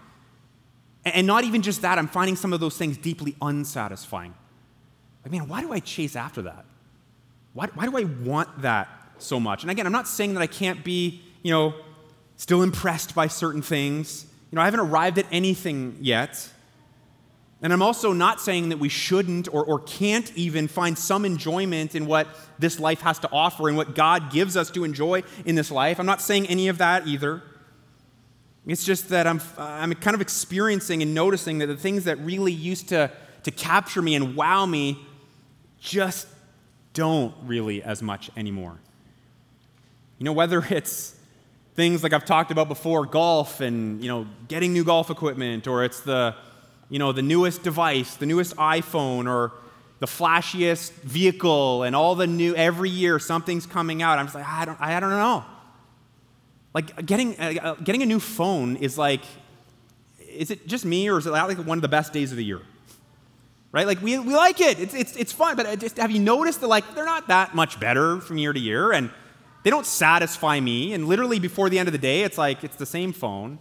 And 1.05 1.27
not 1.27 1.45
even 1.45 1.63
just 1.63 1.83
that, 1.83 1.99
I'm 1.99 2.09
finding 2.09 2.37
some 2.37 2.53
of 2.53 2.61
those 2.61 2.77
things 2.77 2.97
deeply 2.97 3.35
unsatisfying. 3.43 4.35
Like, 5.25 5.33
man, 5.33 5.49
why 5.49 5.61
do 5.61 5.73
I 5.73 5.81
chase 5.81 6.17
after 6.17 6.43
that? 6.43 6.65
Why, 7.55 7.67
why 7.75 7.87
do 7.87 7.97
I 7.97 8.05
want 8.05 8.63
that 8.63 8.89
so 9.19 9.39
much? 9.39 9.63
And 9.63 9.71
again, 9.71 9.87
I'm 9.87 9.93
not 9.93 10.09
saying 10.09 10.35
that 10.35 10.41
I 10.41 10.47
can't 10.47 10.85
be, 10.85 11.23
you 11.43 11.51
know, 11.53 11.75
still 12.37 12.63
impressed 12.63 13.15
by 13.15 13.27
certain 13.27 13.63
things. 13.63 14.27
You 14.51 14.57
know, 14.57 14.63
I 14.63 14.65
haven't 14.65 14.81
arrived 14.81 15.19
at 15.19 15.27
anything 15.31 15.97
yet. 16.01 16.49
And 17.63 17.73
I'm 17.73 17.83
also 17.83 18.13
not 18.13 18.41
saying 18.41 18.71
that 18.71 18.79
we 18.79 18.89
shouldn't 18.89 19.47
or, 19.53 19.65
or 19.65 19.79
can't 19.81 20.33
even 20.35 20.67
find 20.67 20.99
some 20.99 21.25
enjoyment 21.25 21.95
in 21.95 22.07
what 22.07 22.27
this 22.59 22.81
life 22.81 23.01
has 23.03 23.21
to 23.21 23.31
offer 23.31 23.69
and 23.69 23.77
what 23.77 23.95
God 23.95 24.33
gives 24.33 24.57
us 24.57 24.71
to 24.73 24.83
enjoy 24.83 25.23
in 25.45 25.55
this 25.55 25.71
life. 25.71 26.01
I'm 26.01 26.07
not 26.07 26.21
saying 26.21 26.47
any 26.49 26.67
of 26.67 26.79
that 26.79 27.07
either. 27.07 27.43
It's 28.67 28.85
just 28.85 29.09
that 29.09 29.27
I'm, 29.27 29.41
I'm 29.59 29.93
kind 29.95 30.15
of 30.15 30.21
experiencing 30.21 31.03
and 31.03 31.15
noticing 31.15 31.59
that 31.59 31.67
the 31.67 31.77
things 31.77 32.05
that 32.05 32.19
really 32.19 32.53
used 32.53 32.89
to, 32.91 33.11
to 33.43 33.51
capture 33.51 34.01
me 34.01 34.15
and 34.15 34.37
wow 34.37 34.67
me 34.67 34.99
just 35.81 36.29
don't 36.95 37.35
really 37.45 37.83
as 37.83 38.03
much 38.03 38.31
anymore. 38.37 38.79
You 40.19 40.25
know, 40.25 40.33
whether 40.33 40.65
it's 40.71 41.17
things 41.75 42.05
like 42.05 42.13
I've 42.13 42.25
talked 42.25 42.53
about 42.53 42.69
before, 42.69 43.05
golf 43.05 43.61
and, 43.61 44.01
you 44.01 44.09
know, 44.09 44.27
getting 44.47 44.73
new 44.73 44.85
golf 44.85 45.11
equipment, 45.11 45.67
or 45.67 45.83
it's 45.83 46.01
the, 46.01 46.37
you 46.89 47.01
know, 47.01 47.11
the 47.11 47.23
newest 47.23 47.65
device, 47.65 48.15
the 48.15 48.27
newest 48.27 48.55
iPhone, 48.57 49.29
or 49.29 49.53
the 49.99 50.07
flashiest 50.07 50.93
vehicle, 51.03 51.83
and 51.83 51.97
all 51.97 52.15
the 52.15 52.27
new, 52.27 52.55
every 52.55 52.91
year 52.91 53.19
something's 53.19 53.67
coming 53.67 54.03
out. 54.03 54.19
I'm 54.19 54.27
just 54.27 54.35
like, 54.35 54.47
I 54.47 54.65
don't, 54.65 54.81
I 54.81 55.01
don't 55.01 55.11
know. 55.11 55.45
Like 56.75 57.05
getting, 57.05 57.39
uh, 57.39 57.55
uh, 57.63 57.75
getting 57.75 58.03
a 58.03 58.07
new 58.07 58.21
phone 58.21 58.77
is 58.77 58.97
like, 58.97 59.23
is 60.19 60.51
it 60.51 60.67
just 60.67 60.85
me 60.85 61.09
or 61.09 61.19
is 61.19 61.27
it 61.27 61.31
like 61.31 61.59
one 61.59 61.79
of 61.79 61.83
the 61.83 61.89
best 61.89 62.13
days 62.13 62.31
of 62.31 62.37
the 62.37 62.45
year? 62.45 62.63
Right? 63.71 63.87
Like 63.87 64.03
we, 64.03 64.19
we 64.19 64.35
like 64.35 64.61
it. 64.61 64.81
It's, 64.81 64.95
it's, 64.95 65.17
it's 65.17 65.33
fun, 65.33 65.57
but 65.57 65.79
just 65.79 65.97
have 65.97 66.11
you 66.11 66.21
noticed 66.21 66.61
that 66.61 66.69
like 66.69 66.95
they're 66.95 67.05
not 67.05 67.29
that 67.29 67.55
much 67.55 67.81
better 67.81 68.21
from 68.21 68.39
year 68.39 68.53
to 68.53 68.61
year 68.61 68.93
and 68.93 69.11
they 69.63 69.71
don't 69.71 69.87
satisfy 69.87 70.61
me. 70.61 70.93
And 70.93 71.07
literally 71.07 71.39
before 71.39 71.71
the 71.71 71.79
end 71.79 71.89
of 71.89 71.93
the 71.93 71.99
day, 71.99 72.23
it's 72.23 72.39
like 72.39 72.65
it's 72.65 72.77
the 72.77 72.87
same 72.87 73.13
phone, 73.13 73.59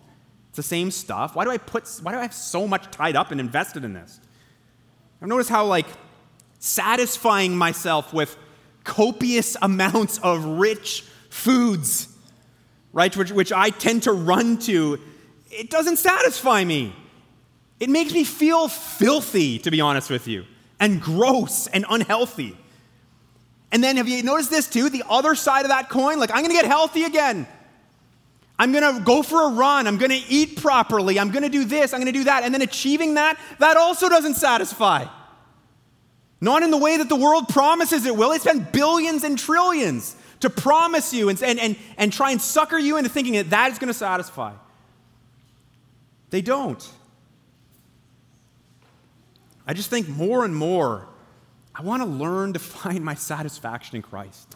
it's 0.49 0.57
the 0.57 0.64
same 0.64 0.91
stuff. 0.91 1.36
Why 1.36 1.45
do 1.45 1.51
I 1.51 1.57
put 1.57 1.88
why 2.01 2.12
do 2.12 2.18
I 2.18 2.24
have 2.24 2.34
so 2.34 2.68
much 2.68 2.89
tied 2.91 3.16
up 3.16 3.32
and 3.32 3.39
invested 3.39 3.84
in 3.84 3.93
this? 3.93 4.20
I've 5.22 5.28
noticed 5.28 5.49
how 5.49 5.66
like 5.66 5.86
satisfying 6.59 7.55
myself 7.55 8.14
with 8.14 8.38
copious 8.84 9.55
amounts 9.62 10.18
of 10.20 10.43
rich 10.43 11.05
foods, 11.30 12.11
right, 12.94 13.16
which, 13.16 13.32
which 13.32 13.52
I 13.52 13.70
tend 13.70 14.04
to 14.04 14.12
run 14.12 14.58
to, 14.60 15.00
it 15.50 15.70
doesn't 15.70 15.98
satisfy 15.98 16.64
me. 16.64 16.96
It 17.80 17.89
makes 17.89 18.14
me 18.14 18.24
feel 18.24 18.68
filthy, 18.68 19.60
to 19.60 19.72
be 19.72 19.82
honest 19.82 20.10
with 20.10 20.28
you, 20.28 20.46
and 20.80 21.02
gross 21.02 21.68
and 21.68 21.86
unhealthy. 21.89 22.58
And 23.72 23.84
then 23.84 23.98
have 23.98 24.08
you 24.08 24.22
noticed 24.24 24.50
this 24.50 24.70
too? 24.70 24.89
The 24.89 25.04
other 25.10 25.34
side 25.36 25.64
of 25.64 25.70
that 25.70 25.89
coin, 25.89 26.20
like, 26.20 26.32
I'm 26.32 26.42
gonna 26.42 26.54
get 26.54 26.66
healthy 26.66 27.04
again. 27.04 27.48
I'm 28.60 28.72
gonna 28.72 29.00
go 29.00 29.24
for 29.24 29.46
a 29.46 29.54
run. 29.54 29.88
I'm 29.88 29.98
gonna 29.98 30.20
eat 30.30 30.58
properly. 30.58 31.20
I'm 31.20 31.32
gonna 31.32 31.50
do 31.50 31.66
this. 31.66 31.94
I'm 31.94 32.00
gonna 32.00 32.12
do 32.12 32.26
that. 32.26 32.44
And 32.44 32.54
then 32.54 32.62
achieving 32.62 33.16
that, 33.16 33.39
that 33.60 33.78
also 33.78 34.10
doesn't 34.10 34.36
satisfy. 34.36 35.06
Not 36.42 36.62
in 36.62 36.70
the 36.72 36.78
way 36.78 36.98
that 36.98 37.10
the 37.10 37.16
world 37.16 37.48
promises 37.48 38.06
it 38.06 38.16
will. 38.16 38.30
They 38.30 38.39
spend 38.39 38.72
billions 38.72 39.24
and 39.24 39.39
trillions 39.39 40.16
to 40.42 40.50
promise 40.50 41.14
you 41.14 41.30
and, 41.30 41.42
and, 41.42 41.60
and, 41.60 41.76
and 41.98 42.12
try 42.14 42.32
and 42.32 42.42
sucker 42.42 42.78
you 42.78 42.98
into 42.98 43.10
thinking 43.10 43.34
that 43.34 43.50
that 43.52 43.72
is 43.72 43.80
going 43.80 43.88
to 43.88 43.94
satisfy. 43.94 44.54
They 46.30 46.42
don't. 46.42 46.88
I 49.66 49.74
just 49.74 49.89
think 49.89 50.10
more 50.10 50.44
and 50.44 50.56
more, 50.56 51.08
I 51.74 51.84
want 51.84 52.02
to 52.02 52.08
learn 52.08 52.54
to 52.54 52.60
find 52.60 53.04
my 53.04 53.16
satisfaction 53.16 53.96
in 53.96 54.02
Christ. 54.02 54.56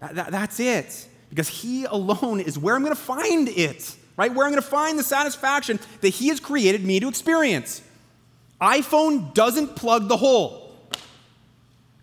That, 0.00 0.14
that, 0.16 0.30
that's 0.30 0.60
it. 0.60 1.08
Because 1.30 1.48
He 1.48 1.84
alone 1.84 2.40
is 2.40 2.58
where 2.58 2.74
I'm 2.74 2.82
going 2.82 2.94
to 2.94 3.00
find 3.00 3.48
it, 3.48 3.96
right? 4.16 4.32
Where 4.32 4.46
I'm 4.46 4.52
going 4.52 4.62
to 4.62 4.68
find 4.68 4.98
the 4.98 5.02
satisfaction 5.02 5.78
that 6.00 6.10
He 6.10 6.28
has 6.28 6.40
created 6.40 6.84
me 6.84 7.00
to 7.00 7.08
experience 7.08 7.82
iPhone 8.60 9.34
doesn't 9.34 9.76
plug 9.76 10.08
the 10.08 10.16
hole. 10.16 10.74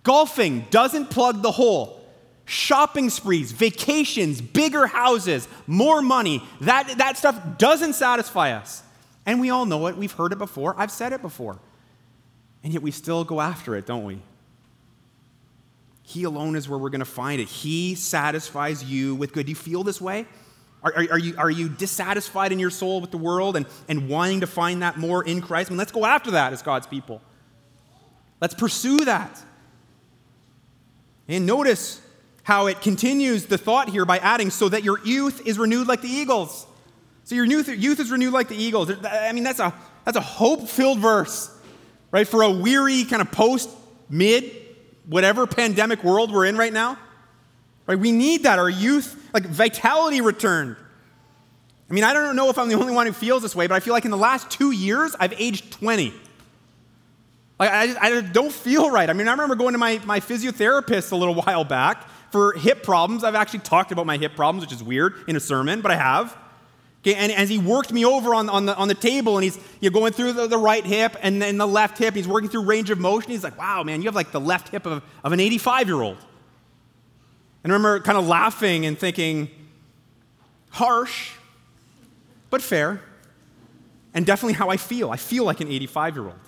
Golfing 0.03 0.67
doesn't 0.69 1.09
plug 1.09 1.41
the 1.41 1.51
hole. 1.51 1.94
Shopping 2.45 3.09
sprees, 3.09 3.51
vacations, 3.51 4.39
bigger 4.39 4.85
houses, 4.85 5.47
more 5.65 6.01
money, 6.01 6.43
that, 6.61 6.97
that 6.99 7.17
stuff 7.17 7.57
doesn't 7.57 7.93
satisfy 7.93 8.51
us. 8.51 8.83
And 9.25 9.41
we 9.41 9.49
all 9.49 9.65
know 9.65 9.87
it. 9.87 9.97
We've 9.97 10.11
heard 10.11 10.31
it 10.31 10.37
before. 10.37 10.75
I've 10.77 10.91
said 10.91 11.11
it 11.11 11.21
before. 11.21 11.59
And 12.63 12.71
yet 12.71 12.83
we 12.83 12.91
still 12.91 13.23
go 13.23 13.41
after 13.41 13.75
it, 13.75 13.85
don't 13.87 14.03
we? 14.03 14.21
He 16.03 16.23
alone 16.23 16.55
is 16.55 16.69
where 16.69 16.77
we're 16.77 16.91
going 16.91 16.99
to 16.99 17.05
find 17.05 17.41
it. 17.41 17.47
He 17.47 17.95
satisfies 17.95 18.83
you 18.83 19.15
with 19.15 19.33
good. 19.33 19.47
Do 19.47 19.51
you 19.51 19.55
feel 19.55 19.83
this 19.83 19.99
way? 19.99 20.27
Are, 20.83 20.93
are, 20.95 21.07
are, 21.13 21.19
you, 21.19 21.35
are 21.35 21.49
you 21.49 21.67
dissatisfied 21.67 22.51
in 22.51 22.59
your 22.59 22.69
soul 22.69 23.01
with 23.01 23.09
the 23.09 23.17
world 23.17 23.55
and, 23.55 23.65
and 23.87 24.07
wanting 24.07 24.41
to 24.41 24.47
find 24.47 24.83
that 24.83 24.99
more 24.99 25.23
in 25.23 25.41
Christ? 25.41 25.69
I 25.69 25.73
mean, 25.73 25.79
let's 25.79 25.91
go 25.91 26.05
after 26.05 26.31
that 26.31 26.53
as 26.53 26.61
God's 26.61 26.85
people. 26.85 27.23
Let's 28.39 28.53
pursue 28.53 29.05
that. 29.05 29.41
And 31.27 31.47
notice 31.47 32.01
how 32.45 32.67
it 32.67 32.79
continues 32.79 33.47
the 33.47 33.57
thought 33.57 33.89
here 33.89 34.05
by 34.05 34.19
adding, 34.19 34.51
so 34.51 34.69
that 34.69 34.83
your 34.83 34.99
youth 35.03 35.45
is 35.47 35.57
renewed 35.57 35.87
like 35.87 36.01
the 36.01 36.07
eagles. 36.07 36.67
So 37.23 37.33
your 37.33 37.43
youth, 37.43 37.67
youth 37.67 37.99
is 37.99 38.11
renewed 38.11 38.33
like 38.33 38.49
the 38.49 38.55
eagles. 38.55 38.91
I 39.03 39.31
mean, 39.31 39.43
that's 39.43 39.59
a, 39.59 39.73
that's 40.05 40.15
a 40.15 40.21
hope 40.21 40.69
filled 40.69 40.99
verse, 40.99 41.49
right? 42.11 42.27
For 42.27 42.43
a 42.43 42.51
weary, 42.51 43.03
kind 43.03 43.19
of 43.19 43.31
post, 43.31 43.67
mid, 44.11 44.51
whatever 45.07 45.47
pandemic 45.47 46.03
world 46.03 46.31
we're 46.31 46.45
in 46.45 46.55
right 46.55 46.71
now. 46.71 46.99
Right? 47.87 47.97
We 47.97 48.11
need 48.11 48.43
that. 48.43 48.59
Our 48.59 48.69
youth, 48.69 49.19
like 49.33 49.47
vitality 49.47 50.21
returned. 50.21 50.75
I 51.89 51.93
mean, 51.93 52.03
I 52.03 52.13
don't 52.13 52.35
know 52.35 52.51
if 52.51 52.59
I'm 52.59 52.69
the 52.69 52.75
only 52.75 52.93
one 52.93 53.07
who 53.07 53.13
feels 53.13 53.41
this 53.41 53.55
way, 53.55 53.65
but 53.65 53.73
I 53.73 53.79
feel 53.79 53.93
like 53.93 54.05
in 54.05 54.11
the 54.11 54.17
last 54.17 54.51
two 54.51 54.69
years, 54.69 55.15
I've 55.19 55.33
aged 55.39 55.71
20. 55.71 56.13
Like, 57.57 57.69
I, 57.71 57.95
I 57.99 58.21
don't 58.21 58.51
feel 58.51 58.91
right. 58.91 59.09
I 59.09 59.13
mean, 59.13 59.27
I 59.27 59.31
remember 59.31 59.55
going 59.55 59.73
to 59.73 59.79
my, 59.79 59.99
my 60.05 60.19
physiotherapist 60.19 61.11
a 61.11 61.15
little 61.15 61.33
while 61.43 61.63
back 61.63 62.07
for 62.35 62.51
hip 62.51 62.83
problems. 62.83 63.23
I've 63.23 63.33
actually 63.33 63.59
talked 63.59 63.93
about 63.93 64.05
my 64.05 64.17
hip 64.17 64.35
problems, 64.35 64.65
which 64.65 64.73
is 64.73 64.83
weird 64.83 65.13
in 65.25 65.37
a 65.37 65.39
sermon, 65.39 65.79
but 65.79 65.89
I 65.89 65.95
have. 65.95 66.35
Okay, 66.99 67.15
and 67.15 67.31
as 67.31 67.47
he 67.47 67.57
worked 67.57 67.93
me 67.93 68.03
over 68.03 68.35
on, 68.35 68.49
on, 68.49 68.65
the, 68.65 68.75
on 68.75 68.89
the 68.89 68.93
table 68.93 69.37
and 69.37 69.45
he's 69.45 69.55
you 69.79 69.89
know, 69.89 69.93
going 69.93 70.11
through 70.11 70.33
the, 70.33 70.45
the 70.45 70.57
right 70.57 70.85
hip 70.85 71.15
and 71.21 71.41
then 71.41 71.57
the 71.57 71.65
left 71.65 71.97
hip, 71.97 72.13
he's 72.13 72.27
working 72.27 72.49
through 72.49 72.63
range 72.63 72.89
of 72.89 72.99
motion. 72.99 73.31
He's 73.31 73.41
like, 73.41 73.57
wow, 73.57 73.83
man, 73.83 74.01
you 74.01 74.07
have 74.09 74.15
like 74.15 74.33
the 74.33 74.41
left 74.41 74.67
hip 74.67 74.85
of, 74.85 75.01
of 75.23 75.31
an 75.31 75.39
85 75.39 75.87
year 75.87 76.01
old. 76.01 76.17
And 77.63 77.71
I 77.71 77.77
remember 77.77 78.01
kind 78.01 78.17
of 78.17 78.27
laughing 78.27 78.85
and 78.85 78.99
thinking, 78.99 79.49
harsh, 80.71 81.31
but 82.49 82.61
fair, 82.61 82.99
and 84.13 84.25
definitely 84.25 84.55
how 84.55 84.69
I 84.69 84.75
feel. 84.75 85.09
I 85.09 85.15
feel 85.15 85.45
like 85.45 85.61
an 85.61 85.69
85 85.69 86.15
year 86.17 86.25
old. 86.25 86.39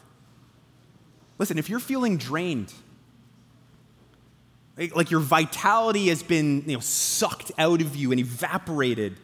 Listen, 1.38 1.58
if 1.58 1.70
you're 1.70 1.80
feeling 1.80 2.18
drained, 2.18 2.74
like 4.78 5.10
your 5.10 5.20
vitality 5.20 6.08
has 6.10 6.22
been 6.22 6.64
you 6.68 6.74
know, 6.74 6.80
sucked 6.80 7.52
out 7.58 7.82
of 7.82 7.96
you 7.96 8.12
and 8.12 8.20
evaporated, 8.20 9.18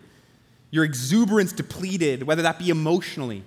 your 0.72 0.84
exuberance 0.84 1.54
depleted, 1.54 2.24
whether 2.24 2.42
that 2.42 2.58
be 2.58 2.70
emotionally 2.70 3.44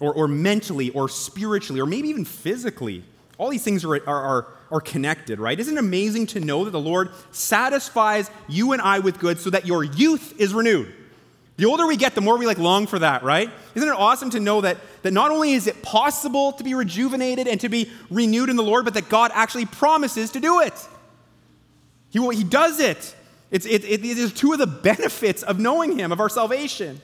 or, 0.00 0.14
or 0.14 0.28
mentally 0.28 0.90
or 0.90 1.08
spiritually 1.08 1.80
or 1.80 1.86
maybe 1.86 2.08
even 2.08 2.24
physically, 2.24 3.02
all 3.38 3.50
these 3.50 3.64
things 3.64 3.84
are, 3.84 3.94
are, 3.94 4.22
are, 4.22 4.46
are 4.70 4.80
connected, 4.80 5.40
right? 5.40 5.58
Isn't 5.58 5.76
it 5.76 5.80
amazing 5.80 6.26
to 6.28 6.40
know 6.40 6.64
that 6.64 6.70
the 6.70 6.80
Lord 6.80 7.10
satisfies 7.32 8.30
you 8.48 8.72
and 8.72 8.80
I 8.80 9.00
with 9.00 9.18
good 9.18 9.40
so 9.40 9.50
that 9.50 9.66
your 9.66 9.84
youth 9.84 10.40
is 10.40 10.54
renewed? 10.54 10.92
The 11.56 11.64
older 11.64 11.86
we 11.86 11.96
get, 11.96 12.14
the 12.14 12.20
more 12.20 12.36
we 12.36 12.46
like 12.46 12.58
long 12.58 12.86
for 12.86 12.98
that, 12.98 13.22
right? 13.22 13.50
Isn't 13.74 13.88
it 13.88 13.94
awesome 13.94 14.28
to 14.30 14.40
know 14.40 14.60
that, 14.60 14.76
that 15.02 15.12
not 15.12 15.30
only 15.30 15.52
is 15.52 15.66
it 15.66 15.82
possible 15.82 16.52
to 16.52 16.64
be 16.64 16.74
rejuvenated 16.74 17.48
and 17.48 17.60
to 17.62 17.70
be 17.70 17.90
renewed 18.10 18.50
in 18.50 18.56
the 18.56 18.62
Lord, 18.62 18.84
but 18.84 18.94
that 18.94 19.08
God 19.08 19.30
actually 19.34 19.64
promises 19.64 20.32
to 20.32 20.40
do 20.40 20.60
it? 20.60 20.74
He, 22.10 22.20
he 22.34 22.44
does 22.44 22.78
it. 22.78 23.14
It's, 23.50 23.64
it, 23.64 23.84
it, 23.84 24.04
it 24.04 24.18
is 24.18 24.34
two 24.34 24.52
of 24.52 24.58
the 24.58 24.66
benefits 24.66 25.42
of 25.42 25.58
knowing 25.58 25.98
Him, 25.98 26.12
of 26.12 26.20
our 26.20 26.28
salvation. 26.28 27.00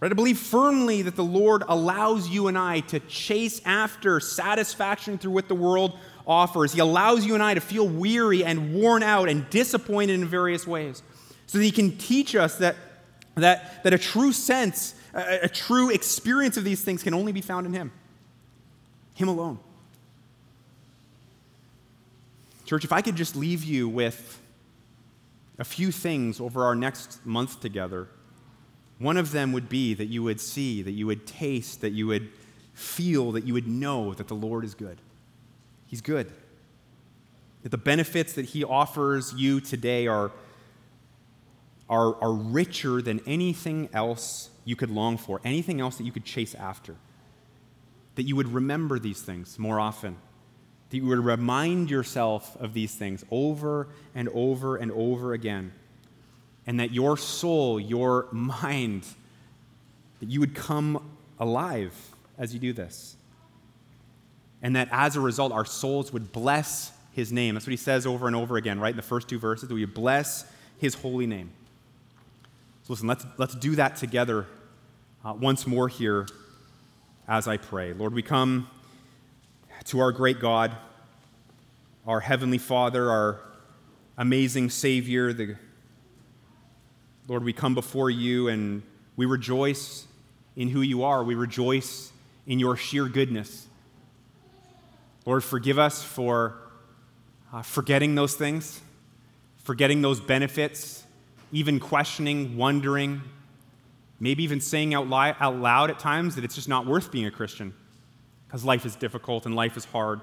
Right? 0.00 0.12
I 0.12 0.14
believe 0.14 0.38
firmly 0.38 1.02
that 1.02 1.16
the 1.16 1.24
Lord 1.24 1.64
allows 1.66 2.28
you 2.28 2.48
and 2.48 2.58
I 2.58 2.80
to 2.80 3.00
chase 3.00 3.62
after 3.64 4.20
satisfaction 4.20 5.16
through 5.16 5.32
what 5.32 5.48
the 5.48 5.54
world 5.54 5.98
offers. 6.26 6.74
He 6.74 6.80
allows 6.80 7.24
you 7.24 7.32
and 7.32 7.42
I 7.42 7.54
to 7.54 7.60
feel 7.60 7.88
weary 7.88 8.44
and 8.44 8.74
worn 8.74 9.02
out 9.02 9.30
and 9.30 9.48
disappointed 9.48 10.14
in 10.14 10.26
various 10.26 10.66
ways 10.66 11.02
so 11.48 11.58
that 11.58 11.64
He 11.64 11.72
can 11.72 11.96
teach 11.98 12.36
us 12.36 12.56
that, 12.58 12.76
that, 13.34 13.82
that 13.82 13.92
a 13.92 13.98
true 13.98 14.32
sense, 14.32 14.94
a, 15.12 15.40
a 15.42 15.48
true 15.48 15.90
experience 15.90 16.56
of 16.56 16.62
these 16.62 16.84
things 16.84 17.02
can 17.02 17.12
only 17.12 17.32
be 17.32 17.40
found 17.40 17.66
in 17.66 17.72
Him, 17.72 17.90
Him 19.14 19.26
alone. 19.26 19.58
Church, 22.64 22.84
if 22.84 22.92
I 22.92 23.02
could 23.02 23.16
just 23.16 23.34
leave 23.34 23.64
you 23.64 23.88
with 23.88 24.40
a 25.58 25.64
few 25.64 25.90
things 25.90 26.40
over 26.40 26.64
our 26.64 26.76
next 26.76 27.26
month 27.26 27.60
together 27.60 28.08
one 28.98 29.16
of 29.16 29.30
them 29.30 29.52
would 29.52 29.68
be 29.68 29.94
that 29.94 30.06
you 30.06 30.22
would 30.24 30.40
see, 30.40 30.82
that 30.82 30.92
you 30.92 31.06
would 31.06 31.26
taste, 31.26 31.80
that 31.80 31.90
you 31.90 32.06
would 32.08 32.30
feel, 32.74 33.32
that 33.32 33.44
you 33.44 33.54
would 33.54 33.68
know 33.68 34.12
that 34.14 34.28
the 34.28 34.34
Lord 34.34 34.64
is 34.64 34.74
good. 34.74 34.98
He's 35.86 36.00
good. 36.00 36.32
That 37.62 37.70
the 37.70 37.78
benefits 37.78 38.32
that 38.34 38.46
He 38.46 38.64
offers 38.64 39.32
you 39.34 39.60
today 39.60 40.06
are, 40.06 40.32
are, 41.88 42.20
are 42.22 42.32
richer 42.32 43.00
than 43.00 43.20
anything 43.26 43.88
else 43.92 44.50
you 44.64 44.76
could 44.76 44.90
long 44.90 45.16
for, 45.16 45.40
anything 45.44 45.80
else 45.80 45.96
that 45.96 46.04
you 46.04 46.12
could 46.12 46.24
chase 46.24 46.54
after. 46.54 46.94
That 48.16 48.24
you 48.24 48.36
would 48.36 48.48
remember 48.48 48.98
these 48.98 49.22
things 49.22 49.58
more 49.58 49.80
often. 49.80 50.16
That 50.90 50.96
you 50.96 51.06
would 51.06 51.24
remind 51.24 51.90
yourself 51.90 52.56
of 52.56 52.74
these 52.74 52.94
things 52.94 53.24
over 53.30 53.88
and 54.14 54.28
over 54.30 54.76
and 54.76 54.90
over 54.92 55.32
again 55.32 55.72
and 56.68 56.78
that 56.80 56.92
your 56.92 57.16
soul, 57.16 57.80
your 57.80 58.28
mind, 58.30 59.06
that 60.20 60.28
you 60.28 60.38
would 60.38 60.54
come 60.54 61.02
alive 61.40 61.94
as 62.36 62.52
you 62.52 62.60
do 62.60 62.74
this. 62.74 63.16
And 64.60 64.76
that 64.76 64.90
as 64.92 65.16
a 65.16 65.20
result, 65.20 65.50
our 65.50 65.64
souls 65.64 66.12
would 66.12 66.30
bless 66.30 66.92
his 67.12 67.32
name. 67.32 67.54
That's 67.54 67.66
what 67.66 67.70
he 67.70 67.78
says 67.78 68.06
over 68.06 68.26
and 68.26 68.36
over 68.36 68.58
again, 68.58 68.78
right? 68.78 68.90
In 68.90 68.98
the 68.98 69.02
first 69.02 69.28
two 69.30 69.38
verses, 69.38 69.70
that 69.70 69.74
we 69.74 69.86
bless 69.86 70.44
his 70.76 70.92
holy 70.92 71.26
name. 71.26 71.52
So 72.88 72.94
listen, 72.94 73.06
let's, 73.06 73.26
let's 73.36 73.54
do 73.54 73.76
that 73.76 73.96
together 73.96 74.46
uh, 75.22 75.34
once 75.34 75.66
more 75.66 75.88
here 75.88 76.26
as 77.28 77.46
I 77.46 77.58
pray. 77.58 77.92
Lord, 77.92 78.14
we 78.14 78.22
come 78.22 78.66
to 79.84 80.00
our 80.00 80.10
great 80.10 80.40
God, 80.40 80.74
our 82.06 82.20
heavenly 82.20 82.56
Father, 82.56 83.10
our 83.10 83.40
amazing 84.16 84.70
Savior, 84.70 85.34
the 85.34 85.56
Lord, 87.28 87.44
we 87.44 87.52
come 87.52 87.74
before 87.74 88.08
you 88.08 88.48
and 88.48 88.82
we 89.16 89.26
rejoice 89.26 90.06
in 90.56 90.68
who 90.68 90.80
you 90.80 91.02
are. 91.02 91.22
We 91.22 91.34
rejoice 91.34 92.10
in 92.46 92.58
your 92.58 92.74
sheer 92.74 93.04
goodness. 93.04 93.66
Lord, 95.26 95.44
forgive 95.44 95.78
us 95.78 96.02
for 96.02 96.56
uh, 97.52 97.60
forgetting 97.60 98.14
those 98.14 98.32
things, 98.34 98.80
forgetting 99.58 100.00
those 100.00 100.20
benefits, 100.20 101.04
even 101.52 101.80
questioning, 101.80 102.56
wondering, 102.56 103.22
maybe 104.20 104.42
even 104.42 104.60
saying 104.60 104.94
out, 104.94 105.08
li- 105.08 105.34
out 105.40 105.56
loud 105.56 105.90
at 105.90 105.98
times 105.98 106.34
that 106.34 106.44
it's 106.44 106.54
just 106.54 106.68
not 106.68 106.86
worth 106.86 107.10
being 107.10 107.26
a 107.26 107.30
Christian 107.30 107.74
because 108.46 108.64
life 108.64 108.84
is 108.84 108.96
difficult 108.96 109.46
and 109.46 109.54
life 109.54 109.76
is 109.76 109.84
hard. 109.86 110.20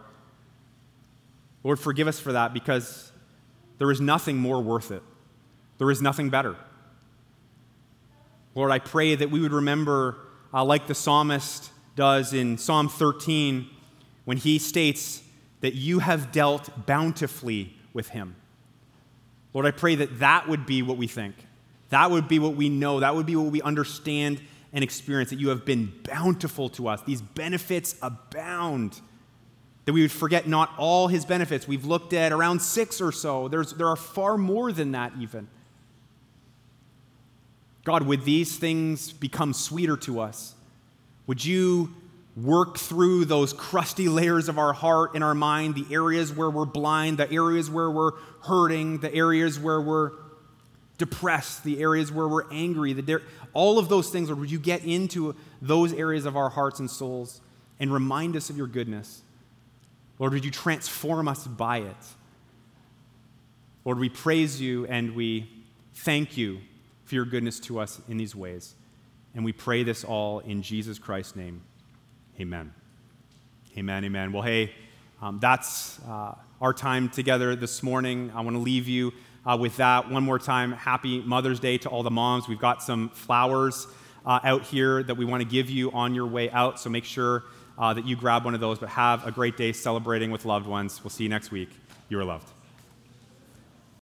Lord, 1.63 1.79
forgive 1.79 2.07
us 2.07 2.19
for 2.19 2.33
that 2.33 2.53
because 2.53 3.11
there 3.77 3.91
is 3.91 4.01
nothing 4.01 4.37
more 4.37 4.61
worth 4.61 4.91
it. 4.91 5.03
There 5.77 5.91
is 5.91 6.01
nothing 6.01 6.29
better. 6.29 6.55
Lord, 8.53 8.71
I 8.71 8.79
pray 8.79 9.15
that 9.15 9.29
we 9.29 9.41
would 9.41 9.51
remember, 9.51 10.17
uh, 10.53 10.63
like 10.63 10.87
the 10.87 10.95
psalmist 10.95 11.71
does 11.95 12.33
in 12.33 12.57
Psalm 12.57 12.87
13, 12.87 13.67
when 14.23 14.37
he 14.37 14.59
states 14.59 15.21
that 15.61 15.73
you 15.73 15.99
have 15.99 16.31
dealt 16.31 16.85
bountifully 16.85 17.73
with 17.93 18.09
him. 18.09 18.35
Lord, 19.55 19.65
I 19.65 19.71
pray 19.71 19.95
that 19.95 20.19
that 20.19 20.49
would 20.49 20.65
be 20.65 20.81
what 20.81 20.97
we 20.97 21.07
think. 21.07 21.33
That 21.87 22.11
would 22.11 22.27
be 22.27 22.39
what 22.39 22.57
we 22.57 22.67
know. 22.67 22.99
That 22.99 23.15
would 23.15 23.25
be 23.25 23.37
what 23.37 23.53
we 23.53 23.61
understand 23.61 24.41
and 24.73 24.83
experience 24.83 25.29
that 25.29 25.39
you 25.39 25.47
have 25.47 25.63
been 25.63 25.93
bountiful 26.03 26.67
to 26.71 26.89
us. 26.89 27.01
These 27.03 27.21
benefits 27.21 27.95
abound. 28.01 28.99
That 29.85 29.93
we 29.93 30.01
would 30.01 30.11
forget 30.11 30.45
not 30.45 30.73
all 30.77 31.07
his 31.07 31.23
benefits. 31.23 31.69
We've 31.69 31.85
looked 31.85 32.11
at 32.11 32.33
around 32.33 32.61
six 32.61 32.99
or 32.99 33.13
so. 33.13 33.47
There's, 33.47 33.71
there 33.71 33.87
are 33.87 33.95
far 33.95 34.37
more 34.37 34.73
than 34.73 34.91
that, 34.91 35.13
even. 35.21 35.47
God, 37.85 38.03
would 38.03 38.25
these 38.25 38.57
things 38.57 39.13
become 39.13 39.53
sweeter 39.53 39.95
to 39.97 40.19
us? 40.19 40.53
Would 41.27 41.45
you 41.45 41.95
work 42.35 42.77
through 42.77 43.25
those 43.25 43.53
crusty 43.53 44.09
layers 44.09 44.49
of 44.49 44.57
our 44.59 44.73
heart 44.73 45.11
and 45.15 45.23
our 45.23 45.35
mind, 45.35 45.75
the 45.75 45.85
areas 45.93 46.33
where 46.33 46.49
we're 46.49 46.65
blind, 46.65 47.17
the 47.17 47.31
areas 47.31 47.69
where 47.69 47.89
we're 47.89 48.11
hurting, 48.43 48.99
the 48.99 49.13
areas 49.13 49.57
where 49.57 49.79
we're 49.79 50.11
depressed, 50.97 51.63
the 51.63 51.81
areas 51.81 52.11
where 52.11 52.27
we're 52.27 52.49
angry, 52.51 52.93
the, 52.93 53.21
all 53.53 53.79
of 53.79 53.87
those 53.87 54.09
things, 54.09 54.29
Lord, 54.29 54.41
would 54.41 54.51
you 54.51 54.59
get 54.59 54.83
into 54.83 55.35
those 55.61 55.93
areas 55.93 56.25
of 56.25 56.35
our 56.35 56.49
hearts 56.49 56.79
and 56.79 56.91
souls 56.91 57.41
and 57.79 57.91
remind 57.91 58.35
us 58.35 58.49
of 58.49 58.57
your 58.57 58.67
goodness? 58.67 59.21
Lord, 60.19 60.33
would 60.33 60.45
you 60.45 60.51
transform 60.51 61.27
us 61.27 61.47
by 61.47 61.79
it? 61.79 61.95
Lord, 63.85 63.99
we 63.99 64.09
praise 64.09 64.59
you 64.59 64.85
and 64.87 65.15
we 65.15 65.49
thank 65.93 66.37
you 66.37 66.59
for 67.05 67.15
your 67.15 67.25
goodness 67.25 67.59
to 67.61 67.79
us 67.79 68.01
in 68.09 68.17
these 68.17 68.35
ways. 68.35 68.75
And 69.35 69.45
we 69.45 69.53
pray 69.53 69.83
this 69.83 70.03
all 70.03 70.39
in 70.39 70.61
Jesus 70.61 70.97
Christ's 70.97 71.35
name. 71.35 71.61
Amen. 72.39 72.73
Amen, 73.77 74.03
amen. 74.03 74.33
Well, 74.33 74.41
hey, 74.41 74.73
um, 75.21 75.39
that's 75.39 75.99
uh, 76.01 76.35
our 76.59 76.73
time 76.73 77.07
together 77.07 77.55
this 77.55 77.81
morning. 77.81 78.29
I 78.35 78.41
want 78.41 78.55
to 78.55 78.61
leave 78.61 78.89
you 78.89 79.13
uh, 79.45 79.57
with 79.57 79.77
that 79.77 80.09
one 80.11 80.23
more 80.23 80.37
time. 80.37 80.73
Happy 80.73 81.21
Mother's 81.21 81.61
Day 81.61 81.77
to 81.77 81.89
all 81.89 82.03
the 82.03 82.11
moms. 82.11 82.49
We've 82.49 82.59
got 82.59 82.83
some 82.83 83.07
flowers 83.09 83.87
uh, 84.25 84.41
out 84.43 84.63
here 84.63 85.01
that 85.03 85.15
we 85.15 85.23
want 85.23 85.43
to 85.43 85.47
give 85.47 85.69
you 85.69 85.91
on 85.91 86.13
your 86.13 86.27
way 86.27 86.49
out, 86.51 86.77
so 86.77 86.89
make 86.89 87.05
sure 87.05 87.43
uh, 87.77 87.93
that 87.93 88.05
you 88.05 88.17
grab 88.17 88.43
one 88.43 88.53
of 88.53 88.59
those. 88.59 88.79
But 88.79 88.89
have 88.89 89.25
a 89.25 89.31
great 89.31 89.55
day 89.55 89.71
celebrating 89.71 90.29
with 90.29 90.43
loved 90.43 90.67
ones. 90.67 91.01
We'll 91.03 91.11
see 91.11 91.23
you 91.23 91.29
next 91.29 91.51
week. 91.51 91.69
You 92.09 92.19
are 92.19 92.25
loved. 92.25 92.54